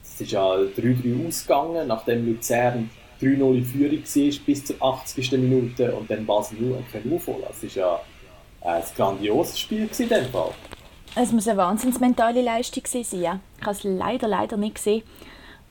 es 0.01 0.21
ist 0.21 0.31
ja 0.31 0.53
3-3 0.53 1.27
ausgegangen, 1.27 1.87
nachdem 1.87 2.25
Luzern 2.25 2.89
3-0 3.21 3.57
in 3.57 3.65
Führung 3.65 4.03
war 4.03 4.45
bis 4.45 4.65
zur 4.65 4.75
80. 4.81 5.31
Minute 5.33 5.93
und 5.93 6.09
dann 6.09 6.25
Basel 6.25 6.57
nur 6.59 6.81
können 6.91 7.13
aufholen. 7.13 7.43
Es 7.49 7.75
war 7.75 7.83
ja 7.83 8.01
ein 8.63 8.83
grandioses 8.95 9.59
Spiel 9.59 9.89
in 9.97 10.09
dem 10.09 10.25
Fall. 10.25 10.51
Es 11.15 11.31
muss 11.31 11.47
eine 11.47 11.57
wahnsinns 11.57 11.99
mentale 11.99 12.41
Leistung 12.41 12.83
sein. 12.85 13.21
Ja. 13.21 13.39
Ich 13.59 13.65
habe 13.65 13.75
es 13.75 13.83
leider, 13.83 14.27
leider 14.27 14.57
nicht 14.57 14.75
gesehen. 14.75 15.03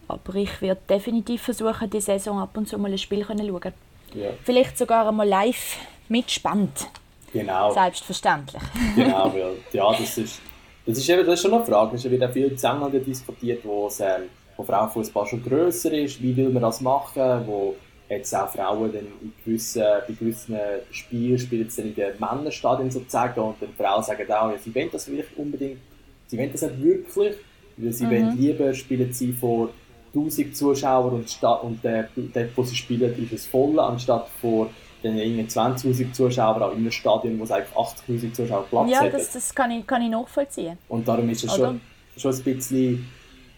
Aber 0.09 0.35
ich 0.35 0.61
werde 0.61 0.81
definitiv 0.89 1.43
versuchen, 1.43 1.89
die 1.91 2.01
Saison 2.01 2.39
ab 2.39 2.57
und 2.57 2.69
zu 2.69 2.79
mal 2.79 2.91
ein 2.91 2.99
Spiel 2.99 3.27
zu 3.27 3.37
schauen. 3.37 3.73
Ja. 4.15 4.31
Vielleicht 4.45 4.77
sogar 4.79 5.09
einmal 5.09 5.27
live 5.27 5.79
mitspannt. 6.09 6.89
Genau. 7.33 7.73
Selbstverständlich. 7.73 8.63
genau, 8.95 9.33
ja, 9.37 9.49
ja 9.73 9.91
das, 9.93 10.19
ist, 10.19 10.41
das, 10.85 10.99
ist 10.99 11.09
eben, 11.09 11.25
das 11.25 11.35
ist 11.35 11.43
schon 11.43 11.55
eine 11.55 11.65
Frage. 11.65 11.97
Es 11.97 12.05
wird 12.05 12.33
viel 12.33 12.55
Zusammenhang 12.55 12.93
diskutiert, 13.05 13.65
wo, 13.65 13.87
es, 13.87 14.01
ähm, 14.01 14.25
wo 14.57 14.63
Frauenfußball 14.63 15.27
schon 15.27 15.43
grösser 15.43 15.93
ist. 15.93 16.23
Wie 16.23 16.37
will 16.37 16.51
man 16.51 16.63
das 16.63 16.83
machen? 16.83 17.47
Wo 17.47 17.75
jetzt 18.17 18.35
auch 18.35 18.51
Frauen 18.51 18.93
dann 18.93 19.07
in 19.21 19.33
gewissen, 19.45 19.83
bei 20.07 20.15
gewissen 20.15 20.57
Spielen 20.91 21.39
spielen 21.39 21.71
sie 21.71 21.83
dann 21.83 21.89
in 21.91 21.95
den 21.95 22.13
Männerstadien 22.19 22.91
sozusagen 22.91 23.41
und 23.41 23.57
dann 23.61 23.71
Frauen 23.77 24.03
sagen 24.03 24.31
auch, 24.31 24.51
ja, 24.51 24.59
sie 24.59 24.75
wollen 24.75 24.89
das 24.93 25.05
vielleicht 25.05 25.37
unbedingt, 25.37 25.79
sie 26.27 26.39
wollen 26.39 26.53
das 26.53 26.63
nicht 26.63 26.83
wirklich, 26.83 27.37
weil 27.77 27.93
sie 27.93 28.05
mhm. 28.05 28.11
wollen 28.11 28.39
lieber 28.39 28.75
spielen 28.75 29.13
sie 29.13 29.33
vor 29.33 29.71
1000 30.15 30.57
Zuschauern 30.57 31.15
und, 31.15 31.43
und 31.63 31.85
äh, 31.85 32.05
dort, 32.17 32.51
wo 32.57 32.63
sie 32.63 32.77
spielen, 32.77 33.25
ist 33.25 33.33
es 33.33 33.47
voll, 33.47 33.79
anstatt 33.81 34.29
vor 34.41 34.69
den 35.03 35.49
20'000 35.49 36.13
Zuschauern 36.13 36.63
auch 36.63 36.73
in 36.73 36.79
einem 36.79 36.91
Stadion, 36.91 37.39
wo 37.39 37.45
es 37.45 37.51
eigentlich 37.51 37.75
80'000 37.75 38.33
Zuschauer 38.33 38.67
Platz 38.69 38.91
Ja, 38.91 39.09
das, 39.09 39.33
das 39.33 39.55
kann, 39.55 39.71
ich, 39.71 39.87
kann 39.87 40.03
ich 40.03 40.11
nachvollziehen. 40.11 40.79
Und 40.89 41.09
darum 41.09 41.29
ist 41.29 41.45
es 41.45 41.55
schon, 41.55 41.81
schon 42.17 42.35
ein 42.35 42.43
bisschen 42.43 43.09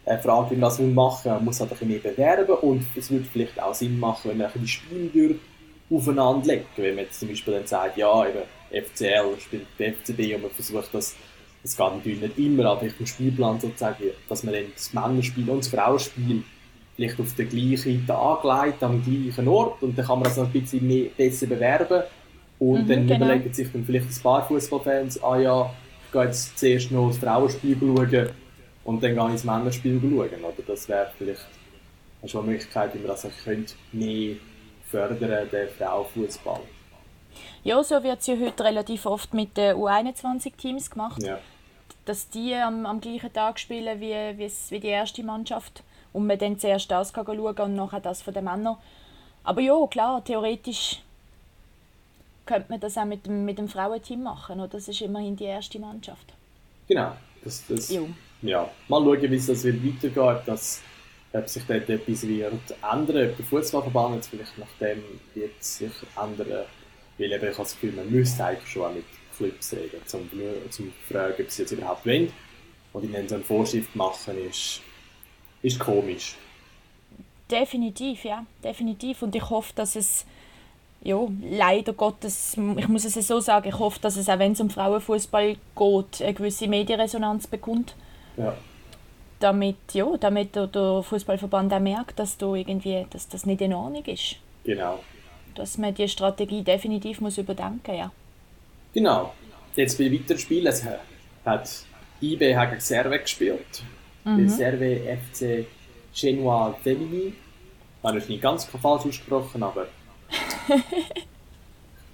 eine 0.07 0.21
Frage, 0.21 0.51
wie 0.51 0.57
man 0.57 0.71
das 0.71 0.79
machen 0.79 1.25
will. 1.25 1.33
Man 1.33 1.45
muss 1.45 1.61
halt 1.61 1.71
ein 1.71 1.79
bisschen 1.79 1.89
mehr 1.89 1.99
bewerben 1.99 2.55
und 2.55 2.85
es 2.97 3.11
würde 3.11 3.27
vielleicht 3.31 3.61
auch 3.61 3.75
Sinn 3.75 3.99
machen, 3.99 4.31
wenn 4.31 4.39
man 4.39 4.51
die 4.55 4.69
Spiele 4.69 5.37
aufeinander 5.91 6.47
legt. 6.47 6.67
Wenn 6.77 6.95
man 6.95 7.05
jetzt 7.05 7.21
zum 7.21 7.29
Beispiel 7.29 7.55
dann 7.55 7.67
sagt, 7.67 7.97
ja, 7.97 8.27
eben 8.27 8.41
FCL 8.71 9.41
spielt 9.41 9.67
die 9.79 9.93
FCB 9.93 10.35
und 10.37 10.43
man 10.43 10.51
versucht 10.51 10.93
das, 10.93 11.15
das 11.63 11.77
geht 11.77 11.95
natürlich 11.95 12.21
nicht 12.21 12.39
immer, 12.39 12.67
aber 12.67 12.85
ich 12.85 12.99
im 12.99 13.07
Spielplan 13.07 13.61
sozusagen, 13.61 14.05
dass 14.29 14.43
man 14.43 14.55
dann 14.55 14.65
das 14.75 14.93
Männerspiel 14.93 15.49
und 15.49 15.65
das 15.65 15.69
Frauenspiel 15.69 16.43
vielleicht 16.97 17.19
auf 17.21 17.35
den 17.35 17.49
gleichen 17.49 18.07
Tag 18.07 18.45
legt, 18.45 18.83
am 18.83 19.03
gleichen 19.03 19.49
Ort 19.49 19.83
und 19.83 19.99
dann 19.99 20.07
kann 20.07 20.19
man 20.19 20.25
das 20.25 20.37
noch 20.37 20.47
ein 20.47 20.53
bisschen 20.53 20.87
mehr, 20.87 21.09
besser 21.17 21.47
bewerben 21.47 22.03
und 22.59 22.85
mhm, 22.85 22.89
dann 22.89 23.07
genau. 23.07 23.25
überlegen 23.25 23.53
sich 23.53 23.73
dann 23.73 23.85
vielleicht 23.85 24.07
ein 24.07 24.23
paar 24.23 24.47
Fußballfans, 24.47 25.23
ah 25.23 25.39
ja, 25.39 25.75
ich 26.07 26.13
gehe 26.13 26.25
jetzt 26.25 26.59
zuerst 26.59 26.93
noch 26.93 27.09
das 27.09 27.19
Frauenspiel 27.19 27.77
schauen 27.81 28.29
und 28.85 29.03
dann 29.03 29.15
gehe 29.15 29.25
ich 29.27 29.33
ins 29.33 29.45
Männerspiel 29.45 30.01
schauen. 30.01 30.45
Oder 30.45 30.63
das 30.67 30.89
wäre 30.89 31.11
vielleicht 31.17 31.47
schon 32.27 32.43
eine 32.43 32.53
Möglichkeit, 32.53 32.95
wie 32.95 32.99
man 32.99 33.09
das 33.09 33.27
könnte 33.45 33.75
mehr 33.93 34.37
fördern, 34.87 35.49
den 35.51 35.69
Frauenfußball. 35.69 36.61
Ja, 37.65 37.83
so 37.83 38.03
wird 38.03 38.21
es 38.21 38.27
ja 38.27 38.37
heute 38.39 38.65
relativ 38.65 39.07
oft 39.07 39.35
mit 39.35 39.57
den 39.57 39.77
U21-Teams 39.77 40.91
gemacht. 40.91 41.23
Ja. 41.23 41.39
Dass 42.05 42.29
die 42.29 42.55
am, 42.55 42.85
am 42.87 43.01
gleichen 43.01 43.33
Tag 43.33 43.59
spielen 43.59 44.01
wie, 44.01 44.51
wie 44.71 44.81
die 44.81 44.89
erste 44.89 45.23
Mannschaft. 45.23 45.83
Und 46.13 46.27
man 46.27 46.39
dann 46.39 46.59
zuerst 46.59 46.91
das 46.91 47.13
kann 47.13 47.27
schauen 47.27 47.59
und 47.59 47.75
nachher 47.75 48.01
das 48.01 48.23
von 48.23 48.35
den 48.35 48.45
Männern. 48.45 48.77
Aber 49.43 49.61
ja, 49.61 49.75
klar, 49.87 50.23
theoretisch 50.23 51.03
könnte 52.47 52.71
man 52.71 52.81
das 52.81 52.97
auch 52.97 53.05
mit 53.05 53.27
dem, 53.27 53.45
mit 53.45 53.59
dem 53.59 53.69
Frauenteam 53.69 54.23
machen. 54.23 54.61
Oder? 54.61 54.69
Das 54.69 54.87
ist 54.87 55.01
immerhin 55.01 55.37
die 55.37 55.45
erste 55.45 55.79
Mannschaft. 55.79 56.35
Genau. 56.87 57.13
Das, 57.43 57.65
das, 57.67 57.91
ja, 57.91 58.03
mal 58.45 58.71
schauen, 58.89 59.31
wie 59.31 59.37
es 59.37 59.47
das 59.47 59.65
wird 59.65 59.85
weitergeht, 59.85 60.43
dass, 60.47 60.83
ob 61.33 61.49
sich 61.49 61.63
dort 61.67 61.89
etwas 61.89 62.27
wird 62.27 62.53
ändern, 62.93 63.31
ob 63.31 63.37
der 63.37 63.47
Fußballverband 63.47 64.17
jetzt 64.17 64.29
vielleicht 64.29 64.59
nach 64.59 64.67
dem 64.81 65.03
wird 65.35 65.63
sich 65.63 65.91
ändern, 66.17 66.65
weil 67.19 67.33
eben 67.33 67.35
ich 67.35 67.43
habe 67.43 67.57
das 67.59 67.73
Gefühl, 67.73 67.93
man 67.93 68.11
müsste 68.11 68.45
eigentlich 68.45 68.71
schon 68.71 68.95
mit 68.95 69.05
Clubs 69.37 69.73
reden, 69.73 70.01
um 70.01 70.71
zu 70.71 70.93
fragen, 71.11 71.35
ob 71.39 71.51
sie 71.51 71.63
jetzt 71.63 71.73
überhaupt 71.73 72.07
wollen. 72.07 72.33
Und 72.93 73.05
ihnen 73.05 73.29
so 73.29 73.35
eine 73.35 73.45
Vorschrift 73.45 73.97
machen, 73.97 74.39
ist, 74.49 74.81
ist 75.63 75.81
komisch. 75.81 76.37
Definitiv, 77.51 78.25
ja, 78.25 78.47
definitiv. 78.63 79.23
Und 79.23 79.35
ich 79.35 79.51
hoffe, 79.51 79.73
dass 79.75 79.97
es 79.97 80.25
ja, 81.03 81.19
leider 81.43 81.93
Gottes, 81.93 82.57
ich 82.77 82.89
muss 82.89 83.05
es 83.05 83.15
so 83.27 83.41
sagen, 83.41 83.69
ich 83.69 83.79
hoffe, 83.79 83.99
dass 84.01 84.17
es 84.17 84.29
auch 84.29 84.39
wenn 84.39 84.53
es 84.53 84.61
um 84.61 84.71
Frauenfußball 84.71 85.57
geht, 85.77 86.23
eine 86.23 86.35
gewisse 86.35 86.69
Medienresonanz 86.69 87.47
bekommt. 87.47 87.95
Ja. 88.37 88.55
Damit, 89.41 89.77
ja, 89.93 90.17
damit 90.19 90.55
der, 90.55 90.67
der 90.69 91.03
Fußballverband 91.03 91.73
auch 91.73 91.81
merkt, 91.81 92.19
dass, 92.19 92.39
da 92.39 92.55
irgendwie, 92.55 93.07
dass 93.11 93.29
das 93.29 93.47
nicht 93.47 93.61
in 93.61 93.75
Ordnung 93.75 94.05
ist. 94.05 94.37
Genau. 94.65 95.01
Dass 95.55 95.77
man 95.79 95.95
die 95.95 96.09
Strategie 96.09 96.63
definitiv 96.63 97.21
muss 97.21 97.39
überdenken 97.39 97.95
ja. 97.95 98.11
Genau. 98.93 99.35
Jetzt 99.77 99.99
bei 99.99 100.11
weiteren 100.11 100.39
Spielen 100.39 100.73
hat 101.45 101.85
IB 102.21 102.39
gegen 102.39 102.81
Serve 102.81 103.19
gespielt. 103.19 103.83
Mhm. 104.25 104.49
Serve 104.49 105.19
FC 105.19 105.67
Genoa 106.15 106.75
Femini. 106.83 107.29
Ich 107.29 108.05
habe 108.05 108.19
nicht 108.19 108.43
ganz 108.43 108.65
falsch 108.65 108.85
ausgesprochen, 108.85 109.63
aber... 109.63 109.87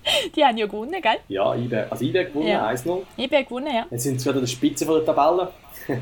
Die 0.36 0.44
haben 0.44 0.56
ja 0.56 0.66
gewonnen, 0.66 1.00
gell? 1.00 1.18
Ja, 1.28 1.54
IB, 1.54 1.74
also 1.90 2.04
IB 2.04 2.24
gewonnen, 2.24 2.48
ja. 2.48 2.68
1-0. 2.68 3.02
IB 3.16 3.44
gewonnen, 3.44 3.74
ja. 3.74 3.86
Jetzt 3.90 4.02
sind 4.04 4.20
sie 4.20 4.26
wieder 4.26 4.36
an 4.36 4.42
der 4.42 4.48
Spitze 4.48 4.86
von 4.86 4.94
der 4.96 5.04
Tabelle. 5.04 5.52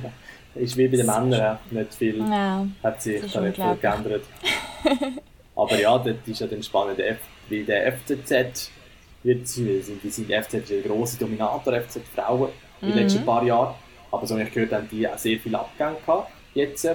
ist 0.54 0.76
wie 0.76 0.88
bei 0.88 0.96
den 0.96 1.06
Männern, 1.06 1.32
ja. 1.32 1.58
nicht 1.70 1.94
viel 1.94 2.18
ja, 2.18 2.66
hat 2.82 3.02
sich 3.02 3.32
da 3.32 3.40
nicht 3.40 3.56
viel 3.56 3.76
geändert. 3.80 4.24
Aber 5.56 5.80
ja, 5.80 5.98
das 5.98 6.16
ist 6.26 6.40
ja 6.40 6.46
dann 6.46 6.62
spannend, 6.62 7.00
wie 7.48 7.64
der 7.64 7.92
FCZ 7.92 8.70
wird 9.22 9.48
sie, 9.48 9.80
sind 9.82 10.02
die 10.02 10.10
sind 10.10 10.30
FCZ 10.30 10.54
ist 10.54 10.72
ein 10.72 10.82
grosser 10.84 11.18
Dominator, 11.18 11.80
FCZ 11.80 12.00
Frauen 12.14 12.50
in 12.80 12.88
den 12.88 12.96
mhm. 12.96 13.02
letzten 13.02 13.24
paar 13.24 13.44
Jahren. 13.44 13.74
Aber 14.10 14.26
so 14.26 14.36
wie 14.36 14.42
ich 14.42 14.52
gehört 14.52 14.72
haben 14.72 14.88
die 14.90 15.06
auch 15.06 15.18
sehr 15.18 15.38
viel 15.38 15.54
Abgänge 15.54 15.96
gehabt. 16.04 16.30
Jetzt 16.54 16.84
äh, 16.84 16.94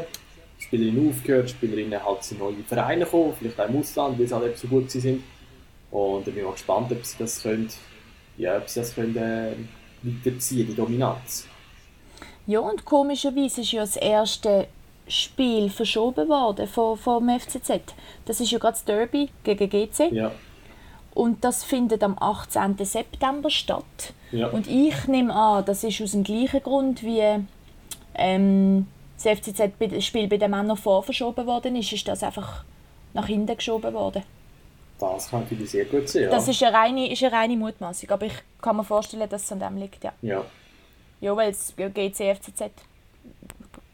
Spielerinnen 0.57 1.09
aufgehört, 1.09 1.49
Spielerinnen 1.49 2.03
halt 2.03 2.23
zu 2.23 2.35
neuen 2.35 2.63
Vereinen 2.65 3.03
gekommen, 3.03 3.33
vielleicht 3.37 3.59
auch 3.59 3.69
im 3.69 3.79
Ausland, 3.79 4.17
weil 4.17 4.27
sie 4.27 4.33
halt 4.33 4.45
eben 4.45 4.55
so 4.55 4.67
gut 4.67 4.89
sind. 4.89 5.23
Und 5.93 6.27
ich 6.27 6.33
bin 6.33 6.43
mal 6.43 6.53
gespannt, 6.53 6.91
ob 6.91 7.05
sie 7.05 7.17
das 7.19 7.43
können, 7.43 7.69
ja, 8.35 8.57
ob 8.57 8.67
sie 8.67 8.79
das 8.79 8.95
können, 8.95 9.15
äh, 9.15 9.53
weiterziehen, 10.01 10.67
die 10.67 10.73
Dominanz. 10.73 11.47
Ja, 12.47 12.61
und 12.61 12.83
komischerweise 12.83 13.61
ist 13.61 13.71
ja 13.71 13.81
das 13.81 13.95
erste 13.95 14.67
Spiel 15.07 15.69
verschoben 15.69 16.27
worden 16.29 16.67
vom, 16.67 16.97
vom 16.97 17.29
FCZ. 17.29 17.93
Das 18.25 18.39
ist 18.39 18.49
ja 18.49 18.57
gerade 18.57 18.73
das 18.73 18.85
Derby 18.85 19.29
gegen 19.43 19.69
GC. 19.69 20.11
Ja. 20.11 20.31
Und 21.13 21.43
das 21.43 21.63
findet 21.63 22.03
am 22.03 22.17
18. 22.19 22.75
September 22.83 23.51
statt. 23.51 24.13
Ja. 24.31 24.47
Und 24.47 24.67
ich 24.67 25.07
nehme 25.07 25.31
an, 25.31 25.63
das 25.63 25.83
ist 25.83 26.01
aus 26.01 26.13
dem 26.13 26.23
gleichen 26.23 26.63
Grund 26.63 27.03
wie 27.03 27.21
ähm, 28.15 28.87
das 29.15 29.37
FCZ-Spiel 29.37 30.27
bei 30.27 30.37
den 30.37 30.49
Männern 30.49 30.75
vorverschoben 30.75 31.45
worden 31.45 31.75
ist, 31.75 31.93
ist 31.93 32.07
das 32.07 32.23
einfach 32.23 32.63
nach 33.13 33.27
hinten 33.27 33.55
geschoben 33.55 33.93
worden. 33.93 34.23
Das 35.11 35.29
kann 35.29 35.41
natürlich 35.41 35.69
sehr 35.71 35.85
gut 35.85 36.07
sein. 36.07 36.23
Ja. 36.23 36.29
Das 36.29 36.47
ist 36.47 36.63
eine 36.63 36.75
reine, 36.75 37.11
ist 37.11 37.23
eine 37.23 37.33
reine 37.33 37.57
Mutmaßung, 37.57 38.09
aber 38.09 38.25
ich 38.25 38.33
kann 38.61 38.77
mir 38.77 38.83
vorstellen, 38.83 39.29
dass 39.29 39.43
es 39.43 39.51
an 39.51 39.59
dem 39.59 39.77
liegt. 39.77 40.03
Ja. 40.03 40.13
ja. 40.21 40.45
Ja, 41.19 41.35
weil 41.35 41.51
das 41.51 41.73
GCFCZ 41.75 42.71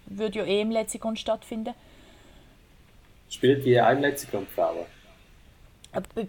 würde 0.08 0.40
ja 0.40 0.46
eh 0.46 0.62
im 0.62 0.72
Letzigrund 0.72 1.20
stattfinden. 1.20 1.74
Spielt 3.30 3.64
die 3.66 3.80
auch 3.80 3.92
im 3.92 4.00
Letzigrund 4.00 4.50
Frauen? 4.50 4.86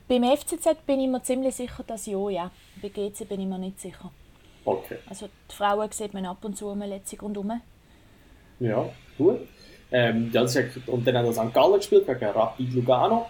Beim 0.08 0.24
FCZ 0.24 0.86
bin 0.86 1.00
ich 1.00 1.08
mir 1.08 1.22
ziemlich 1.22 1.54
sicher, 1.54 1.82
dass 1.86 2.06
ja, 2.06 2.28
ja. 2.28 2.50
Bei 2.80 2.88
GC 2.88 3.28
bin 3.28 3.40
ich 3.40 3.46
mir 3.46 3.58
nicht 3.58 3.80
sicher. 3.80 4.10
Okay. 4.64 4.98
Also 5.08 5.28
die 5.50 5.54
Frauen 5.54 5.90
sieht 5.90 6.14
man 6.14 6.26
ab 6.26 6.38
und 6.42 6.56
zu 6.56 6.68
um 6.68 6.80
Letzigrund 6.80 7.36
herum. 7.36 7.60
Ja, 8.58 8.88
gut. 9.16 9.40
Ähm, 9.92 10.30
ja, 10.32 10.42
und 10.86 11.06
dann 11.06 11.16
hat 11.16 11.24
er 11.24 11.32
St. 11.32 11.54
Gallen 11.54 11.74
gespielt 11.74 12.06
gegen 12.06 12.24
Rapid 12.26 12.74
Lugano. 12.74 13.26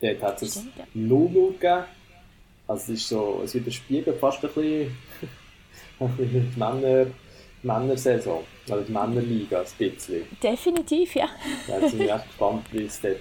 Dort 0.00 0.22
hat 0.22 0.42
es 0.42 0.64
0 0.94 1.52
gegeben. 1.52 1.84
Also 2.68 2.92
es 2.92 3.00
ist 3.00 3.08
so, 3.08 3.42
es 3.44 3.54
widerspiegelt 3.54 4.18
fast 4.18 4.44
ein 4.44 4.50
bisschen 4.50 4.96
die 6.18 6.58
Männer, 6.58 7.06
Männersaison, 7.62 8.40
also 8.68 8.84
die 8.84 8.92
Männerliga 8.92 9.60
ein 9.60 9.66
bisschen. 9.78 10.24
Definitiv, 10.42 11.14
ja. 11.14 11.28
ja 11.68 11.78
jetzt 11.78 11.92
bin 11.92 12.02
ich 12.02 12.12
echt 12.12 12.26
gespannt, 12.26 12.66
wie 12.72 12.84
es 12.84 13.00
dort, 13.00 13.16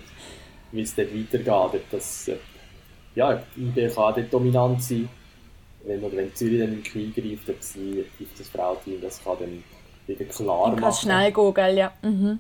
wie 0.72 0.82
es 0.82 0.96
dort 0.96 1.10
weitergeht. 1.14 1.84
Das, 1.92 2.32
ja, 3.14 3.42
IB 3.56 3.88
kann 3.88 4.16
dort 4.16 4.34
dominant 4.34 4.82
sein. 4.82 5.08
Wenn, 5.86 6.04
oder 6.04 6.18
wenn 6.18 6.34
Zürich 6.34 6.60
dann 6.60 6.74
im 6.74 6.84
Knie 6.84 7.12
greift, 7.12 7.48
ob 7.48 7.62
sie 7.62 8.04
das 8.38 8.50
Frauenteam, 8.50 9.00
das 9.02 9.24
kann 9.24 9.38
dann 9.40 9.64
wieder 10.08 10.26
klar 10.26 10.70
machen. 10.70 10.82
Kann 10.82 10.94
schnell 10.94 11.32
gehen, 11.32 11.54
gell? 11.54 11.78
ja. 11.78 11.94
Mhm. 12.02 12.40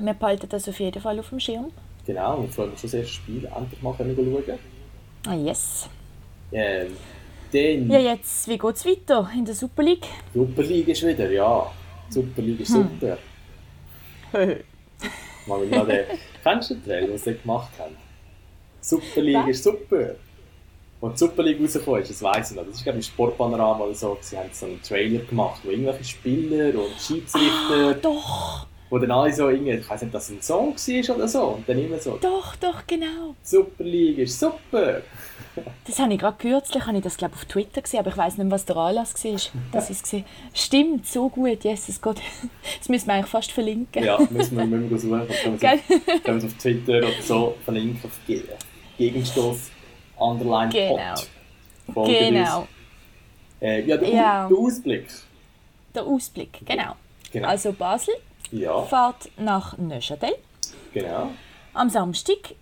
Wir 0.00 0.14
behalten 0.14 0.48
das 0.48 0.68
auf 0.68 0.78
jeden 0.78 1.00
Fall 1.00 1.18
auf 1.18 1.28
dem 1.28 1.40
Schirm. 1.40 1.72
Genau, 2.08 2.38
und 2.38 2.46
ich 2.46 2.52
freue 2.52 2.68
mich 2.68 2.80
schon 2.80 2.88
sehr, 2.88 3.02
das 3.02 3.10
Spiel 3.10 3.46
endlich 3.54 3.82
mal 3.82 3.94
schauen 3.94 4.58
Ah, 5.26 5.34
yes. 5.34 5.90
Ähm, 6.50 6.96
Dann, 7.52 7.90
Ja, 7.90 7.98
jetzt, 7.98 8.48
wie 8.48 8.56
geht 8.56 8.76
es 8.76 8.86
weiter 8.86 9.30
in 9.36 9.44
der 9.44 9.54
Super 9.54 9.82
League? 9.82 10.06
Super 10.32 10.62
League 10.62 10.88
ist 10.88 11.06
wieder, 11.06 11.30
ja. 11.30 11.70
Super 12.08 12.40
League 12.40 12.60
ist 12.60 12.72
super. 12.72 13.18
Mal 15.46 15.66
wieder 15.66 15.84
den, 15.84 16.06
kennst 16.42 16.70
du 16.70 16.74
den 16.76 16.84
Trailer, 16.84 17.12
was 17.12 17.24
sie 17.24 17.34
gemacht 17.34 17.72
haben? 17.78 17.94
Super 18.80 19.20
League 19.20 19.36
Was? 19.42 19.48
ist 19.50 19.64
super. 19.64 20.14
Als 21.02 21.12
die 21.12 21.18
Super 21.26 21.42
League 21.42 21.60
rausgekommen 21.60 22.00
ist, 22.00 22.10
das 22.10 22.22
weiss 22.22 22.50
ich 22.52 22.56
noch, 22.56 22.64
das 22.64 22.76
ist 22.76 22.84
glaube 22.84 22.98
ich 23.00 23.06
im 23.06 23.12
Sportpanorama 23.12 23.84
oder 23.84 23.94
so, 23.94 24.16
sie 24.22 24.38
haben 24.38 24.48
so 24.50 24.64
einen 24.64 24.82
Trailer 24.82 25.22
gemacht, 25.26 25.60
wo 25.62 25.70
irgendwelche 25.70 26.04
Spieler 26.04 26.68
und 26.68 26.98
Schiedsrichter, 26.98 27.94
Doch, 28.00 28.66
wo 28.90 28.98
dann 28.98 29.10
alle 29.10 29.32
so 29.32 29.48
irgendwie, 29.48 29.72
ich 29.72 29.88
weiss 29.88 30.00
nicht, 30.02 30.08
ob 30.08 30.12
das 30.12 30.30
ein 30.30 30.40
Song 30.42 30.74
war 30.74 31.16
oder 31.16 31.28
so, 31.28 31.42
und 31.48 31.68
dann 31.68 31.78
immer 31.78 31.98
so, 31.98 32.16
doch, 32.20 32.56
doch, 32.56 32.86
genau. 32.86 33.34
Super 33.42 33.84
League 33.84 34.18
ist 34.18 34.38
super. 34.38 35.02
Das 35.86 35.98
habe 35.98 36.12
ich 36.12 36.20
gerade 36.20 36.36
kürzlich, 36.38 36.86
habe 36.86 36.98
ich 36.98 37.02
das 37.02 37.16
glaube 37.16 37.34
auf 37.34 37.44
Twitter 37.46 37.82
gesehen, 37.82 37.98
aber 38.00 38.10
ich 38.10 38.16
weiß 38.16 38.36
nicht 38.38 38.44
mehr, 38.44 38.52
was 38.52 38.64
der 38.64 38.76
Anlass 38.76 39.12
war. 39.24 39.40
Das 39.72 39.90
ist 39.90 40.02
gesehen. 40.04 40.24
Stimmt, 40.54 41.04
so 41.06 41.28
gut, 41.28 41.64
Jesus 41.64 42.00
Gott. 42.00 42.20
Das 42.78 42.88
müssen 42.88 43.08
wir 43.08 43.14
eigentlich 43.14 43.26
fast 43.26 43.50
verlinken. 43.50 44.04
Ja, 44.04 44.18
müssen 44.30 44.56
wir, 44.56 44.64
müssen 44.66 45.10
wir 45.10 45.26
suchen, 45.26 45.26
können 45.42 45.60
wir 45.60 45.72
auf, 45.72 46.22
können 46.22 46.22
wir 46.24 46.36
es 46.36 46.44
auf 46.44 46.54
Twitter 46.58 46.98
oder 46.98 47.22
so 47.22 47.56
verlinken, 47.64 48.00
auf 48.04 48.20
Ge 48.26 48.44
Gegenstoß, 48.98 49.70
Underline 50.16 50.70
Genau. 50.70 51.14
Pod. 51.92 52.06
Genau. 52.08 52.68
Äh, 53.60 53.84
ja, 53.84 53.96
der, 53.96 54.08
Ja. 54.08 54.48
Der 54.48 54.56
Ausblick. 54.58 55.06
der 55.94 56.04
Ausblick, 56.04 56.60
genau. 56.64 56.94
Genau. 57.32 57.48
Also 57.48 57.72
Basel 57.72 58.14
ja, 58.50 58.82
fährt 58.82 59.30
nach 59.36 59.76
Neuchâtel 59.78 60.34
genau. 60.92 61.30
am 61.74 61.90
Samstag. 61.90 62.54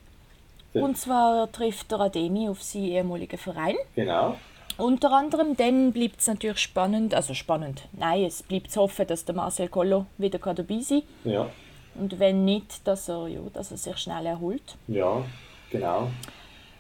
Ja. 0.75 0.83
Und 0.83 0.99
zwar 0.99 1.51
trifft 1.53 1.91
der 1.91 2.01
Ademi 2.01 2.49
auf 2.49 2.63
seinen 2.63 2.85
ehemaligen 2.85 3.39
Verein. 3.39 3.77
Genau. 3.95 4.37
Unter 4.79 5.11
anderem, 5.13 5.57
dann 5.57 5.93
bleibt 5.93 6.21
es 6.21 6.27
natürlich 6.27 6.59
spannend, 6.59 7.15
also 7.15 7.33
spannend, 7.33 7.89
nein, 7.93 8.25
es 8.25 8.43
bleibt 8.43 8.71
zu 8.71 8.83
hoffen, 8.83 9.07
dass 9.07 9.25
der 9.25 9.35
Marcel 9.35 9.69
Collo 9.69 10.05
wieder 10.19 10.39
dabei 10.39 10.81
sein 10.81 11.03
kann. 11.23 11.33
Ja, 11.33 11.51
Und 11.95 12.19
wenn 12.19 12.45
nicht, 12.45 12.87
dass 12.87 13.09
er, 13.09 13.27
ja, 13.29 13.41
dass 13.55 13.71
er 13.71 13.79
sich 13.79 13.97
schnell 13.97 14.27
erholt. 14.27 14.77
ja, 14.89 15.25
genau. 15.71 16.11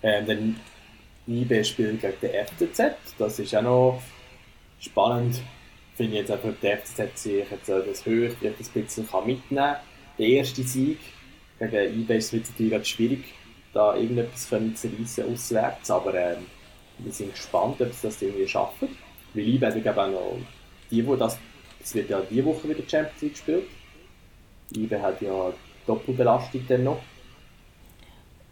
Ähm, 0.03 0.27
dann 0.27 0.61
IB 1.27 1.65
spielt 1.65 2.03
gegen 2.03 2.21
den 2.21 2.47
FCZ. 2.47 2.83
Das 3.19 3.39
ist 3.39 3.57
auch 3.57 3.63
noch 3.63 4.03
spannend. 4.79 5.41
Finde 5.97 6.12
ich 6.12 6.18
jetzt 6.20 6.30
einfach, 6.30 6.51
der 6.62 6.78
FCZ 6.78 7.18
sich 7.22 7.51
jetzt 7.51 7.68
äh, 7.68 7.82
das 7.86 8.05
höher 8.05 8.30
vielleicht 8.30 8.76
ein 8.76 8.82
bisschen 8.82 9.09
kann 9.09 9.26
mitnehmen 9.26 9.64
kann. 9.66 9.76
Der 10.18 10.26
erste 10.28 10.62
Sieg 10.62 10.99
gegen 11.59 12.01
IB 12.01 12.16
ist 12.16 12.32
es 12.32 12.51
natürlich 12.51 12.88
schwierig, 12.88 13.24
da 13.72 13.94
irgendetwas 13.97 14.49
können 14.49 14.76
zu 14.76 14.88
reissen 14.88 15.32
auswärts. 15.32 15.90
Aber 15.90 16.14
ähm, 16.14 16.47
wir 16.99 17.12
sind 17.12 17.32
gespannt, 17.32 17.80
ob 17.80 17.92
sie 17.92 18.07
das 18.09 18.20
irgendwie 18.20 18.47
schaffen. 18.47 18.88
Weil 19.34 19.49
IB 19.49 19.64
hat 19.66 19.82
glaube 19.82 20.01
ich, 20.01 20.07
auch 20.07 20.11
noch 20.11 20.38
die 20.90 21.07
Woche, 21.07 21.16
das, 21.16 21.38
es 21.82 21.94
wird 21.94 22.11
ja 22.11 22.20
diese 22.30 22.44
Woche 22.44 22.68
wieder 22.68 22.88
Champions 22.88 23.22
League 23.22 23.32
gespielt. 23.32 23.64
IB 24.74 24.97
hat 24.97 25.20
ja 25.22 25.53
Doppelbelastung 25.86 26.64
dann 26.68 26.84
noch. 26.84 27.01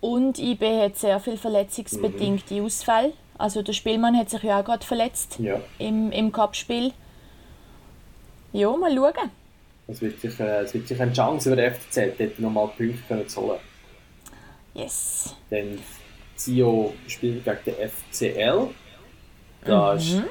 Und 0.00 0.38
IB 0.38 0.82
hat 0.82 0.96
sehr 0.96 1.18
viel 1.20 1.36
verletzungsbedingte 1.36 2.62
Ausfälle. 2.62 3.12
Also 3.38 3.62
der 3.62 3.72
Spielmann 3.72 4.16
hat 4.16 4.30
sich 4.30 4.42
ja 4.42 4.60
auch 4.60 4.64
gerade 4.64 4.84
verletzt 4.84 5.38
Ja. 5.38 5.60
im, 5.78 6.12
im 6.12 6.30
Cup-Spiel. 6.30 6.92
Ja, 8.54 8.74
mal 8.76 8.94
schauen. 8.94 9.30
Es 9.88 10.00
wird 10.00 10.20
sicher, 10.20 10.60
es 10.62 10.72
wird 10.72 10.86
sicher 10.86 11.02
eine 11.02 11.12
Chance 11.12 11.50
für 11.50 11.56
den 11.56 11.74
FCZ, 11.74 12.18
dort 12.18 12.38
nochmal 12.38 12.68
Punkte 12.68 12.98
können 13.08 13.28
zu 13.28 13.40
holen. 13.42 13.58
Yes. 14.74 15.34
Dann 15.50 15.78
Zio 16.36 16.94
spielt 17.08 17.44
gegen 17.44 17.58
den 17.66 17.90
FCL. 17.90 18.68
Da 19.64 19.94
ist 19.94 20.22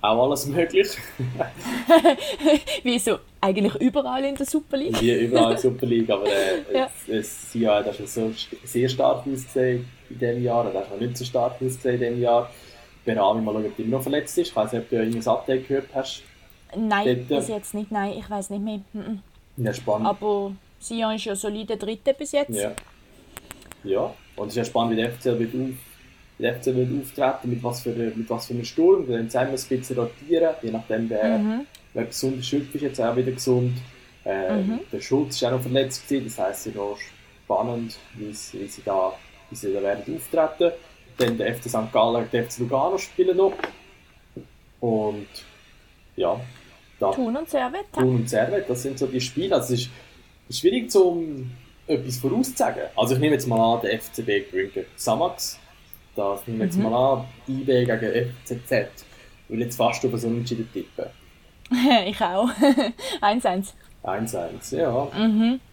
auch 0.00 0.24
alles 0.24 0.46
möglich. 0.46 0.88
Wie 2.82 2.98
so 2.98 3.18
eigentlich 3.40 3.74
überall 3.76 4.24
in 4.24 4.34
der 4.34 4.46
Super 4.46 4.76
League. 4.76 5.00
Wie 5.00 5.12
überall 5.24 5.44
in 5.44 5.50
der 5.50 5.58
Super 5.62 5.86
League. 5.86 6.10
Aber 6.10 6.26
äh, 6.26 6.62
Ja. 6.74 6.90
es, 7.06 7.50
Zio 7.50 7.70
hat 7.70 7.94
schon 7.94 8.06
so 8.06 8.32
sehr 8.64 8.88
stark 8.88 9.26
ausgesehen 9.26 9.88
in 10.10 10.18
diesem 10.18 10.42
Jahr. 10.42 10.66
Er 10.74 10.80
hat 10.80 10.90
noch 10.90 10.98
nicht 11.00 11.16
so 11.16 11.24
stark 11.24 11.52
ausgesehen 11.54 11.94
in 11.94 12.00
diesem 12.00 12.20
Jahr. 12.22 12.50
Berami 13.04 13.40
mal 13.40 13.52
schauen, 13.54 13.66
ob 13.66 13.78
er 13.78 13.84
immer 13.84 13.96
noch 13.96 14.02
verletzt 14.02 14.36
ist. 14.38 14.48
Ich 14.48 14.56
weiß 14.56 14.72
nicht, 14.72 14.82
ob 14.82 14.90
du 14.90 14.96
irgendein 14.96 15.26
Update 15.28 15.68
gehört 15.68 15.86
hast. 15.94 16.22
Nein, 16.76 17.26
bis 17.28 17.48
jetzt 17.48 17.74
nicht. 17.74 17.90
Nein, 17.90 18.14
ich 18.18 18.28
weiß 18.28 18.50
nicht 18.50 18.62
mehr. 18.62 18.80
Mhm. 18.92 19.20
Ja, 19.56 19.72
spannend. 19.72 20.06
Aber 20.08 20.52
Sion 20.80 21.14
ist 21.14 21.24
ja 21.24 21.34
solide 21.34 21.76
Dritte 21.76 22.14
bis 22.14 22.32
jetzt. 22.32 22.54
Ja. 22.56 22.72
ja. 23.84 24.14
Und 24.36 24.48
es 24.48 24.52
ist 24.52 24.56
ja 24.58 24.64
spannend, 24.64 24.92
wie 24.92 24.96
der 25.02 25.10
FCL 25.12 25.38
wird, 25.38 25.54
auf, 25.54 25.76
der 26.38 26.54
FCL 26.60 26.76
wird 26.76 27.02
auftreten, 27.02 27.50
mit 27.50 27.62
was 27.62 27.80
für, 27.82 27.90
mit 27.90 28.30
was 28.30 28.46
für 28.46 28.54
einem 28.54 28.64
Sturm. 28.64 29.06
Dann 29.08 29.28
zusammen 29.30 29.48
ein 29.50 29.52
bisschen 29.54 29.98
rotieren, 29.98 30.54
je 30.62 30.70
nachdem, 30.70 31.10
wer, 31.10 31.40
wer 31.94 32.04
gesund 32.04 32.38
ist. 32.38 32.46
Schüpf 32.46 32.74
ist 32.74 32.82
jetzt 32.82 33.00
auch 33.00 33.16
wieder 33.16 33.32
gesund. 33.32 33.76
Ähm, 34.24 34.80
Der 34.92 35.00
Schulz 35.00 35.36
ist 35.36 35.44
auch 35.44 35.52
noch 35.52 35.62
verletzt 35.62 36.06
gewesen, 36.06 36.24
das 36.26 36.38
heisst, 36.38 36.60
es 36.60 36.66
ist 36.66 36.76
noch 36.76 36.98
spannend, 37.44 37.96
wie, 38.14 38.32
sie- 38.32 38.60
wie, 38.60 38.66
sie 38.66 38.82
da, 38.84 39.12
wie 39.48 39.56
sie 39.56 39.72
da 39.72 39.82
werden 39.82 40.16
auftreten. 40.16 40.72
Dann 41.16 41.38
der 41.38 41.54
FC 41.56 41.68
St. 41.70 41.90
Gallen 41.92 42.28
der 42.30 42.44
FC 42.48 42.58
Lugano 42.60 42.98
spielen 42.98 43.36
noch. 43.38 43.52
Und 44.80 45.26
ja, 46.18 46.40
da 46.98 47.10
Thun 47.12 47.36
und 47.36 47.48
Servet. 47.48 47.92
Thun 47.92 48.16
und 48.16 48.28
Servet, 48.28 48.68
das 48.68 48.82
sind 48.82 48.98
so 48.98 49.06
die 49.06 49.20
Spiele. 49.20 49.54
Also 49.54 49.74
es 49.74 49.88
ist 50.48 50.60
schwierig, 50.60 50.94
um 50.96 51.50
etwas 51.86 52.18
vorauszusagen. 52.18 52.82
Also 52.96 53.14
ich 53.14 53.20
nehme 53.20 53.34
jetzt 53.34 53.46
mal 53.46 53.76
an, 53.76 53.80
der 53.82 53.98
FCB 54.00 54.50
gewinnt 54.50 54.74
gegen 54.74 54.86
Samax. 54.96 55.58
Das 56.14 56.46
nehme 56.46 56.64
ich 56.64 56.72
jetzt 56.72 56.82
mal 56.82 57.18
an, 57.18 57.24
IB 57.46 57.84
gegen 57.84 58.32
FCZ. 58.44 58.72
Ich 58.72 59.54
will 59.54 59.60
jetzt 59.60 59.76
fast 59.76 60.02
über 60.04 60.18
so 60.18 60.28
Unentschieden 60.28 60.68
tippen. 60.72 61.06
ich 62.06 62.20
auch. 62.20 62.48
1-1. 63.22 63.72
1-1, 64.02 64.76
ja. 64.76 65.08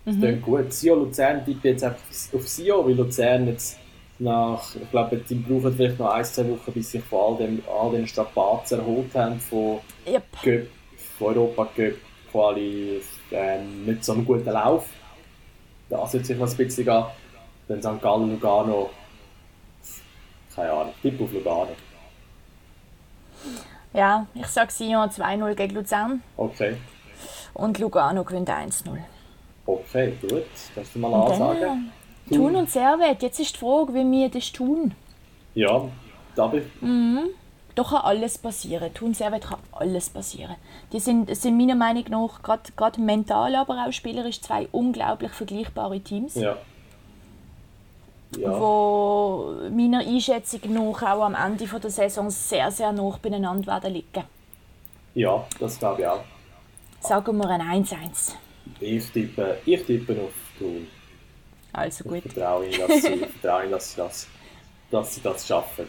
Das 0.05 0.15
klingt 0.17 0.41
gut. 0.41 0.73
Sio 0.73 0.95
Luzern 0.95 1.43
tippe 1.45 1.69
jetzt 1.69 1.83
auf 1.83 2.47
Sio, 2.47 2.85
weil 2.85 2.93
Luzern 2.95 3.47
jetzt 3.47 3.79
nach, 4.19 4.75
ich 4.75 4.89
glaube, 4.91 5.17
die 5.17 5.35
brauchen 5.35 5.73
vielleicht 5.75 5.99
noch 5.99 6.09
ein, 6.13 6.23
zwei 6.25 6.49
Wochen, 6.49 6.71
bis 6.73 6.91
sich 6.91 7.03
von 7.03 7.19
all, 7.33 7.37
dem, 7.37 7.61
all 7.69 7.91
den 7.91 8.07
Strapazen 8.07 8.79
erholt 8.79 9.13
haben, 9.15 9.39
von 9.39 9.79
Yep. 10.07 10.23
Cup, 10.41 10.67
von 11.17 11.27
Europa 11.37 11.65
Cup, 11.75 11.93
Quali, 12.31 13.01
ähm, 13.31 13.85
nicht 13.85 14.03
so 14.03 14.13
einen 14.13 14.25
guten 14.25 14.49
Lauf. 14.49 14.85
Das 15.89 16.13
wird 16.13 16.25
sich 16.25 16.37
noch 16.37 16.49
ein 16.49 16.57
bisschen 16.57 16.85
gehen. 16.85 17.05
Dann 17.67 17.81
St. 17.81 18.01
Gallen, 18.01 18.31
Lugano, 18.31 18.89
keine 20.55 20.71
Ahnung, 20.71 20.93
Tipp 21.01 21.19
auf 21.21 21.31
Lugano. 21.33 21.75
Ja, 23.93 24.27
ich 24.33 24.47
sage 24.47 24.71
Sion 24.71 25.09
2-0 25.09 25.55
gegen 25.55 25.75
Luzern 25.75 26.21
Okay, 26.37 26.77
und 27.53 27.79
Lugano 27.79 28.23
gewinnt 28.23 28.49
1-0. 28.49 28.97
okay, 29.65 30.13
gut. 30.21 30.45
Darfst 30.75 30.95
du 30.95 30.99
mal 30.99 31.11
Und 31.11 31.31
ansagen? 31.31 31.61
dann, 31.61 31.91
Thun 32.31 32.55
und 32.55 32.69
Servet. 32.69 33.21
Jetzt 33.21 33.39
ist 33.39 33.55
die 33.55 33.59
Frage, 33.59 33.93
wie 33.93 34.09
wir 34.11 34.29
das 34.29 34.51
tun. 34.51 34.93
Ja, 35.53 35.87
da 36.35 36.47
bin 36.47 36.63
Da 37.75 37.83
kann 37.83 38.01
alles 38.01 38.37
passieren. 38.37 38.93
Thun 38.93 39.13
Servet 39.13 39.43
kann 39.43 39.59
alles 39.71 40.09
passieren. 40.09 40.55
Die 40.91 40.99
sind, 40.99 41.35
sind 41.35 41.57
meiner 41.57 41.75
Meinung 41.75 42.05
nach 42.09 42.41
gerade 42.75 43.01
mental, 43.01 43.55
aber 43.55 43.85
auch 43.85 43.91
spielerisch 43.91 44.41
zwei 44.41 44.67
unglaublich 44.71 45.31
vergleichbare 45.31 45.99
Teams, 45.99 46.35
Ja. 46.35 46.57
Ja, 48.37 48.59
wo 48.59 49.53
meiner 49.71 49.99
Einschätzung 49.99 50.59
nach 50.73 51.01
auch 51.03 51.23
am 51.23 51.35
Ende 51.35 51.65
der 51.67 51.89
Saison 51.89 52.29
sehr, 52.29 52.69
sehr 52.69 52.91
nah 52.91 53.17
beieinander 53.21 53.65
werden 53.67 53.93
liegen. 53.93 54.23
ja, 55.13 55.45
das 55.59 55.79
glaube 55.79 56.01
ich 56.01 56.07
auch. 56.07 56.23
Sagen 56.99 57.37
wir 57.37 57.49
ein 57.49 57.85
1-1. 57.85 58.33
Ich 58.79 59.09
tippe, 59.11 59.59
ich 59.65 59.85
tippe 59.85 60.13
auf 60.13 60.33
Thun. 60.57 60.87
Also 61.77 62.03
Ich 62.05 62.23
gut. 62.23 62.31
vertraue 62.33 62.67
ihnen, 62.67 62.79
dass 62.87 63.01
sie, 63.01 63.13
ich 63.13 63.27
vertraue 63.27 63.63
ihnen, 63.63 63.71
dass 63.71 63.91
sie, 63.91 63.97
das, 63.97 64.27
dass 64.91 65.15
sie 65.15 65.21
das 65.21 65.47
schaffen. 65.47 65.87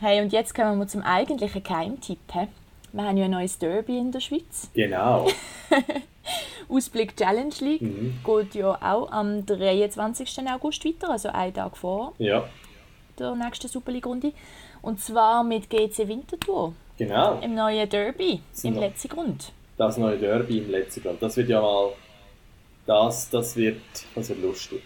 Hey, 0.00 0.20
und 0.20 0.32
jetzt 0.32 0.54
kommen 0.54 0.78
wir 0.78 0.86
zum 0.86 1.02
eigentlichen 1.02 1.62
Geheimtipp. 1.62 2.18
hä? 2.32 2.48
Wir 2.92 3.02
haben 3.04 3.16
ja 3.16 3.24
ein 3.26 3.30
neues 3.32 3.58
Derby 3.58 3.98
in 3.98 4.12
der 4.12 4.20
Schweiz. 4.20 4.70
Genau. 4.74 5.28
Ausblick 6.68 7.16
Challenge 7.16 7.54
League 7.60 7.82
Mhm. 7.82 8.18
geht 8.24 8.54
ja 8.54 8.70
auch 8.80 9.10
am 9.10 9.44
23. 9.46 10.38
August 10.50 10.84
weiter, 10.84 11.10
also 11.10 11.28
einen 11.30 11.54
Tag 11.54 11.76
vor 11.76 12.12
Ja, 12.18 12.48
der 13.18 13.34
nächsten 13.34 13.68
Super 13.68 13.92
League-Runde. 13.92 14.32
Und 14.82 15.00
zwar 15.00 15.42
mit 15.44 15.68
GC 15.70 16.06
Winterthur 16.08 16.74
genau. 16.98 17.38
im 17.40 17.54
neuen 17.54 17.88
Derby 17.88 18.40
im 18.62 18.74
Ja. 18.74 18.80
letzten 18.80 19.08
Grund. 19.08 19.52
Das 19.76 19.96
neue 19.96 20.18
Derby 20.18 20.58
im 20.58 20.70
letzten 20.70 21.02
Grund. 21.02 21.22
Das 21.22 21.36
wird 21.36 21.48
ja 21.48 21.60
mal. 21.60 21.92
Das, 22.86 23.28
das, 23.30 23.54
wird, 23.56 23.80
das 24.14 24.28
wird 24.30 24.40
lustig. 24.42 24.82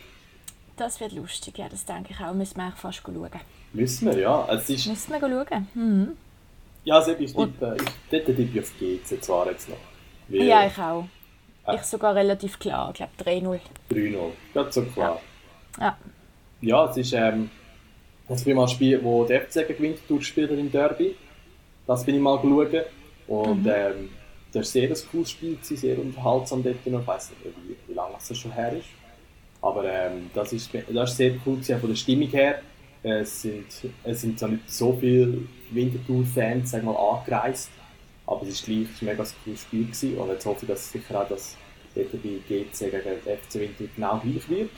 Das 0.77 1.01
wird 1.01 1.13
lustig, 1.13 1.59
ja, 1.59 1.69
das 1.69 1.85
denke 1.85 2.13
ich 2.13 2.21
auch. 2.21 2.33
Müssen 2.33 2.57
wir 2.57 2.65
eigentlich 2.65 2.81
fast 2.81 2.99
schauen. 2.99 3.31
Müssen 3.73 4.07
wir, 4.11 4.19
ja. 4.19 4.49
Es 4.51 4.69
ist, 4.69 4.87
Müssen 4.87 5.13
wir 5.13 5.21
schauen. 5.21 5.69
Hm. 5.75 6.17
ja, 6.85 6.95
also 6.97 7.13
ich 7.13 7.33
tippe, 7.35 7.77
ich, 7.79 7.89
dort 8.11 8.27
tippe 8.27 8.43
ich 8.43 8.61
auf 8.61 8.73
GC 8.79 9.23
zwar 9.23 9.47
jetzt 9.51 9.69
noch. 9.69 9.77
Weil 10.29 10.43
Ja, 10.43 10.67
ich 10.67 10.79
auch. 10.79 11.05
Ah. 11.65 11.75
Ich 11.75 11.83
sogar 11.83 12.15
relativ 12.15 12.59
klar, 12.59 12.91
ich 12.91 12.97
glaube 12.97 13.13
3-0. 13.19 13.61
3-0. 13.91 14.19
Ganz 14.53 14.75
so 14.75 14.83
klar. 14.83 15.21
Ja. 15.79 15.97
Ja, 16.61 16.91
es 16.91 16.97
ist, 16.97 17.13
ähm, 17.13 17.51
Das 18.29 18.47
ein 18.47 18.69
Spiel, 18.69 19.03
wo 19.03 19.25
der 19.25 19.43
FC 19.43 19.67
gespielt 20.09 20.51
hat 20.51 20.59
im 20.59 20.71
Derby. 20.73 21.17
Das 21.87 22.05
bin 22.05 22.15
ich 22.17 22.21
mal 22.21 22.39
geschaut. 22.39 22.87
Und 23.27 23.67
ähm, 23.67 24.11
das 24.53 24.57
war 24.57 24.65
sehr 24.65 24.89
ein 24.89 24.97
cooles 25.11 25.31
Spiel, 25.31 25.59
sehr 25.63 25.99
unterhaltsam 25.99 26.63
dort 26.63 26.87
noch. 26.87 27.01
Ich 27.01 27.07
weiss 27.07 27.31
nicht, 27.31 27.45
wie, 27.45 27.77
wie 27.87 27.95
lange 27.95 28.15
das 28.15 28.37
schon 28.37 28.53
her 28.53 28.73
ist. 28.73 28.87
Aber 29.63 29.85
ähm, 29.85 30.31
das, 30.35 30.53
ist, 30.53 30.71
das 30.93 31.11
ist 31.11 31.17
sehr 31.17 31.35
cool 31.47 31.55
gewesen, 31.55 31.81
von 31.81 31.89
der 31.89 31.97
Stimmung 31.97 32.29
her. 32.29 32.61
Es 33.05 33.43
sind, 33.43 33.67
es 34.05 34.21
sind 34.21 34.39
zwar 34.39 34.51
nicht 34.51 34.71
so 34.71 34.93
viele 34.99 35.39
Winterthur-Fans 35.71 36.73
mal, 36.83 36.95
angereist, 36.97 37.71
aber 38.27 38.43
es 38.47 38.61
war 38.69 38.75
gleich 38.75 38.89
ein 39.03 39.07
mega 39.07 39.25
cooles 39.45 39.61
Spiel. 39.63 39.85
Gewesen. 39.87 40.19
Und 40.19 40.29
jetzt 40.29 40.47
hoffe 40.47 40.61
ich, 40.63 40.69
dass 40.69 40.91
sicher 40.93 41.21
auch 41.23 41.29
das 41.29 41.57
bei 41.95 42.03
GC 42.03 42.47
gegen 42.49 43.39
FC 43.39 43.55
Winterthur 43.55 43.89
genau 43.97 44.19
gleich 44.19 44.49
wird. 44.49 44.71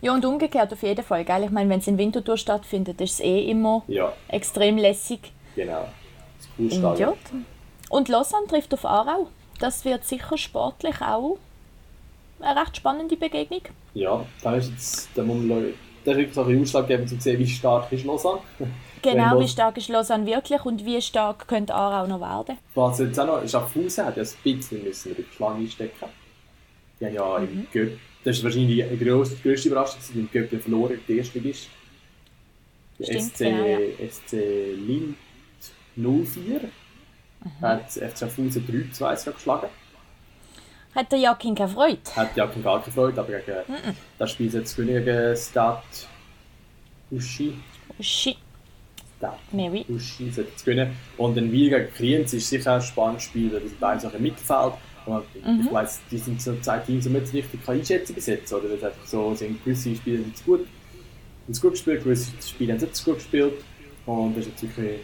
Ja, 0.00 0.14
und 0.14 0.24
umgekehrt 0.24 0.72
auf 0.72 0.82
jeden 0.82 1.04
Fall. 1.04 1.24
Gell? 1.24 1.44
Ich 1.44 1.50
meine, 1.50 1.70
wenn 1.70 1.78
es 1.78 1.86
in 1.86 1.96
Winterthur 1.96 2.36
stattfindet, 2.36 3.00
ist 3.00 3.14
es 3.14 3.20
eh 3.20 3.48
immer 3.48 3.84
Ja, 3.86 4.12
extrem 4.28 4.76
lässig. 4.76 5.32
genau. 5.54 5.88
Das 6.58 6.72
ist 6.72 6.82
cool 6.82 7.14
und 7.88 8.08
Lausanne 8.08 8.46
trifft 8.46 8.72
auf 8.72 8.86
Aarau. 8.86 9.28
Das 9.60 9.84
wird 9.84 10.04
sicher 10.04 10.38
sportlich 10.38 11.02
auch 11.02 11.36
eine 12.42 12.60
recht 12.60 12.76
spannende 12.76 13.16
Begegnung. 13.16 13.62
Ja, 13.94 14.24
da 14.42 14.56
ist 14.56 14.70
jetzt, 14.70 15.16
man, 15.16 15.48
schauen. 15.48 15.74
das 16.04 16.16
ist 16.16 16.18
wirklich 16.36 16.38
ein 16.38 16.62
ausschlaggebend, 16.62 17.12
um 17.12 17.18
zu 17.18 17.22
sehen, 17.22 17.38
wie 17.38 17.46
stark 17.48 17.90
ist 17.92 18.04
Lausanne. 18.04 18.40
Genau, 19.02 19.40
wie 19.40 19.48
stark 19.48 19.76
ist 19.78 19.88
Lausanne 19.88 20.24
wirklich 20.26 20.64
und 20.64 20.84
wie 20.86 21.02
stark 21.02 21.48
könnte 21.48 21.74
Aarau 21.74 22.06
noch 22.06 22.20
werden. 22.20 22.56
Was 22.76 23.00
jetzt 23.00 23.18
auch 23.18 23.26
noch, 23.26 23.48
Schaffhausen 23.48 24.04
hat 24.06 24.16
ja 24.16 24.22
ein 24.22 24.28
bisschen 24.44 24.84
müssen 24.84 25.12
Rückschlag 25.14 25.56
einstecken. 25.56 26.06
Die 27.00 27.06
haben 27.06 27.14
ja 27.14 27.38
im 27.38 27.66
Göpp, 27.72 27.98
das 28.22 28.36
ist 28.36 28.44
wahrscheinlich 28.44 28.88
die 28.88 29.04
grösste, 29.04 29.34
die 29.34 29.42
grösste 29.42 29.68
Überraschung, 29.70 29.96
dass 29.98 30.10
im 30.10 30.30
Göpp 30.30 30.52
ja 30.52 30.58
verloren, 30.60 31.00
die 31.08 31.18
erste 31.18 31.40
ist. 31.40 31.66
Der 33.00 33.04
Stimmt, 33.06 33.22
SC, 33.22 33.38
genau, 33.38 33.66
ja. 33.66 33.78
SC 34.08 34.32
Lind 34.86 35.16
04 35.96 36.60
Mhm. 37.44 37.60
hat 37.60 37.90
FC 37.90 38.18
Schaffhausen 38.18 38.64
3-2 38.66 39.16
sogar 39.16 39.34
geschlagen. 39.34 39.66
Hat 40.94 41.10
der 41.12 41.18
Jakin 41.18 41.54
keine 41.54 41.68
Freude? 41.70 41.98
Hat 42.16 42.36
ja 42.36 42.46
gar 42.46 42.80
keine 42.80 42.92
Freude, 42.92 43.20
aber 43.20 43.32
gegen 43.32 43.58
Mhm. 43.68 43.96
das 44.18 44.30
Spiel 44.30 44.46
ist 44.48 44.54
jetzt 44.54 44.76
gewinnen 44.76 45.04
gegen 45.04 45.36
Stade 45.36 45.82
Uschi. 47.10 47.54
Shit, 48.00 48.36
Stade 49.18 49.36
Mary. 49.52 49.84
Uschi 49.88 50.30
sollte 50.30 50.50
jetzt 50.50 50.64
gewinnen. 50.64 50.96
Und 51.16 51.36
dann 51.36 51.50
Wiel 51.52 51.70
gegen 51.70 51.92
Kriens 51.94 52.32
ist 52.34 52.48
sicher 52.48 52.74
ein 52.74 52.82
spannendes 52.82 53.24
Spiel, 53.24 53.52
weil 53.52 53.60
das 53.60 53.72
beide 53.78 54.00
Sachen 54.00 54.16
im 54.16 54.22
Mittelfeld. 54.22 54.72
Und 55.06 55.24
Mhm. 55.44 55.62
Ich 55.66 55.72
weiss, 55.72 56.00
die 56.10 56.18
sind 56.18 56.40
so 56.40 56.54
zwei 56.60 56.78
Teams, 56.78 57.04
die 57.04 57.10
man 57.10 57.22
jetzt 57.22 57.34
richtig 57.34 57.64
keine 57.66 57.80
Einschätzung 57.80 58.14
besetzen 58.14 58.54
oder 58.54 58.68
das 58.68 58.84
einfach 58.84 59.04
so 59.06 59.34
sind 59.34 59.62
gewisse 59.64 59.94
Spiele 59.96 60.18
sind 60.18 60.36
zu 60.36 60.44
gut, 60.44 60.60
haben 60.60 61.60
gut 61.60 61.70
gespielt, 61.72 62.04
gewisse 62.04 62.30
Spiele 62.46 62.72
haben 62.72 62.78
sie 62.78 62.86
nicht 62.86 62.96
zu 62.96 63.04
gut 63.06 63.14
gespielt. 63.16 63.54
Und 64.06 64.36
das 64.36 64.46
ist 64.46 64.52
jetzt 64.52 64.62
wirklich, 64.62 65.00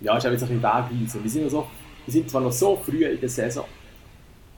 ja, 0.00 0.16
ist 0.16 0.24
auch 0.26 0.30
jetzt 0.30 0.42
ein 0.44 0.48
bisschen 0.48 0.62
wegweisend. 0.62 1.24
Wir 1.24 1.30
sind, 1.30 1.42
noch 1.44 1.50
so, 1.50 1.66
wir 2.06 2.12
sind 2.12 2.30
zwar 2.30 2.40
noch 2.42 2.52
so 2.52 2.76
früh 2.76 3.04
in 3.04 3.18
der 3.20 3.28
Saison, 3.28 3.64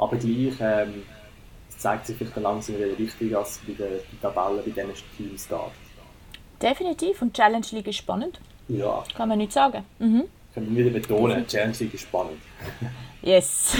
aber 0.02 0.16
gleich 0.16 0.54
ähm, 0.60 1.02
zeigt 1.78 2.06
sich 2.06 2.16
vielleicht 2.16 2.36
langsam 2.36 2.76
wieder 2.76 2.98
richtig, 2.98 3.30
dass 3.30 3.58
bei 3.66 3.72
der 3.72 3.88
die 4.10 4.16
Tabelle 4.20 4.58
bei 4.62 4.70
diesen 4.70 4.90
Teams 5.16 5.44
steht. 5.44 5.58
Definitiv. 6.60 7.22
Und 7.22 7.36
die 7.36 7.40
Challenge 7.40 7.66
League 7.72 7.88
ist 7.88 7.96
spannend. 7.96 8.40
Ja, 8.68 9.02
Kann 9.16 9.28
man 9.28 9.38
nicht 9.38 9.52
sagen. 9.52 9.84
Mhm. 9.98 10.24
können 10.54 10.76
wir 10.76 10.84
wieder 10.84 10.98
betonen, 11.00 11.44
die 11.44 11.50
Challenge 11.50 11.76
League 11.78 11.94
ist 11.94 12.02
spannend. 12.02 12.40
Yes. 13.24 13.76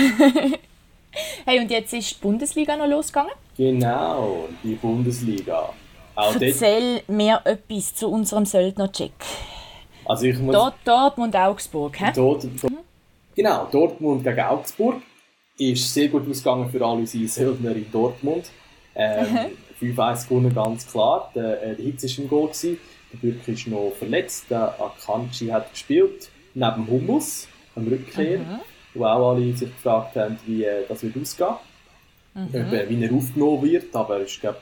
hey, 1.45 1.59
und 1.59 1.69
jetzt 1.69 1.93
ist 1.93 2.13
die 2.13 2.21
Bundesliga 2.21 2.77
noch 2.77 2.87
losgegangen. 2.87 3.33
Genau, 3.57 4.49
die 4.63 4.77
Bundesliga. 4.77 5.71
Auch 6.15 6.41
Erzähl 6.41 7.03
mir 7.09 7.41
etwas 7.45 7.93
zu 7.97 8.09
unserem 8.09 8.45
Söldner-Check. 8.45 9.11
also 10.05 10.27
ich 10.27 10.39
muss, 10.39 10.55
Dort, 10.55 10.75
Dortmund, 10.85 11.35
Augsburg. 11.35 11.99
Hä? 11.99 12.13
Dort, 12.15 12.47
Genau, 13.35 13.67
Dortmund 13.73 14.23
gegen 14.23 14.41
Augsburg 14.41 15.03
ist 15.71 15.93
sehr 15.93 16.09
gut 16.09 16.29
ausgegangen 16.29 16.69
für 16.71 16.85
alle 16.85 17.01
unsere 17.01 17.29
Söldner 17.29 17.75
in 17.77 17.91
Dortmund. 17.91 18.51
Ähm, 18.95 19.53
5-1 19.81 20.29
gewonnen, 20.29 20.55
ganz 20.55 20.87
klar. 20.87 21.31
Der, 21.35 21.63
äh, 21.63 21.75
der 21.77 21.85
Hitz 21.85 22.05
war 22.05 22.25
im 22.25 22.29
Goal. 22.29 22.49
Gewesen. 22.49 22.79
Der 23.13 23.19
Bürk 23.19 23.49
ist 23.49 23.67
noch 23.67 23.93
verletzt. 23.99 24.47
Der 24.51 24.75
Akanji 24.81 25.49
hat 25.49 25.71
gespielt, 25.71 26.31
neben 26.55 26.87
Hummus, 26.87 27.49
am 27.75 27.87
Rückkehr. 27.87 28.41
Wo 28.95 29.05
auch 29.05 29.33
alle 29.33 29.57
sich 29.57 29.71
gefragt 29.71 30.17
haben, 30.17 30.39
wie 30.47 30.65
äh, 30.65 30.85
das 30.89 31.03
wird 31.03 31.17
ausgehen 31.17 31.55
Ob, 32.35 32.55
äh, 32.55 32.89
wie 32.89 33.03
er 33.03 33.13
aufgenommen 33.13 33.63
wird. 33.63 33.95
Aber 33.95 34.19
er 34.19 34.25
ist, 34.25 34.41
glaube 34.41 34.59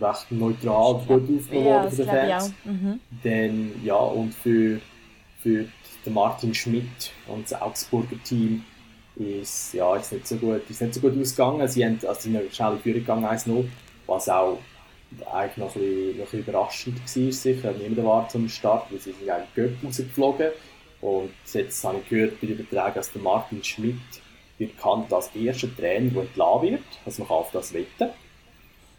recht 0.00 0.32
neutral 0.32 0.94
gut 1.06 1.22
aufgenommen 1.22 1.66
Ja, 1.66 1.74
worden 1.74 1.84
das 1.84 1.96
von 1.96 2.06
den 2.06 2.14
ich 2.14 2.30
Fans. 2.30 2.54
Mhm. 2.64 3.00
Dann, 3.22 3.72
ja, 3.84 3.96
und 3.96 4.34
für, 4.34 4.80
für 5.42 5.66
den 6.04 6.14
Martin 6.14 6.54
Schmidt 6.54 7.12
und 7.28 7.50
das 7.50 7.60
Augsburger 7.60 8.16
Team 8.24 8.64
ist 9.16 9.74
ja 9.74 9.94
ist 9.96 10.12
nicht 10.12 10.26
so 10.26 10.36
gut, 10.36 10.62
ist 10.68 10.80
nicht 10.80 10.94
so 10.94 11.00
gut 11.00 11.18
ausgegangen. 11.20 11.66
Sie 11.68 11.84
haben, 11.84 11.98
also 12.06 12.20
sind 12.20 12.54
schnell 12.54 12.72
in 12.72 12.78
Führung 12.80 13.00
gegangen, 13.00 13.24
1-0, 13.26 13.64
was 14.06 14.28
auch 14.28 14.58
eigentlich 15.30 15.56
noch 15.58 15.74
ein 15.76 15.80
bisschen, 15.82 16.06
noch 16.06 16.14
ein 16.14 16.16
bisschen 16.24 16.40
überraschend 16.40 17.00
war. 17.00 17.32
Sicher. 17.32 17.68
Hat 17.68 17.78
niemand 17.78 17.98
erwartet 17.98 18.30
zum 18.32 18.48
Start, 18.48 18.90
weil 18.90 18.98
sie 19.00 19.12
sind 19.12 19.28
eigentlich 19.28 19.54
Göpp 19.54 19.84
rausgeflogen. 19.84 20.48
Und 21.02 21.30
jetzt 21.52 21.84
habe 21.84 21.98
ich 21.98 22.08
gehört 22.08 22.40
bei 22.40 22.46
den 22.46 22.58
Übertragen, 22.58 22.94
dass 22.94 23.12
der 23.12 23.20
Martin 23.22 23.62
Schmidt 23.62 23.96
wird 24.58 24.76
bekannt 24.76 25.12
als 25.12 25.34
erster 25.34 25.74
Trainer, 25.76 26.10
der 26.10 26.22
entlassen 26.22 26.62
wird. 26.70 26.82
Also 27.04 27.22
man 27.22 27.28
kann 27.28 27.36
auf 27.38 27.50
das 27.52 27.74
wetten. 27.74 28.10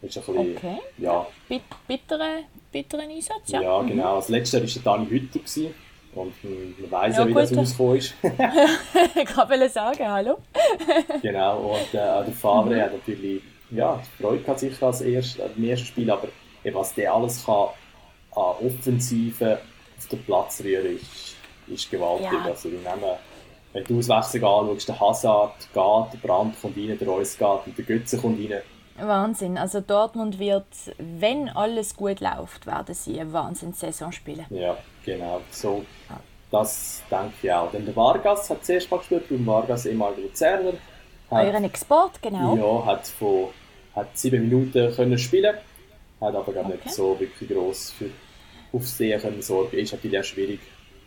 Das 0.02 0.16
ist 0.16 0.18
ein 0.30 0.36
bisschen, 0.36 0.58
Okay. 0.58 0.78
ja, 0.98 1.26
Bit 1.48 1.62
bittere, 1.88 2.40
bitteren 2.72 3.10
Einsatz, 3.10 3.48
ja. 3.48 3.62
ja, 3.62 3.82
genau. 3.84 4.18
Das 4.18 4.28
letzte 4.28 4.60
war 4.60 4.68
der 4.68 4.82
Dani 4.82 5.06
Hütter. 5.08 5.40
gewesen. 5.40 5.74
Und 6.16 6.34
man 6.44 6.92
weiss 6.92 7.18
ja, 7.18 7.24
Ja, 7.24 7.28
wie 7.28 7.34
das 7.34 7.56
rausgekommen 7.56 7.98
ist. 7.98 8.16
ich 8.24 9.38
wollte 9.38 9.70
sagen, 9.70 10.08
hallo. 10.08 10.38
genau. 11.22 11.74
Und 11.74 11.88
äh, 11.90 12.24
der 12.26 12.34
Favre 12.34 12.82
hat 12.82 12.94
natürlich 12.94 13.42
ja, 13.72 14.00
Freude 14.20 14.40
gehabt, 14.40 14.60
sicher 14.60 14.88
als 14.88 15.02
erst, 15.02 15.40
im 15.56 15.64
ersten 15.64 15.88
Spiel. 15.88 16.10
Aber 16.12 16.28
eben, 16.64 16.76
was 16.76 16.94
der 16.94 17.14
alles 17.14 17.46
kann 17.46 17.70
an 18.36 18.56
Offensive 18.66 19.60
auf 19.98 20.08
den 20.08 20.24
Platz 20.24 20.62
rühren 20.64 20.98
ist, 20.98 21.36
ist 21.68 21.90
gewaltig. 21.90 22.32
Ja. 22.32 22.46
Also, 22.46 22.72
wir 22.72 22.80
nehmen, 22.80 23.16
wenn 23.74 23.84
du 23.84 24.00
Auswechslung 24.00 24.44
anschaust, 24.44 24.88
der 24.88 25.00
Hazard 25.00 25.60
geht, 25.60 25.74
der 25.76 26.28
Brandt 26.28 26.62
kommt 26.62 26.78
rein, 26.78 26.98
der 26.98 27.08
Reus 27.08 27.38
geht 27.38 27.48
und 27.48 27.78
der 27.78 27.86
Götze 27.86 28.18
kommt 28.18 28.40
rein. 28.40 28.62
Wahnsinn. 28.98 29.58
Also 29.58 29.82
Dortmund 29.82 30.40
wird, 30.40 30.66
wenn 30.98 31.50
alles 31.50 31.96
gut 31.96 32.20
läuft, 32.20 32.66
werden 32.68 32.94
sie 32.94 33.20
eine 33.20 33.34
Wahnsinns-Saison 33.34 34.12
spielen. 34.12 34.46
Ja, 34.50 34.78
genau. 35.06 35.42
So, 35.52 35.84
das 36.52 37.02
denke 37.10 37.34
ich 37.42 37.52
auch. 37.52 37.72
Dann 37.72 37.86
der 37.86 37.96
Vargas 37.96 38.50
hat 38.50 38.64
zuerst 38.66 38.90
mal 38.92 38.98
gespielt, 38.98 39.30
und 39.32 39.46
Vargas, 39.46 39.86
ehemaliger 39.86 40.22
Luzerner. 40.22 40.74
hat- 41.30 41.46
Euren 41.46 41.64
Export, 41.64 42.22
genau. 42.22 42.56
Ja, 42.56 42.86
hat, 42.86 43.08
von, 43.08 43.48
hat 43.96 44.16
sieben 44.18 44.44
Minuten 44.50 44.94
können 44.96 45.18
spielen 45.18 45.56
hat 46.22 46.36
aber 46.36 46.54
glaub, 46.54 46.66
Okay. 46.68 46.78
nicht 46.86 46.92
so 46.92 47.20
wirklich 47.20 47.50
gross 47.50 47.92
für 47.92 48.10
Aufsehen 48.72 49.20
können 49.20 49.42
sorgen. 49.42 49.76
Ist 49.78 49.92
natürlich 49.92 50.20
auch 50.20 50.24
schwierig, 50.24 50.60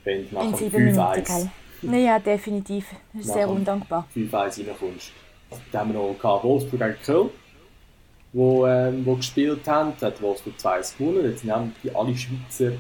wenn 0.05 0.29
du 0.29 0.35
nach 0.35 0.43
dem 0.43 0.55
sieben 0.57 0.85
Minuten, 0.85 1.01
5-1 1.01 1.49
gell? 1.83 2.05
Ja, 2.05 2.19
definitiv. 2.19 2.87
Sehr 3.21 3.49
undankbar. 3.49 4.07
5-1 4.15 4.67
reinkommst. 4.69 5.13
Dann 5.73 5.81
haben 5.81 5.93
wir 5.95 6.01
noch 6.01 6.43
Wolfsburg 6.45 6.81
gegen 6.81 6.97
Köln, 7.03 7.31
wo, 8.33 8.67
ähm, 8.67 9.05
wo 9.07 9.15
gespielt 9.17 9.67
haben. 9.67 9.93
Da 10.01 10.07
hat 10.07 10.21
Wolfsburg 10.23 10.59
2 10.59 10.81
gewonnen. 10.99 11.25
Jetzt 11.31 11.45
haben 11.51 11.75
die 11.83 11.95
alle 11.95 12.17
Schweizer, 12.17 12.73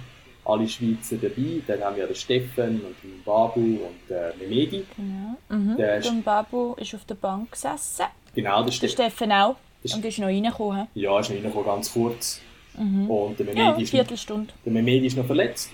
alle 0.44 0.68
Schweizer 0.68 1.16
dabei. 1.16 1.62
Dann 1.66 1.80
haben 1.82 1.97
wir 1.97 2.07
den 2.07 2.16
Steffen 2.16 2.80
und 2.82 2.94
den 3.03 3.22
Babu 3.24 3.61
und 3.61 4.11
äh, 4.14 4.32
Memedi. 4.38 4.84
Genau. 4.97 5.36
Mhm. 5.49 5.76
Der 5.76 5.97
ist- 5.99 6.09
Und 6.11 6.24
Babu 6.24 6.74
ist 6.74 6.94
auf 6.94 7.05
der 7.05 7.14
Bank 7.14 7.51
gesessen. 7.53 8.07
Genau, 8.34 8.62
der 8.62 8.72
Der 8.78 8.88
Steffen. 8.88 9.32
Auch. 9.32 9.57
Das- 9.82 9.94
Und 9.94 10.05
ist 10.05 10.18
noch 10.18 10.26
reingekommen. 10.26 10.88
Ja, 10.94 11.18
ist 11.20 11.28
noch 11.30 11.36
reingekommen, 11.36 11.66
ganz 11.66 11.92
kurz. 11.92 12.40
Und 12.76 13.38
der 13.38 13.47
Ja, 13.47 13.55
Memedi 13.55 13.82
ist 13.84 13.92
noch 13.94 14.01
Viertelstunde. 14.01 14.53
Der 14.64 14.72
Memedi 14.72 15.07
ist 15.07 15.16
noch 15.16 15.24
verletzt. 15.24 15.70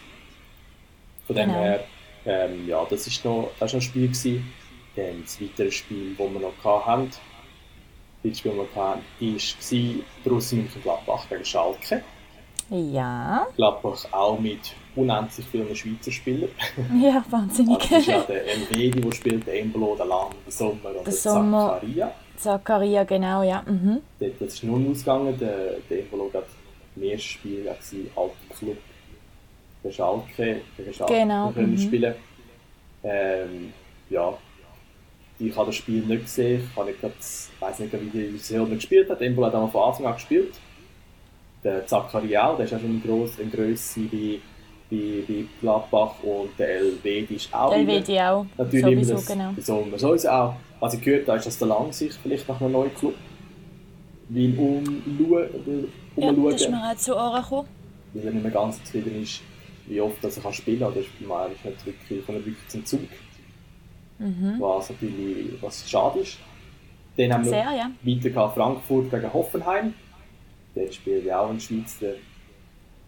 Von 1.26 1.34
dem 1.34 1.48
Genau. 1.48 1.60
her, 1.60 1.84
ähm, 2.26 2.68
ja, 2.68 2.84
das 2.88 3.06
ist 3.08 3.24
noch, 3.24 3.50
das 3.58 3.70
ist 3.70 3.74
noch 3.74 3.80
ein 3.80 3.82
Spiel 3.82 4.06
gewesen. 4.08 4.52
Dann 4.94 5.22
das 5.22 5.40
weitere 5.40 5.70
Spiel, 5.72 6.14
das 6.16 6.32
wir 6.32 6.40
noch 6.40 6.86
hatten, 6.86 7.10
Spiel, 8.22 8.32
das 8.32 8.44
wir 8.44 8.52
hatten, 8.52 9.04
war 9.20 10.04
Borussia 10.24 10.58
Mönchengladbach 10.58 11.28
gegen 11.28 11.44
Schalke. 11.44 12.02
Ja, 12.70 13.46
Gladbach 13.56 14.04
auch 14.12 14.38
mit 14.38 14.60
unendlich 14.96 15.44
vielen 15.46 15.74
Schweizer 15.76 16.10
Spielern. 16.10 16.48
ja, 17.02 17.22
wahnsinnig. 17.28 17.80
Also 17.82 17.96
ist 17.96 18.06
ja 18.06 18.20
der 18.22 18.46
Elvedi, 18.46 19.00
der 19.00 19.12
spielt, 19.12 19.46
der 19.46 19.60
Embolo, 19.60 19.94
der 19.96 20.06
Lang, 20.06 20.30
der 20.46 20.52
Sommer 20.52 20.96
und 20.96 21.06
der, 21.06 21.12
Sommer. 21.12 21.68
Zakaria. 21.80 22.12
Zakaria, 22.36 23.04
genau, 23.04 23.42
ja. 23.42 23.62
Mhm. 23.66 24.00
Dort- 24.18 24.40
Das 24.40 24.54
ist 24.54 24.64
nun 24.64 24.90
ausgegangen. 24.90 25.38
Der, 25.38 25.74
der 25.90 25.98
Embolo 26.00 26.30
hat 26.32 26.46
im 26.96 27.02
ersten 27.02 27.20
Spiel 27.28 27.66
war 27.66 27.74
alter 28.16 28.54
Club 28.58 28.76
der 29.84 29.90
Schalke 29.92 30.60
gegen 30.76 30.94
Schalke 30.94 31.12
Genau, 31.14 31.50
können 31.50 31.72
mhm. 31.72 31.78
spielen. 31.78 32.14
Ähm, 33.04 33.72
ja, 34.08 34.32
ich 35.48 35.56
habe 35.56 35.66
das 35.66 35.76
Spiel 35.76 36.02
nicht 36.02 36.24
gesehen. 36.24 36.68
Ich 36.76 36.84
nicht 36.84 37.00
grad, 37.00 37.12
weiss 37.60 37.78
nicht, 37.78 37.92
wie 37.92 38.28
die 38.30 38.38
Saison 38.38 38.70
gespielt 38.70 39.10
hat. 39.10 39.20
Embolo 39.20 39.46
hat 39.46 39.54
auch 39.54 39.70
von 39.70 39.82
Anfang 39.82 40.06
an 40.06 40.14
gespielt. 40.14 40.54
der 41.64 41.86
Zachariah, 41.86 42.54
der 42.56 42.64
ist 42.64 42.72
ja 42.72 42.78
schon 42.78 43.02
eine 43.04 43.28
eine 43.40 43.50
Grösse 43.50 44.00
bei, 44.00 44.38
bei, 44.90 45.22
bei 45.26 45.44
Gladbach 45.60 46.14
und 46.22 46.50
der 46.58 46.76
Elvedi 46.78 47.34
ist 47.34 47.54
auch 47.54 47.70
Der 47.70 47.78
Elvedi 47.78 48.20
auch. 48.20 48.46
Natürlich 48.56 48.84
Sowieso, 48.84 49.14
das, 49.14 49.26
genau. 49.26 49.52
das 49.56 49.66
Sommer 49.66 49.98
sowieso 49.98 50.28
auch. 50.28 50.54
Was 50.80 50.94
ich 50.94 51.00
gehört 51.00 51.28
habe, 51.28 51.38
ist, 51.38 51.46
dass 51.46 51.58
der 51.58 51.68
Lang 51.68 51.92
sich 51.92 52.12
vielleicht 52.14 52.48
nach 52.48 52.60
einem 52.60 52.72
neuen 52.72 52.94
Club 52.94 53.14
will 54.28 54.54
umschauen. 54.58 55.92
Ja, 56.16 56.32
das 56.32 56.60
ist 56.60 56.70
mir 56.70 56.90
auch 56.90 56.96
zu 56.96 57.16
Ohren 57.16 57.42
gekommen. 57.42 57.68
weil 58.14 58.26
er 58.26 58.32
nicht 58.32 58.42
mehr 58.42 58.52
ganz 58.52 58.82
zufrieden 58.84 59.22
ist, 59.22 59.40
wie 59.86 60.00
oft 60.00 60.22
dass 60.22 60.36
er 60.36 60.42
kann 60.42 60.52
spielen 60.52 60.80
kann. 60.80 60.92
Oder 60.92 61.00
ist 61.00 61.08
eigentlich 61.20 61.64
nicht 61.64 61.86
wirklich, 61.86 62.26
kommt 62.26 62.38
er 62.38 62.46
wirklich 62.46 62.68
zum 62.68 62.84
Zug. 62.84 63.00
Mhm. 64.22 64.56
Was 64.60 64.90
natürlich 64.90 65.60
was 65.60 65.88
schade 65.88 66.20
ist. 66.20 66.38
Dann 67.16 67.32
haben 67.32 67.44
wir 67.44 67.50
Sehr, 67.50 67.72
ja. 67.72 67.90
weiter 68.02 68.50
Frankfurt 68.50 69.10
gegen 69.10 69.32
Hoffenheim. 69.32 69.94
Dort 70.74 70.94
spielt 70.94 71.26
ja 71.26 71.40
auch 71.40 71.50
ein 71.50 71.60
Schweizer. 71.60 72.14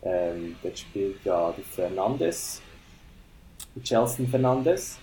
Ähm, 0.02 0.56
dort 0.62 0.78
spielt 0.78 1.24
ja 1.24 1.52
der 1.52 1.64
Fernandes. 1.64 2.60
Der 3.74 3.82
Chelsea 3.82 4.26
Fernandes. 4.26 4.98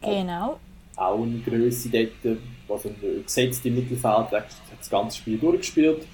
Genau. 0.00 0.58
Auch 0.96 1.22
eine 1.22 1.40
Größe 1.40 1.90
dort, 1.90 2.38
also 2.68 2.88
ein 2.88 3.24
gesetzt 3.24 3.66
im 3.66 3.74
Mittelfeld, 3.74 4.32
er 4.32 4.40
hat 4.40 4.46
das 4.78 4.88
ganze 4.88 5.18
Spiel 5.18 5.38
durchgespielt. 5.38 6.06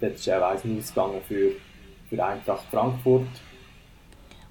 Dort 0.00 0.14
ist 0.14 0.28
er 0.28 0.46
auch 0.46 0.52
1 0.52 0.64
ausgegangen 0.78 1.20
für, 1.26 1.52
für 2.08 2.24
Eintracht 2.24 2.66
Frankfurt. 2.70 3.26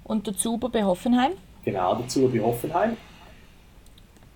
Und 0.04 0.26
der 0.26 0.34
Zuber 0.34 0.68
bei 0.68 0.82
Hoffenheim. 0.84 1.32
Genau 1.64 1.94
dazu 1.94 2.28
bei 2.28 2.40
Hoffenheim. 2.40 2.96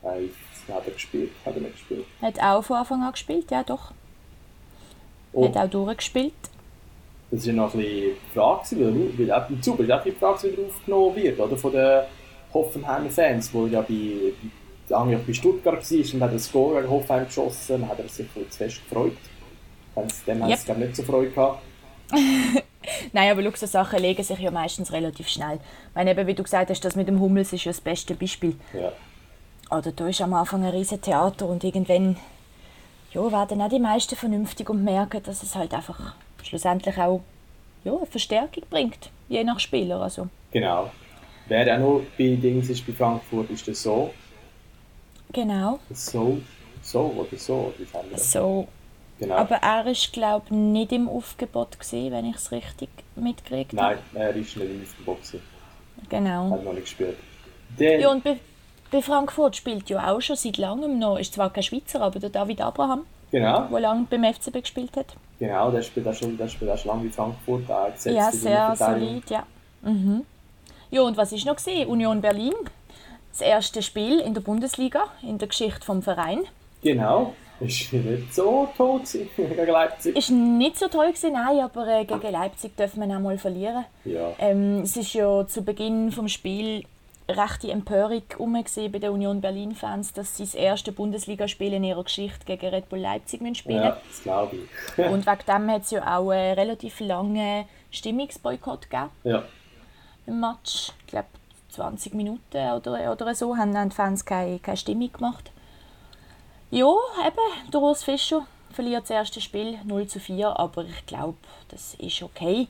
Äh, 0.06 0.72
hat 0.72 0.86
er 0.86 0.92
gespielt? 0.92 1.30
Hat 1.44 1.54
er 1.54 1.60
nicht 1.62 1.72
gespielt? 1.74 2.04
Hat 2.22 2.40
auch 2.40 2.62
von 2.62 2.76
Anfang 2.78 3.02
an 3.02 3.12
gespielt, 3.12 3.50
ja 3.50 3.62
doch. 3.62 3.92
Oh, 5.32 5.44
Hat 5.48 5.56
auch 5.56 5.68
durchgespielt. 5.70 6.32
das 7.30 7.46
war 7.46 7.52
ja 7.54 7.60
noch 7.60 7.74
ein 7.74 7.80
bisschen 7.80 7.94
die 8.14 8.34
Frage, 8.34 8.62
weil, 8.72 9.18
weil 9.18 9.32
auch 9.32 9.48
beim 9.48 9.62
Zuber 9.62 9.84
ist 9.84 9.90
auch 9.92 10.02
die 10.02 10.12
Frage, 10.12 10.42
wie 10.44 10.60
er 10.62 10.66
aufgenommen 10.66 11.16
wird, 11.16 11.38
oder? 11.40 11.56
Von 11.56 11.72
den 11.72 12.02
Hoffenheimer 12.54 13.10
Fans, 13.10 13.52
wo 13.52 13.66
ja 13.66 13.80
bei, 13.82 14.32
eigentlich 14.94 15.26
bei 15.26 15.32
Stuttgart 15.34 15.90
war 15.90 16.14
und 16.14 16.22
hat 16.22 16.30
ein 16.32 16.42
Goal 16.52 16.80
gegen 16.80 16.90
Hoffenheim 16.90 17.26
geschossen, 17.26 17.88
hat 17.88 17.98
er 17.98 18.08
sich 18.08 18.26
ein 18.34 18.50
zu 18.50 18.56
fest 18.58 18.80
gefreut. 18.88 19.12
Dem 20.26 20.42
hat 20.42 20.50
Yep. 20.50 20.58
es 20.58 20.64
glaub 20.64 20.78
ich, 20.78 20.84
nicht 20.84 20.96
so 20.96 21.02
Freude 21.02 21.30
gehabt. 21.30 21.62
Nein, 23.12 23.30
aber 23.32 23.42
Luxussachen 23.42 23.98
legen 23.98 24.22
sich 24.22 24.38
ja 24.38 24.50
meistens 24.50 24.92
relativ 24.92 25.28
schnell. 25.28 25.56
Ich 25.88 25.94
meine, 25.94 26.10
eben, 26.12 26.26
wie 26.26 26.34
du 26.34 26.42
gesagt 26.42 26.70
hast, 26.70 26.84
das 26.84 26.94
mit 26.96 27.08
dem 27.08 27.18
Hummels 27.20 27.52
ist 27.52 27.64
ja 27.64 27.70
das 27.72 27.80
beste 27.80 28.14
Beispiel. 28.14 28.56
Ja. 28.72 28.92
Oder 29.70 29.92
da 29.92 30.06
ist 30.06 30.20
am 30.20 30.34
Anfang 30.34 30.64
ein 30.64 30.70
riesen 30.70 31.00
Theater 31.00 31.46
und 31.46 31.64
irgendwann 31.64 32.16
ja, 33.12 33.32
werden 33.32 33.60
auch 33.62 33.68
die 33.68 33.78
meisten 33.80 34.14
vernünftig 34.16 34.68
und 34.70 34.84
merken, 34.84 35.22
dass 35.22 35.42
es 35.42 35.54
halt 35.54 35.74
einfach 35.74 36.14
schlussendlich 36.42 36.96
auch 36.98 37.20
ja, 37.84 37.92
eine 37.96 38.06
Verstärkung 38.06 38.62
bringt, 38.70 39.10
je 39.28 39.42
nach 39.44 39.58
Spieler. 39.60 40.00
Also, 40.00 40.28
Genau. 40.52 40.90
Wer 41.48 41.74
auch 41.76 41.78
noch 41.80 42.00
bei 42.18 42.34
Dings 42.36 42.68
ist, 42.70 42.84
bei 42.86 42.92
Frankfurt, 42.92 43.50
ist 43.50 43.66
der 43.66 43.74
So. 43.74 44.10
genau. 45.32 45.78
So, 45.90 46.38
so 46.82 47.00
oder 47.00 47.36
so, 47.38 47.54
oder 47.54 47.74
wie 47.78 48.10
wir? 48.10 48.18
So. 48.18 48.66
Genau. 49.18 49.36
Aber 49.36 49.56
er 49.56 49.86
ist, 49.86 50.12
glaube 50.12 50.44
ich, 50.46 50.52
nicht 50.52 50.92
im 50.92 51.08
Aufgebot, 51.08 51.78
gewesen, 51.78 52.10
wenn 52.12 52.26
ich 52.26 52.36
es 52.36 52.52
richtig 52.52 52.88
mitgekriegt 53.14 53.72
habe. 53.80 53.98
Nein, 54.12 54.22
er 54.22 54.36
ist 54.36 54.56
nicht 54.56 54.68
im 54.70 54.82
Aufgebot, 54.82 55.40
Genau. 56.10 56.50
hat 56.50 56.64
noch 56.64 56.72
nicht 56.72 56.82
gespielt. 56.84 57.16
Dann, 57.78 58.00
Ja, 58.00 58.10
und 58.10 58.24
bei, 58.90 59.02
Frankfurt 59.02 59.56
spielt 59.56 59.88
ja 59.88 60.12
auch 60.12 60.20
schon 60.20 60.36
seit 60.36 60.56
langem 60.58 60.98
noch, 60.98 61.18
ist 61.18 61.34
zwar 61.34 61.50
kein 61.50 61.62
Schweizer, 61.62 62.00
aber 62.00 62.18
der 62.18 62.30
David 62.30 62.60
Abraham, 62.60 63.04
genau, 63.30 63.66
der 63.70 63.80
lange 63.80 64.06
beim 64.08 64.24
FCB 64.24 64.60
gespielt 64.60 64.96
hat. 64.96 65.16
genau, 65.38 65.70
der 65.70 65.82
spielt 65.82 66.06
auch 66.08 66.14
schon, 66.14 66.36
der 66.36 66.48
spielt 66.48 66.70
auch 66.70 66.78
schon 66.78 66.90
lange 66.90 67.04
bei 67.08 67.12
Frankfurt, 67.12 67.70
auch 67.70 67.92
gesetzt 67.92 68.16
Ja, 68.16 68.30
sehr 68.32 68.76
solid, 68.76 69.30
ja. 69.30 69.44
Mhm. 69.82 70.24
Ja, 70.90 71.02
und 71.02 71.16
was 71.16 71.32
ist 71.32 71.46
noch 71.46 71.56
gesehen? 71.56 71.88
Union 71.88 72.20
Berlin, 72.20 72.54
das 73.32 73.40
erste 73.40 73.82
Spiel 73.82 74.20
in 74.20 74.34
der 74.34 74.40
Bundesliga, 74.40 75.04
in 75.22 75.38
der 75.38 75.48
Geschichte 75.48 75.84
vom 75.84 76.02
Verein. 76.02 76.40
Genau, 76.82 77.34
ist 77.60 77.92
nicht 77.92 78.34
so 78.34 78.68
gewesen 78.76 79.28
gegen 79.36 79.66
Leipzig. 79.66 80.16
Ist 80.16 80.30
nicht 80.30 80.78
so 80.78 80.88
toll 80.88 81.08
gewesen, 81.08 81.32
nein, 81.32 81.60
aber 81.60 81.86
äh, 81.88 82.04
gegen 82.04 82.30
Leipzig 82.32 82.76
dürfen 82.76 83.06
wir 83.06 83.16
auch 83.16 83.20
mal 83.20 83.38
verlieren. 83.38 83.84
Ja, 84.04 84.32
Ähm, 84.38 84.80
es 84.82 84.96
ist 84.96 85.12
ja 85.14 85.46
zu 85.46 85.62
Beginn 85.62 86.12
vom 86.12 86.28
Spiel 86.28 86.84
rechte 87.28 87.70
Empörung 87.70 88.22
bei 88.28 88.98
den 88.98 89.10
Union 89.10 89.40
Berlin 89.40 89.74
Fans, 89.74 90.12
dass 90.12 90.36
sie 90.36 90.44
das 90.44 90.54
erste 90.54 90.92
Bundesligaspiel 90.92 91.72
in 91.72 91.84
ihrer 91.84 92.04
Geschichte 92.04 92.44
gegen 92.44 92.68
Red 92.68 92.88
Bull 92.88 93.00
Leipzig 93.00 93.40
spielen. 93.56 93.82
ja 93.82 94.00
das 94.08 94.22
glaube 94.22 94.56
ich. 94.56 94.98
Und 95.10 95.26
wegen 95.26 95.46
dem 95.48 95.70
hat 95.70 95.82
es 95.82 95.90
ja 95.90 96.18
auch 96.18 96.30
einen 96.30 96.54
relativ 96.54 97.00
langen 97.00 97.64
Stimmungsboykott 97.90 98.90
gegeben 98.90 99.10
ja, 99.24 99.42
im 100.26 100.40
Match. 100.40 100.92
Ich 101.00 101.06
glaube 101.08 101.28
20 101.70 102.14
Minuten 102.14 102.56
oder, 102.56 103.12
oder 103.12 103.34
so 103.34 103.56
haben 103.56 103.76
haben 103.76 103.90
die 103.90 103.96
Fans 103.96 104.24
keine, 104.24 104.58
keine 104.58 104.76
Stimmung 104.76 105.12
gemacht. 105.12 105.50
Ja, 106.70 106.92
eben, 107.26 107.70
der 107.72 107.80
Urs 107.80 108.04
Fischer 108.04 108.46
verliert 108.70 109.04
das 109.04 109.10
erste 109.10 109.40
Spiel 109.40 109.78
0 109.84 110.06
zu 110.06 110.20
4, 110.20 110.58
aber 110.58 110.84
ich 110.84 111.06
glaube, 111.06 111.38
das 111.68 111.94
ist 111.94 112.22
okay. 112.22 112.68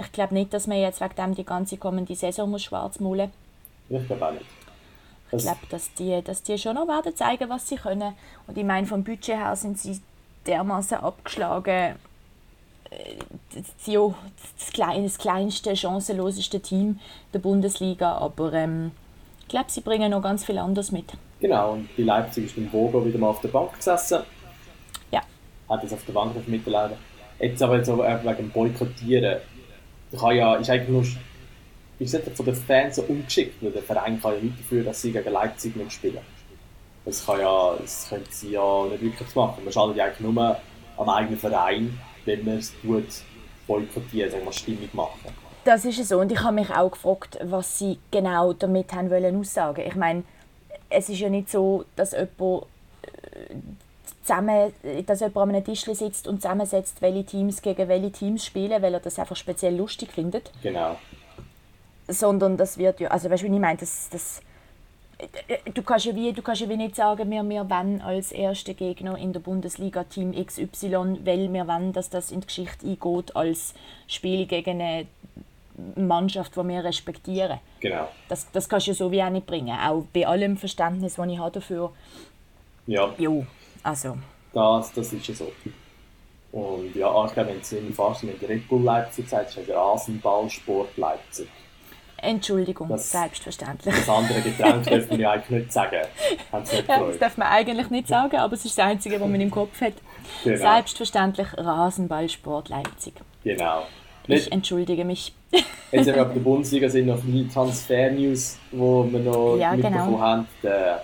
Ich 0.00 0.10
glaube 0.12 0.34
nicht, 0.34 0.54
dass 0.54 0.66
man 0.66 0.78
jetzt 0.78 1.00
wegen 1.00 1.14
dem 1.14 1.34
die 1.34 1.44
ganze 1.44 1.76
kommende 1.76 2.14
Saison 2.14 2.50
muss 2.50 2.62
schwarz 2.62 2.98
maulen 2.98 3.30
ich 4.00 4.06
glaube 4.06 4.26
auch 4.26 4.32
nicht. 4.32 4.44
Ich 4.44 5.30
Das, 5.30 5.42
glaube, 5.44 5.60
dass 5.70 5.94
die, 5.94 6.22
dass 6.22 6.42
die 6.42 6.58
schon 6.58 6.74
noch 6.74 6.86
werden 6.88 7.14
zeigen, 7.16 7.48
was 7.48 7.68
sie 7.68 7.76
können. 7.76 8.14
Und 8.46 8.58
ich 8.58 8.64
meine, 8.64 8.86
vom 8.86 9.02
Budget 9.02 9.36
her 9.36 9.56
sind 9.56 9.78
sie 9.78 10.00
dermaßen 10.46 10.98
abgeschlagen. 10.98 11.96
Äh, 12.90 13.16
das- 13.54 13.86
Ja, 13.86 14.14
das, 14.58 14.72
kleine, 14.72 15.04
das 15.04 15.18
kleinste, 15.18 15.74
chancenloseste 15.76 16.60
Team 16.60 16.98
der 17.32 17.38
Bundesliga. 17.38 18.12
Aber 18.18 18.52
ähm, 18.52 18.90
ich 19.42 19.48
glaube, 19.48 19.70
sie 19.70 19.80
bringen 19.80 20.10
noch 20.10 20.22
ganz 20.22 20.44
viel 20.44 20.58
anderes 20.58 20.92
mit. 20.92 21.06
genau, 21.40 21.72
und 21.72 21.88
bei 21.96 22.02
Leipzig 22.02 22.44
ist 22.46 22.56
dann 22.56 22.68
Bogo 22.70 23.04
wieder 23.04 23.18
mal 23.18 23.28
auf 23.28 23.40
der 23.40 23.48
Bank 23.48 23.74
gesessen. 23.74 24.20
Ja. 25.10 25.20
Hat 25.68 25.82
jetzt 25.82 25.92
auf 25.94 26.04
der 26.04 26.12
Bank 26.12 26.46
miterleben. 26.48 26.96
Jetzt 27.38 27.62
aber 27.62 27.76
jetzt 27.78 27.88
aber 27.88 28.06
äh, 28.08 28.22
wegen 28.22 28.36
dem 28.36 28.50
Boykottieren. 28.50 29.38
Da 30.12 30.18
kann 30.18 30.36
ja, 30.36 30.54
ist 30.56 30.68
eigentlich 30.70 30.88
nur 30.90 31.04
ist 32.02 32.14
nicht 32.14 32.36
von 32.36 32.46
den 32.46 32.54
Fans 32.54 32.96
so 32.96 33.02
ungeschickt, 33.02 33.62
weil 33.62 33.70
der 33.70 33.82
Verein 33.82 34.20
kann 34.20 34.32
ja 34.32 34.42
weiterführen, 34.42 34.86
dass 34.86 35.02
sie 35.02 35.12
gegen 35.12 35.32
Leipzig 35.32 35.76
nicht 35.76 35.92
spielen. 35.92 36.18
Das 37.04 37.24
kann 37.26 37.40
ja, 37.40 37.74
das 37.80 38.08
können 38.08 38.24
sie 38.30 38.52
ja 38.52 38.84
nicht 38.86 39.02
wirklich 39.02 39.34
machen. 39.34 39.64
Man 39.64 39.72
schadet 39.72 39.96
ja 39.96 40.04
eigentlich 40.04 40.20
nur 40.20 40.56
am 40.96 41.08
eigenen 41.08 41.38
Verein, 41.38 41.98
wenn 42.24 42.44
man 42.44 42.58
es 42.58 42.72
tut, 42.80 43.04
boykottieren, 43.66 44.30
sagen 44.30 44.44
wir, 44.44 44.52
Stimmung 44.52 44.88
machen. 44.92 45.34
Das 45.64 45.84
ist 45.84 45.98
es 45.98 46.08
so. 46.08 46.18
Und 46.18 46.32
ich 46.32 46.40
habe 46.40 46.54
mich 46.54 46.70
auch 46.70 46.90
gefragt, 46.90 47.38
was 47.42 47.78
sie 47.78 47.98
genau 48.10 48.52
damit 48.52 48.92
haben 48.92 49.10
wollen 49.10 49.38
aussagen. 49.38 49.84
Ich 49.86 49.94
meine, 49.94 50.24
es 50.88 51.08
ist 51.08 51.20
ja 51.20 51.28
nicht 51.28 51.50
so, 51.50 51.84
dass 51.96 52.12
jemand 52.12 52.64
äh, 53.02 53.54
zusammen, 54.22 54.72
dass 55.06 55.20
jemand 55.20 55.36
an 55.36 55.50
einem 55.50 55.64
Tisch 55.64 55.84
sitzt 55.84 56.26
und 56.26 56.42
zusammensetzt, 56.42 57.00
welche 57.00 57.24
Teams 57.24 57.62
gegen 57.62 57.88
welche 57.88 58.10
Teams 58.10 58.44
spielen, 58.44 58.82
weil 58.82 58.94
er 58.94 59.00
das 59.00 59.18
einfach 59.18 59.36
speziell 59.36 59.76
lustig 59.76 60.12
findet. 60.12 60.50
Genau. 60.62 60.96
Sondern 62.08 62.56
das 62.56 62.78
wird 62.78 63.00
ja, 63.00 63.08
also 63.08 63.30
weißt 63.30 63.42
du, 63.42 63.48
wie 63.48 63.54
ich 63.54 63.60
meine, 63.60 63.78
das, 63.78 64.08
das, 64.10 64.40
du, 65.72 65.82
kannst 65.82 66.06
ja 66.06 66.14
wie, 66.14 66.32
du 66.32 66.42
kannst 66.42 66.60
ja 66.60 66.68
wie 66.68 66.76
nicht 66.76 66.96
sagen, 66.96 67.30
wir, 67.30 67.42
wir 67.42 67.70
wollen 67.70 68.00
als 68.00 68.32
erster 68.32 68.74
Gegner 68.74 69.16
in 69.16 69.32
der 69.32 69.40
Bundesliga 69.40 70.04
Team 70.04 70.32
XY, 70.32 71.18
weil 71.24 71.52
wir 71.52 71.66
wollen, 71.68 71.92
dass 71.92 72.10
das 72.10 72.30
in 72.30 72.40
die 72.40 72.46
Geschichte 72.46 72.86
eingeht 72.86 73.36
als 73.36 73.74
Spiel 74.08 74.46
gegen 74.46 74.80
eine 74.80 75.06
Mannschaft, 75.96 76.56
die 76.56 76.68
wir 76.68 76.84
respektieren. 76.84 77.58
Genau. 77.80 78.08
Das, 78.28 78.50
das 78.52 78.68
kannst 78.68 78.86
du 78.86 78.90
ja 78.90 78.94
so 78.94 79.10
wie 79.10 79.22
auch 79.22 79.30
nicht 79.30 79.46
bringen. 79.46 79.76
Auch 79.78 80.04
bei 80.12 80.26
allem 80.26 80.56
Verständnis, 80.56 81.14
das 81.14 81.26
ich 81.26 81.38
habe 81.38 81.50
dafür. 81.50 81.92
Ja, 82.86 83.10
Jo, 83.16 83.46
also. 83.82 84.18
das, 84.78 84.92
das 84.92 85.12
ist 85.12 85.26
ja 85.28 85.34
so. 85.34 85.52
Und 86.52 86.94
ja, 86.94 87.10
glaube, 87.32 87.50
wenn 87.50 87.60
es 87.60 87.72
irgendwie 87.72 87.94
fast 87.94 88.24
mit 88.24 88.42
Red 88.46 88.68
Bull 88.68 88.82
Leipzig 88.82 89.28
sagt, 89.28 89.50
ist 89.50 89.68
es 89.68 89.74
Rasenballsport 89.74 90.96
Leipzig. 90.98 91.48
Entschuldigung, 92.22 92.88
Das- 92.88 93.10
selbstverständlich. 93.10 93.94
Das 93.94 94.08
andere 94.08 94.40
Getränk 94.40 94.84
dürfen 94.84 95.10
wir 95.10 95.18
ja 95.18 95.30
eigentlich 95.32 95.50
nicht 95.64 95.72
sagen. 95.72 95.96
Nicht 96.52 96.88
Ja, 96.88 97.00
das 97.04 97.18
darf 97.18 97.36
man 97.36 97.48
eigentlich 97.48 97.90
nicht 97.90 98.08
sagen, 98.08 98.36
aber 98.36 98.54
es 98.54 98.64
ist 98.64 98.78
das 98.78 98.86
Einzige, 98.86 99.20
was 99.20 99.28
man 99.28 99.40
im 99.40 99.50
Kopf 99.50 99.80
hat. 99.80 99.94
Genau. 100.44 100.56
Selbstverständlich 100.56 101.48
Rasenballsport 101.58 102.68
Leipzig. 102.68 103.14
genau. 103.44 103.82
Ich 104.24 104.28
Nicht, 104.28 104.52
entschuldige 104.52 105.04
mich. 105.04 105.34
jetzt 105.50 106.06
haben 106.08 106.14
wir 106.14 106.26
auf 106.26 106.32
der 106.32 106.40
Bundesliga 106.40 106.88
sind 106.88 107.06
noch 107.06 107.18
viele 107.18 107.48
Transfer-News, 107.48 108.56
die 108.70 108.76
wir 108.78 109.18
noch 109.18 109.56
Ja, 109.56 109.72
mitbekommen 109.72 110.06
genau. 110.12 110.20
haben. 110.20 110.48
Der, 110.62 111.02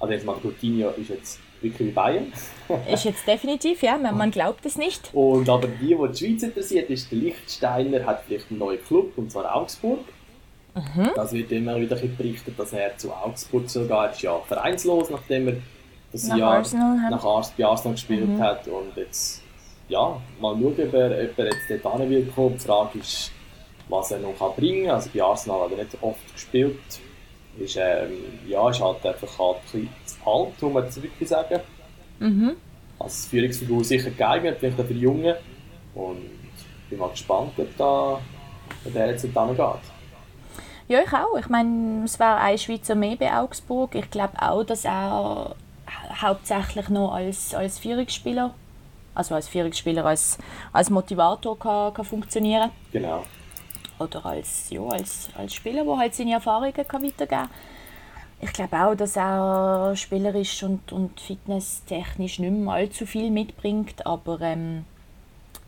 also 0.00 0.12
jetzt 0.12 0.26
mal 0.26 0.34
Coutinho 0.42 0.90
ist 0.96 1.10
jetzt 1.10 1.38
wirklich 1.62 1.94
bei 1.94 2.02
Bayern. 2.10 2.32
Ist 2.92 3.04
jetzt 3.04 3.24
definitiv, 3.26 3.82
ja, 3.84 3.96
man, 3.96 4.16
man 4.18 4.30
glaubt 4.32 4.66
es 4.66 4.76
nicht. 4.76 5.10
Und 5.14 5.48
aber 5.48 5.68
die, 5.68 5.94
die 5.94 6.08
die 6.12 6.16
Schweiz 6.26 6.42
interessiert, 6.42 6.90
ist 6.90 7.08
der 7.12 7.18
Lichtsteiner 7.18 8.04
hat 8.04 8.24
vielleicht 8.26 8.50
einen 8.50 8.58
neuen 8.58 8.84
Club, 8.84 9.16
und 9.16 9.30
zwar 9.30 9.54
Augsburg. 9.54 10.00
Mhm. 10.76 11.10
Das 11.14 11.32
wird 11.32 11.50
immer 11.52 11.80
wieder 11.80 11.96
berichtet, 11.96 12.58
dass 12.58 12.72
er 12.72 12.96
zu 12.98 13.10
Augsburg 13.12 13.68
soll 13.70 13.86
gehen. 13.86 13.96
Er 13.96 14.10
ist 14.10 14.22
ja 14.22 14.38
vereinslos, 14.46 15.10
nachdem 15.10 15.48
er 15.48 15.56
das 16.12 16.24
Nach 16.28 16.36
Jahr 16.36 16.54
Arsenal 16.58 17.10
nach 17.10 17.24
Ars 17.24 17.52
bei 17.56 17.64
Arsenal 17.64 17.94
gespielt 17.94 18.28
Mhm. 18.28 18.40
hat. 18.42 18.68
Und 18.68 18.96
jetzt 18.96 19.42
ja, 19.88 20.20
mal 20.40 20.54
schauen, 20.54 20.66
ob 20.66 20.94
er, 20.94 21.10
ob 21.10 21.38
er 21.38 21.44
jetzt 21.46 21.84
dort 21.84 21.98
hin 22.00 22.32
kommen. 22.34 22.54
Die 22.54 22.64
Frage 22.64 22.98
ist, 22.98 23.32
was 23.88 24.10
er 24.10 24.18
noch 24.18 24.38
kann 24.38 24.52
bringen 24.56 24.86
kann. 24.86 24.96
Also 24.96 25.10
bei 25.14 25.22
Arsenal 25.22 25.62
hat 25.62 25.70
er 25.72 25.84
nicht 25.84 25.96
oft 26.02 26.32
gespielt. 26.34 26.78
Ist, 27.58 27.76
ähm, 27.80 28.12
ja, 28.46 28.68
ist 28.68 28.82
halt 28.82 29.06
einfach 29.06 29.38
halt 29.38 29.56
ein 29.56 29.62
bisschen 29.80 29.88
zu 30.04 30.16
alt, 30.30 30.74
man 30.74 30.84
jetzt 30.84 31.02
wirklich 31.02 31.28
sagen. 31.28 31.60
Mhm. 32.18 32.52
Als 32.98 33.26
Führungsfigur 33.26 33.82
sicher 33.82 34.10
geeignet, 34.10 34.58
vielleicht 34.60 34.78
auch 34.78 34.84
für 34.84 34.92
die 34.94 35.00
Jungen. 35.00 35.34
Und 35.94 36.18
ich 36.84 36.90
bin 36.90 36.98
mal 36.98 37.08
gespannt, 37.10 37.52
ob 37.56 37.76
da 37.78 38.20
ob 38.84 38.92
der 38.92 39.10
jetzt 39.10 39.26
dann 39.34 39.56
geht. 39.56 39.95
Ja, 40.88 41.00
ich 41.00 41.12
auch. 41.12 41.36
Ich 41.38 41.48
meine, 41.48 42.04
es 42.04 42.18
wäre 42.18 42.36
ein 42.36 42.58
Schweizer 42.58 42.94
mehr 42.94 43.16
bei 43.16 43.32
Augsburg. 43.36 43.94
Ich 43.94 44.10
glaube 44.10 44.40
auch, 44.40 44.62
dass 44.62 44.84
er 44.84 45.56
hauptsächlich 46.22 46.88
noch 46.88 47.12
als, 47.12 47.54
als 47.54 47.78
Führungsspieler, 47.78 48.54
also 49.14 49.34
als 49.34 49.48
Führungsspieler, 49.48 50.04
als, 50.04 50.38
als 50.72 50.90
Motivator 50.90 51.58
kann, 51.58 51.94
kann 51.94 52.04
funktionieren 52.04 52.70
Genau. 52.92 53.24
Oder 53.98 54.26
als, 54.26 54.70
ja, 54.70 54.82
als, 54.82 55.30
als 55.36 55.54
Spieler, 55.54 55.84
der 55.84 55.96
halt 55.98 56.14
seine 56.14 56.34
Erfahrungen 56.34 56.72
kann 56.74 57.02
weitergeben 57.02 57.28
kann. 57.28 57.50
Ich 58.40 58.52
glaube 58.52 58.76
auch, 58.76 58.94
dass 58.94 59.16
er 59.16 59.94
spielerisch 59.96 60.62
und, 60.62 60.92
und 60.92 61.18
fitnesstechnisch 61.18 62.38
nicht 62.38 62.52
mehr 62.52 62.74
allzu 62.74 63.06
viel 63.06 63.30
mitbringt. 63.30 64.06
Aber 64.06 64.40
ähm, 64.42 64.84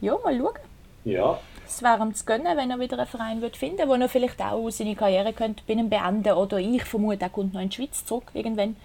ja, 0.03 0.15
mal 0.23 0.37
schauen. 0.37 0.59
Ja, 1.05 1.39
Es 1.69 1.83
wäre 1.83 2.03
ihm 2.03 2.15
zu 2.15 2.25
gönnen, 2.25 2.57
wenn 2.57 2.71
er 2.71 2.81
wieder 2.81 2.99
einen 2.99 3.07
Verein 3.07 3.41
wird 3.43 3.57
finden 3.57 3.79
würde, 3.89 3.91
wo 3.91 3.95
er 4.05 4.09
vielleicht 4.09 4.41
auch 4.41 4.71
seine 4.71 4.97
Karriere 4.97 5.33
könnte 5.33 5.63
bei 5.69 5.75
ihm 5.75 5.89
beenden 5.91 6.33
Oder 6.33 6.59
ich 6.59 6.83
vermute, 6.85 7.21
er 7.23 7.29
kommt 7.29 7.53
noch 7.55 7.61
in 7.61 7.69
die 7.69 7.77
Schweiz 7.77 8.05
zurück 8.05 8.31
irgendwann. 8.35 8.77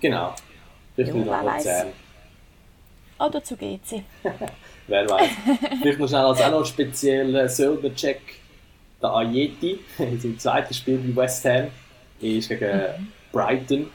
genau. 0.00 0.34
Ja, 0.96 1.06
wer 1.12 1.44
weiß. 1.44 1.86
Oder 3.18 3.42
zu 3.44 3.56
GC. 3.56 4.02
Wer 4.86 5.08
weiß. 5.08 5.28
Vielleicht 5.80 5.98
noch 5.98 6.08
schnell 6.08 6.20
als 6.24 6.40
auch 6.42 6.50
noch 6.50 6.56
einen 6.58 6.64
speziellen 6.66 7.48
Söldner-Check. 7.48 8.20
Der 9.00 9.10
Ayeti, 9.14 9.78
in 9.98 10.20
seinem 10.20 10.38
zweiten 10.38 10.74
Spiel 10.74 10.98
bei 10.98 11.22
West 11.22 11.44
Ham, 11.46 11.68
ist 12.20 12.48
gegen 12.48 12.76
Mhm. 12.78 13.12
Brighton, 13.32 13.90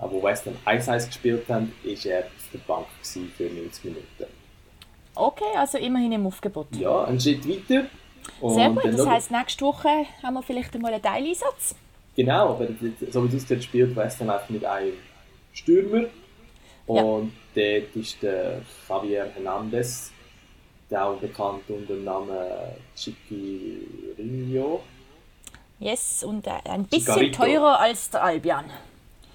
wo 0.00 0.22
West 0.22 0.46
Ham 0.46 0.56
1-1 0.66 1.06
gespielt 1.06 1.48
haben, 1.48 1.72
ist 1.82 2.04
er 2.06 2.20
auf 2.20 2.48
der 2.52 2.58
Bank 2.60 2.86
für 3.02 3.44
90 3.44 3.84
Minuten. 3.84 4.24
Okay, 5.14 5.44
also 5.56 5.78
immerhin 5.78 6.12
im 6.12 6.26
Aufgebot. 6.26 6.66
Ja, 6.76 7.04
ein 7.04 7.20
Schritt 7.20 7.48
weiter. 7.48 7.86
Und 8.40 8.54
Sehr 8.54 8.70
gut, 8.70 8.84
dann 8.84 8.96
das 8.96 9.06
heisst, 9.06 9.30
nächste 9.30 9.64
Woche 9.64 9.88
haben 10.22 10.34
wir 10.34 10.42
vielleicht 10.42 10.74
einmal 10.74 10.92
einen 10.92 11.02
Teileinsatz. 11.02 11.74
Genau, 12.16 12.50
aber 12.50 12.66
so 13.10 13.22
wie 13.30 13.36
es 13.36 13.42
aussieht, 13.44 13.64
spielt 13.64 13.94
West 13.96 14.20
Ham 14.20 14.30
einfach 14.30 14.48
mit 14.48 14.64
einem 14.64 14.92
Stürmer. 15.52 16.04
Ja. 16.86 17.02
Und 17.02 17.32
dort 17.54 17.96
ist 17.96 18.22
der 18.22 18.60
Javier 18.88 19.26
Hernandez, 19.34 20.10
der 20.90 21.06
auch 21.06 21.16
bekannt 21.16 21.62
unter 21.68 21.94
dem 21.94 22.04
Namen 22.04 22.36
Chiquirinho. 22.96 24.80
Yes, 25.80 26.22
und 26.24 26.46
äh, 26.46 26.50
ein 26.70 26.84
bisschen 26.84 27.14
Chigarito. 27.18 27.42
teurer 27.44 27.80
als 27.80 28.10
der 28.10 28.22
Albion. 28.24 28.64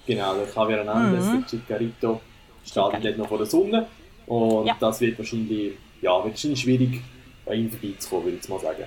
Genau, 0.06 0.34
der 0.34 0.46
Javier 0.52 0.76
Hernandez, 0.78 1.24
Mhm. 1.26 1.40
der 1.42 1.48
Chicarito, 1.48 2.20
steht 2.64 2.72
Chicarito. 2.74 3.02
dort 3.02 3.18
noch 3.18 3.28
vor 3.28 3.38
der 3.38 3.46
Sonne. 3.46 3.86
Und 4.30 4.66
Ja. 4.66 4.76
das 4.78 5.00
wird 5.00 5.18
wahrscheinlich, 5.18 5.72
ja, 6.00 6.12
wird 6.22 6.34
wahrscheinlich 6.34 6.60
schwierig, 6.60 7.00
an 7.46 7.54
ihm 7.54 7.70
vorbeizukommen, 7.70 8.24
würde 8.26 8.38
ich 8.40 8.48
mal 8.48 8.60
sagen. 8.60 8.84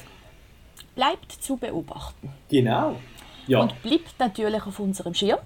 Bleibt 0.96 1.32
zu 1.34 1.58
beobachten. 1.58 2.30
Genau. 2.50 2.96
Ja, 3.48 3.60
Und 3.62 3.82
bleibt 3.82 4.18
natürlich 4.20 4.62
auf 4.66 4.80
unserem 4.80 5.14
Schirm. 5.14 5.40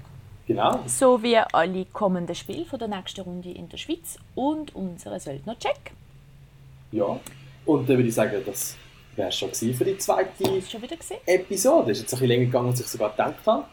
genau. 0.46 0.82
So 0.86 1.24
wie 1.24 1.36
alle 1.38 1.86
kommenden 1.86 2.36
Spiele 2.36 2.66
von 2.66 2.78
der 2.78 2.90
nächsten 2.90 3.22
Runde 3.22 3.50
in 3.50 3.68
der 3.70 3.78
Schweiz 3.78 4.20
und 4.36 4.76
unseren 4.76 5.20
Söldner-Check. 5.20 5.92
Ja. 6.92 7.20
Und 7.66 7.90
dann 7.90 7.98
würde 7.98 8.08
ich 8.10 8.14
sagen, 8.14 8.40
das 8.46 8.78
wäre 9.16 9.32
schon 9.32 9.52
für 9.52 9.84
die 9.84 9.98
zweite 9.98 10.62
schon 10.62 10.82
wieder 10.82 10.96
gesehen? 10.96 11.18
Episode. 11.26 11.92
Es 11.92 11.98
ist 11.98 12.04
jetzt 12.04 12.14
ein 12.14 12.20
bisschen 12.20 12.28
länger 12.28 12.46
gegangen, 12.46 12.70
als 12.70 12.80
ich 12.82 12.88
sogar 12.88 13.10
gedacht 13.12 13.36
habe. 13.48 13.66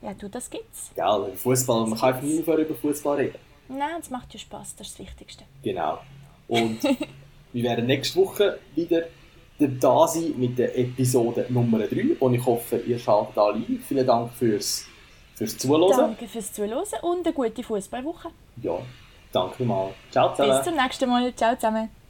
Ja, 0.00 0.14
du, 0.14 0.28
das 0.30 0.48
gibt's. 0.48 0.90
Gell, 0.94 1.32
Fußball, 1.36 1.86
man 1.86 1.98
kann 1.98 2.08
einfach 2.14 2.22
nie 2.22 2.40
aufhören 2.40 2.62
über 2.64 2.74
Fußball 2.74 3.16
reden. 3.18 3.38
Nein, 3.68 4.00
es 4.00 4.10
macht 4.10 4.32
ja 4.34 4.40
Spaß, 4.40 4.76
das 4.76 4.88
ist 4.88 4.98
das 4.98 5.06
Wichtigste. 5.06 5.44
Genau. 5.62 5.98
Und 6.48 6.78
wir 7.52 7.62
werden 7.62 7.86
nächste 7.86 8.20
Woche 8.20 8.58
wieder 8.74 9.04
da 9.58 10.06
sein 10.06 10.34
mit 10.36 10.58
der 10.58 10.78
Episode 10.78 11.46
Nummer 11.48 11.78
3 11.78 12.16
und 12.20 12.34
ich 12.34 12.44
hoffe, 12.44 12.76
ihr 12.78 12.98
schaltet 12.98 13.38
alle 13.38 13.56
ein. 13.56 13.82
Vielen 13.86 14.06
Dank 14.06 14.32
fürs, 14.32 14.86
fürs 15.34 15.56
Zuhören. 15.56 15.96
Danke 15.96 16.28
fürs 16.28 16.52
Zuhören 16.52 16.84
und 17.02 17.26
eine 17.26 17.34
gute 17.34 17.62
Fußballwoche. 17.62 18.28
Ja, 18.62 18.78
danke 19.32 19.64
mal. 19.64 19.94
Ciao 20.10 20.34
zusammen. 20.34 20.56
Bis 20.58 20.64
zum 20.64 20.76
nächsten 20.76 21.08
Mal. 21.08 21.34
Ciao 21.34 21.54
zusammen. 21.54 22.05